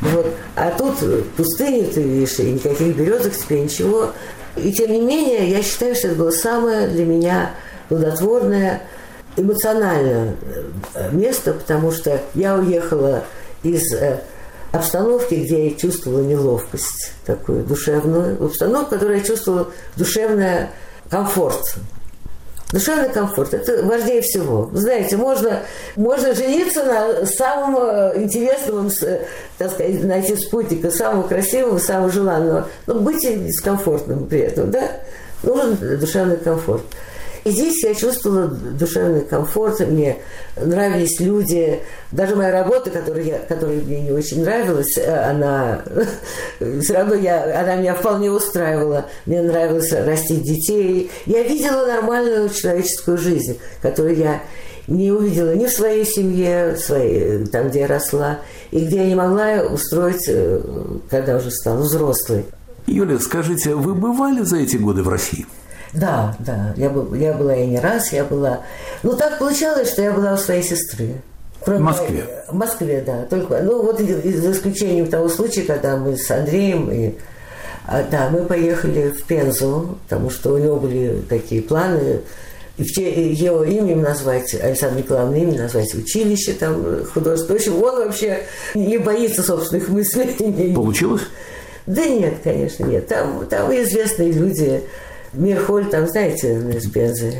вот, 0.00 0.26
а 0.54 0.70
тут 0.70 0.94
пустыню 1.36 1.86
ты 1.92 2.02
видишь, 2.02 2.38
и 2.38 2.52
никаких 2.52 2.96
березок 2.96 3.34
тебе, 3.34 3.60
ничего. 3.60 4.10
И 4.56 4.72
тем 4.72 4.90
не 4.90 5.02
менее, 5.02 5.50
я 5.50 5.62
считаю, 5.62 5.94
что 5.94 6.08
это 6.08 6.16
было 6.16 6.30
самое 6.30 6.88
для 6.88 7.04
меня 7.04 7.50
плодотворное 7.88 8.82
эмоциональное 9.36 10.34
э, 10.94 11.10
место, 11.12 11.52
потому 11.52 11.92
что 11.92 12.20
я 12.34 12.56
уехала 12.56 13.24
из 13.70 13.92
э, 13.92 14.20
обстановки, 14.72 15.34
где 15.34 15.68
я 15.68 15.74
чувствовала 15.74 16.22
неловкость 16.22 17.12
такую 17.24 17.64
душевную, 17.64 18.42
обстановку, 18.44 18.90
которую 18.90 19.18
я 19.18 19.24
чувствовала 19.24 19.68
душевный 19.96 20.68
комфорт. 21.10 21.76
Душевный 22.72 23.08
комфорт– 23.08 23.54
это 23.54 23.84
важнее 23.84 24.22
всего. 24.22 24.68
Знаете, 24.72 25.16
можно, 25.16 25.62
можно 25.94 26.34
жениться 26.34 26.82
на 26.82 27.24
самом 27.26 27.76
э, 27.80 28.22
интересном, 28.22 28.90
так 29.56 29.70
сказать, 29.70 30.02
найти 30.02 30.34
спутника, 30.36 30.90
самого 30.90 31.28
красивого, 31.28 31.78
самого 31.78 32.10
желанного, 32.10 32.68
но 32.86 32.94
быть 32.96 33.20
дискомфортным 33.20 34.26
при 34.26 34.40
этом, 34.40 34.72
да? 34.72 34.90
Нужен 35.44 35.76
душевный 35.98 36.38
комфорт. 36.38 36.82
И 37.46 37.50
здесь 37.52 37.84
я 37.84 37.94
чувствовала 37.94 38.48
душевный 38.48 39.20
комфорт, 39.20 39.78
мне 39.78 40.16
нравились 40.56 41.20
люди. 41.20 41.78
Даже 42.10 42.34
моя 42.34 42.50
работа, 42.50 42.90
которая, 42.90 43.38
которая 43.48 43.76
мне 43.76 44.00
не 44.00 44.10
очень 44.10 44.42
нравилась, 44.42 44.98
э, 44.98 45.30
она 45.30 45.80
все 46.80 46.94
равно 46.94 47.14
я, 47.14 47.60
она 47.60 47.76
меня 47.76 47.94
вполне 47.94 48.32
устраивала. 48.32 49.06
Мне 49.26 49.42
нравилось 49.42 49.92
растить 49.92 50.42
детей. 50.42 51.08
Я 51.26 51.44
видела 51.44 51.86
нормальную 51.86 52.48
человеческую 52.48 53.16
жизнь, 53.16 53.60
которую 53.80 54.16
я 54.16 54.42
не 54.88 55.12
увидела 55.12 55.54
ни 55.54 55.66
в 55.66 55.70
своей 55.70 56.04
семье, 56.04 56.76
своей, 56.76 57.46
там, 57.46 57.68
где 57.68 57.80
я 57.80 57.86
росла, 57.86 58.40
и 58.72 58.84
где 58.84 58.96
я 58.96 59.06
не 59.06 59.14
могла 59.14 59.62
устроить, 59.62 60.26
э, 60.26 60.60
когда 61.08 61.36
уже 61.36 61.52
стала 61.52 61.82
взрослой. 61.82 62.44
Юля, 62.88 63.20
скажите, 63.20 63.76
вы 63.76 63.94
бывали 63.94 64.42
за 64.42 64.56
эти 64.56 64.78
годы 64.78 65.04
в 65.04 65.08
России? 65.08 65.46
Да, 65.96 66.36
да, 66.38 66.74
я, 66.76 66.92
я 67.14 67.32
была 67.32 67.56
и 67.56 67.66
не 67.66 67.80
раз, 67.80 68.12
я 68.12 68.24
была... 68.24 68.60
Ну, 69.02 69.16
так 69.16 69.38
получалось, 69.38 69.90
что 69.90 70.02
я 70.02 70.12
была 70.12 70.34
у 70.34 70.36
своей 70.36 70.62
сестры. 70.62 71.14
В 71.64 71.78
Москве? 71.78 72.44
В 72.48 72.54
Москве, 72.54 73.02
да. 73.04 73.24
Только, 73.24 73.60
ну, 73.62 73.82
вот 73.82 73.98
за 73.98 74.52
исключением 74.52 75.06
того 75.06 75.28
случая, 75.28 75.62
когда 75.62 75.96
мы 75.96 76.16
с 76.16 76.30
Андреем 76.30 76.90
и 76.90 77.14
а, 77.86 78.04
да, 78.10 78.28
мы 78.30 78.44
поехали 78.44 79.10
в 79.10 79.24
Пензу, 79.24 79.98
потому 80.04 80.28
что 80.30 80.54
у 80.54 80.58
него 80.58 80.76
были 80.76 81.22
такие 81.28 81.62
планы 81.62 82.20
и 82.78 82.82
его 82.82 83.64
именем 83.64 84.02
назвать, 84.02 84.54
Александр 84.54 84.98
Николаевна 84.98 85.38
имя 85.38 85.62
назвать 85.62 85.94
училище 85.94 86.52
там 86.52 87.04
художественное. 87.06 87.58
В 87.58 87.60
общем, 87.60 87.82
он 87.82 87.96
вообще 88.04 88.40
не 88.74 88.98
боится 88.98 89.42
собственных 89.42 89.88
мыслей. 89.88 90.74
Получилось? 90.74 91.22
Да 91.86 92.04
нет, 92.04 92.34
конечно, 92.42 92.84
нет. 92.84 93.06
Там, 93.06 93.46
там 93.46 93.72
известные 93.72 94.32
люди, 94.32 94.82
Мирхоль, 95.36 95.88
там, 95.90 96.06
знаете, 96.06 96.54
из 96.76 96.90
Пензы. 96.90 97.32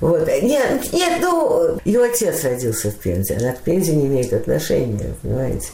Вот. 0.00 0.28
Нет, 0.42 0.92
нет, 0.92 1.18
ну, 1.20 1.78
его 1.84 2.04
отец 2.04 2.44
родился 2.44 2.90
в 2.90 2.94
Пензе, 2.96 3.36
она 3.36 3.52
к 3.52 3.60
Пензе 3.60 3.96
не 3.96 4.06
имеет 4.06 4.32
отношения, 4.32 5.14
понимаете. 5.22 5.68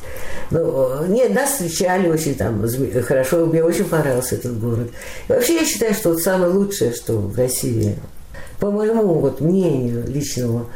Ну, 0.50 1.06
нет, 1.06 1.34
нас 1.34 1.52
встречали 1.52 2.08
очень 2.08 2.34
там 2.34 2.66
хорошо, 3.02 3.46
мне 3.46 3.62
очень 3.62 3.84
понравился 3.84 4.36
этот 4.36 4.58
город. 4.60 4.90
И 5.28 5.32
вообще 5.32 5.56
я 5.56 5.64
считаю, 5.64 5.94
что 5.94 6.10
вот 6.10 6.20
самое 6.20 6.52
лучшее, 6.52 6.92
что 6.92 7.14
в 7.14 7.36
России, 7.36 7.96
по 8.60 8.70
моему 8.70 9.14
вот 9.14 9.40
мнению 9.40 10.04
личному, 10.06 10.66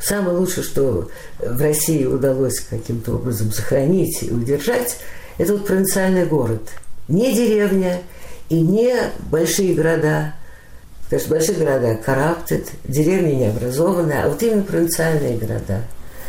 самое 0.00 0.36
лучшее, 0.36 0.64
что 0.64 1.08
в 1.38 1.60
России 1.60 2.04
удалось 2.04 2.60
каким-то 2.60 3.14
образом 3.14 3.52
сохранить 3.52 4.22
и 4.22 4.30
удержать, 4.30 4.98
это 5.38 5.52
вот 5.52 5.66
провинциальный 5.66 6.26
город. 6.26 6.62
Не 7.08 7.32
деревня, 7.32 8.00
и 8.48 8.60
не 8.60 8.94
большие 9.30 9.74
города, 9.74 10.34
потому 11.06 11.20
что 11.20 11.30
большие 11.30 11.58
города 11.58 11.98
corrupted, 12.04 12.66
деревни 12.84 13.34
не 13.34 13.46
образованные, 13.46 14.24
а 14.24 14.28
вот 14.28 14.42
именно 14.42 14.62
провинциальные 14.62 15.38
города. 15.38 15.82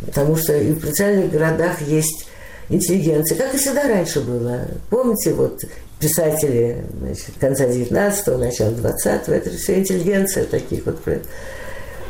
Потому 0.06 0.36
что 0.36 0.56
и 0.56 0.72
в 0.72 0.80
провинциальных 0.80 1.32
городах 1.32 1.82
есть 1.82 2.28
интеллигенция, 2.70 3.38
как 3.38 3.54
и 3.54 3.58
всегда 3.58 3.84
раньше 3.88 4.22
было. 4.22 4.68
Помните, 4.90 5.34
вот 5.34 5.64
писатели 6.00 6.84
значит, 7.00 7.32
конца 7.40 7.66
19-го, 7.66 8.38
начала 8.38 8.70
20-го, 8.70 9.34
это 9.34 9.50
все 9.50 9.80
интеллигенция 9.80 10.46
таких 10.46 10.86
вот. 10.86 11.00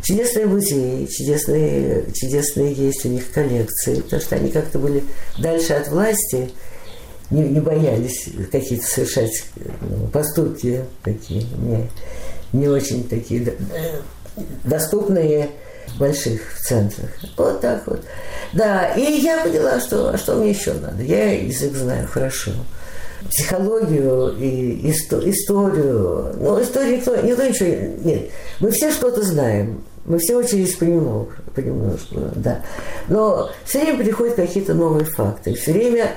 Чудесные 0.03 0.45
музеи, 0.45 1.05
чудесные, 1.05 2.05
чудесные 2.13 2.74
есть 2.74 3.05
у 3.05 3.09
них 3.09 3.32
коллекции, 3.32 4.01
потому 4.01 4.22
что 4.22 4.36
они 4.36 4.51
как-то 4.51 4.80
были 4.80 5.03
дальше 5.38 5.74
от 5.74 5.89
власти, 5.89 6.49
не, 7.30 7.41
не 7.41 7.59
боялись 7.59 8.30
какие-то 8.51 8.86
совершать 8.86 9.43
ну, 9.82 10.07
поступки 10.07 10.86
такие 11.03 11.43
не, 11.57 11.89
не 12.54 12.68
очень 12.68 13.08
такие 13.08 13.56
доступные 14.64 15.50
в 15.88 16.00
больших 16.00 16.41
центрах. 16.60 17.10
Вот 17.38 17.62
так 17.62 17.86
вот. 17.88 18.04
Да, 18.54 18.93
и 18.93 19.20
я 19.20 19.43
поняла, 19.43 19.80
что, 19.80 20.10
а 20.10 20.18
что 20.18 20.36
мне 20.36 20.52
еще 20.52 20.74
надо. 20.74 21.02
Я 21.04 21.34
язык 21.34 21.74
знаю 21.74 22.08
хорошо. 22.08 22.52
Психологию 23.30 24.38
и 24.38 24.89
историю. 24.91 26.34
Ну, 26.39 26.62
историю 26.62 26.98
никто, 26.98 27.16
никто 27.16 27.43
ничего... 27.43 27.68
Нет, 28.04 28.30
мы 28.60 28.72
все 28.72 28.91
что-то 28.91 29.24
знаем. 29.24 29.84
Мы 30.06 30.20
все 30.20 30.38
учились 30.38 30.76
понемногу, 30.76 31.32
понемножку, 31.54 32.16
да. 32.36 32.62
Но 33.10 33.50
все 33.66 33.82
время 33.82 34.04
приходят 34.04 34.36
какие-то 34.36 34.74
новые 34.74 35.04
факты. 35.04 35.54
Все 35.56 35.74
время 35.74 36.12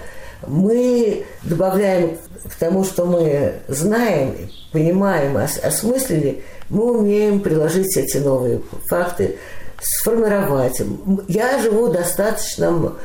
мы 0.47 1.25
добавляем 1.43 2.19
к 2.49 2.55
тому, 2.57 2.85
что 2.85 3.05
мы 3.05 3.55
знаем, 3.69 4.51
понимаем, 4.73 5.37
осмыслили, 5.37 6.43
мы 6.69 6.99
умеем 6.99 7.41
приложить 7.41 7.97
эти 7.97 8.19
новые 8.19 8.61
факты, 8.89 9.37
сформировать. 9.81 10.81
Я 11.29 11.61
живу 11.61 11.89
в 11.89 11.93
достаточном, 11.93 12.99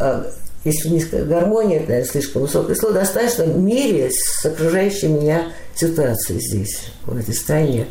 э, 0.00 0.24
если 0.64 0.88
не 0.88 1.00
сказать, 1.00 1.26
гармония, 1.26 1.78
это, 1.78 1.88
наверное, 1.88 2.10
слишком 2.10 2.42
высокое 2.42 2.76
слово, 2.76 2.94
достаточном 2.94 3.64
мире 3.64 4.10
с 4.10 4.44
окружающей 4.46 5.08
меня 5.08 5.52
ситуацией 5.74 6.40
здесь, 6.40 6.92
в 7.04 7.18
этой 7.18 7.34
стране. 7.34 7.86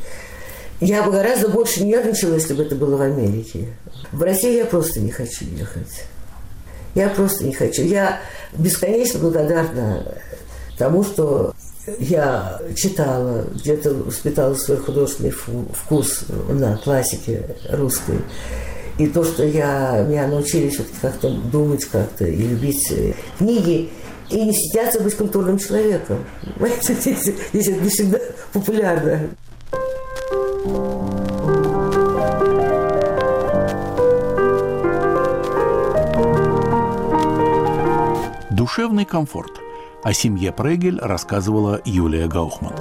Я 0.80 1.04
бы 1.04 1.12
гораздо 1.12 1.50
больше 1.50 1.84
нервничала, 1.84 2.34
если 2.34 2.54
бы 2.54 2.64
это 2.64 2.76
было 2.76 2.98
в 2.98 3.02
Америке. 3.02 3.68
В 4.12 4.22
России 4.22 4.58
я 4.58 4.66
просто 4.66 5.00
не 5.00 5.12
хочу 5.12 5.46
ехать. 5.46 6.06
Я 6.96 7.10
просто 7.10 7.46
не 7.46 7.54
хочу. 7.54 7.82
Я 7.84 8.20
бесконечно 8.54 9.20
благодарна 9.20 10.04
тому, 10.78 11.04
что 11.04 11.54
я 12.00 12.60
читала, 12.76 13.46
где-то 13.54 13.94
воспитала 13.94 14.56
свой 14.56 14.78
художественный 14.78 15.32
вкус 15.32 16.26
на 16.50 16.78
классике 16.78 17.56
русской. 17.70 18.20
И 19.00 19.08
то, 19.08 19.24
что 19.24 19.44
я, 19.44 20.06
меня 20.08 20.28
научили 20.28 20.72
вот 20.78 20.88
как-то 21.02 21.30
думать 21.30 21.86
как-то 21.86 22.26
и 22.26 22.36
любить 22.36 22.94
книги, 23.40 23.90
и 24.30 24.42
не 24.42 24.54
стесняться 24.54 25.00
быть 25.02 25.16
культурным 25.16 25.58
человеком. 25.58 26.24
Здесь, 26.82 27.34
здесь 27.54 27.68
это 27.68 27.82
не 27.82 27.90
всегда 27.90 28.20
популярно. 28.54 29.30
Душевный 38.64 39.04
комфорт. 39.04 39.60
О 40.06 40.14
семье 40.14 40.54
Прегель 40.54 40.98
рассказывала 40.98 41.82
Юлия 41.84 42.30
Гаухман. 42.30 42.72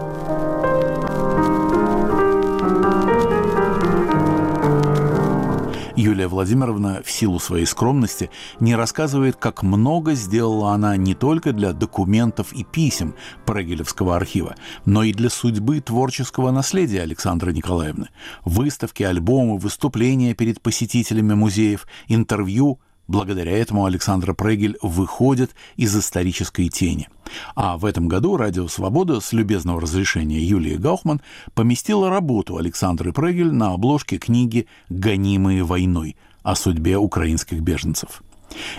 Юлия 5.97 6.28
Владимировна 6.28 7.03
в 7.05 7.11
силу 7.11 7.41
своей 7.41 7.66
скромности 7.66 8.30
не 8.61 8.76
рассказывает, 8.76 9.35
как 9.35 9.64
много 9.64 10.14
сделала 10.14 10.70
она 10.70 10.97
не 10.97 11.16
только 11.16 11.53
для 11.53 11.72
документов 11.72 12.53
и 12.53 12.62
писем 12.62 13.16
Прегелевского 13.45 14.14
архива, 14.14 14.55
но 14.85 15.03
и 15.03 15.12
для 15.12 15.30
судьбы 15.30 15.80
творческого 15.80 16.53
наследия 16.53 17.03
Александры 17.03 17.53
Николаевны. 17.53 18.11
Выставки, 18.45 19.03
альбомы, 19.03 19.59
выступления 19.59 20.35
перед 20.35 20.62
посетителями 20.62 21.35
музеев, 21.35 21.89
интервью– 22.07 22.78
Благодаря 23.12 23.52
этому 23.52 23.84
Александра 23.84 24.32
Прегель 24.32 24.78
выходит 24.80 25.54
из 25.76 25.94
исторической 25.94 26.70
тени. 26.70 27.10
А 27.54 27.76
в 27.76 27.84
этом 27.84 28.08
году 28.08 28.38
«Радио 28.38 28.68
Свобода» 28.68 29.20
с 29.20 29.34
любезного 29.34 29.82
разрешения 29.82 30.40
Юлии 30.40 30.76
Гаухман 30.76 31.20
поместила 31.52 32.08
работу 32.08 32.56
Александры 32.56 33.12
Прегель 33.12 33.52
на 33.52 33.74
обложке 33.74 34.16
книги 34.16 34.66
«Гонимые 34.88 35.62
войной» 35.62 36.16
о 36.42 36.54
судьбе 36.54 36.96
украинских 36.96 37.60
беженцев. 37.60 38.22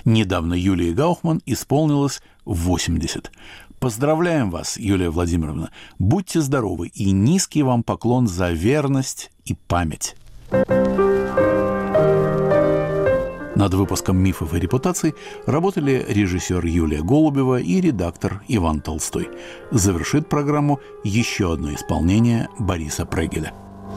Недавно 0.04 0.56
Юлии 0.56 0.94
Гаухман 0.94 1.40
исполнилось 1.46 2.24
80. 2.46 3.32
Поздравляем 3.78 4.50
вас, 4.50 4.78
Юлия 4.78 5.12
Владимировна. 5.12 5.70
Будьте 6.00 6.42
здоровы 6.42 6.88
и 6.88 7.12
низкий 7.12 7.62
вам 7.62 7.84
поклон 7.84 8.28
за 8.28 8.50
верность 8.50 9.30
и 9.46 9.54
память. 9.54 10.16
Над 13.64 13.76
выпуском 13.76 14.18
«Мифов 14.18 14.54
и 14.54 14.60
репутаций» 14.60 15.16
работали 15.46 16.06
режиссер 16.10 16.66
Юлия 16.66 17.02
Голубева 17.02 17.62
и 17.62 17.80
редактор 17.80 18.42
Иван 18.50 18.82
Толстой. 18.82 19.30
Завершит 19.72 20.28
программу 20.28 20.82
еще 21.06 21.54
одно 21.54 21.74
исполнение 21.74 22.50
Бориса 22.60 23.06
Прегеля. 23.06 23.54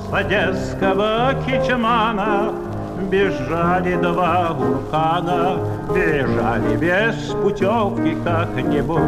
С 0.09 0.15
одесского 0.15 1.35
кичмана 1.45 2.53
Бежали 3.11 3.97
два 3.97 4.53
вулкана, 4.53 5.59
Бежали 5.93 6.77
без 6.77 7.17
путевки 7.33 8.17
как-нибудь. 8.23 9.01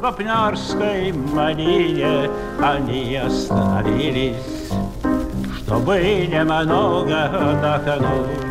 В 0.00 0.06
Апнярской 0.06 1.10
малине 1.10 2.30
они 2.60 3.16
остановились, 3.16 4.70
Чтобы 5.72 6.28
немного 6.30 7.24
отдохнуть. 7.24 8.42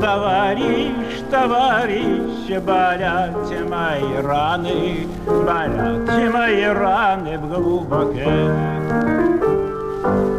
Товарищ, 0.00 1.20
товарищ, 1.30 2.62
болят 2.62 3.36
мои 3.68 4.16
раны, 4.22 5.06
болят 5.26 6.32
мои 6.32 6.64
раны 6.64 7.38
в 7.38 7.48
глубоке. 7.52 8.50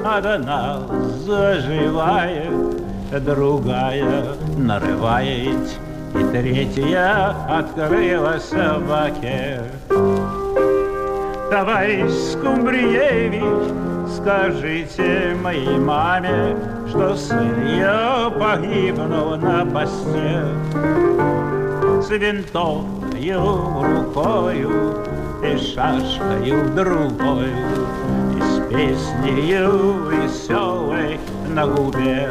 одна 0.03 0.79
заживает, 1.23 2.81
другая 3.23 4.23
нарывает, 4.57 5.79
и 6.15 6.23
третья 6.31 7.35
открыла 7.47 8.39
собаке. 8.39 9.61
Товарищ 11.51 12.11
Скумбриевич, 12.31 13.88
скажите 14.09 15.35
моей 15.41 15.77
маме, 15.77 16.55
что 16.89 17.15
сын 17.15 17.65
ее 17.65 18.31
погибнул 18.39 19.35
на 19.37 19.65
посте 19.65 20.43
с 22.01 22.09
винтовкою 22.09 23.41
рукою 23.81 24.95
и 25.43 25.57
шашкою 25.57 26.69
другою, 26.75 27.53
и 28.35 28.41
с 28.41 28.59
песнею 28.69 30.09
веселой 30.09 31.19
на 31.49 31.67
губе. 31.67 32.29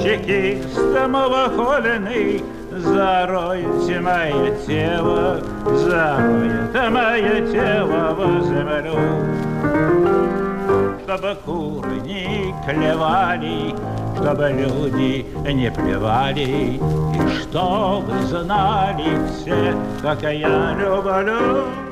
Чекистом 0.00 1.16
овохоленный 1.16 2.42
Заройте 2.78 4.00
мое 4.00 4.56
тело, 4.66 5.40
заройте 5.76 6.88
мое 6.88 7.52
тело 7.52 8.14
в 8.14 8.44
землю. 8.46 9.51
Чтобы 11.04 11.36
куры 11.44 12.00
не 12.00 12.54
клевали, 12.64 13.74
чтобы 14.16 14.48
люди 14.50 15.26
не 15.52 15.70
плевали, 15.70 16.80
И 17.14 17.28
чтобы 17.40 18.12
знали 18.22 19.18
все, 19.28 19.74
как 20.00 20.22
я 20.22 20.74
люблю. 20.74 21.91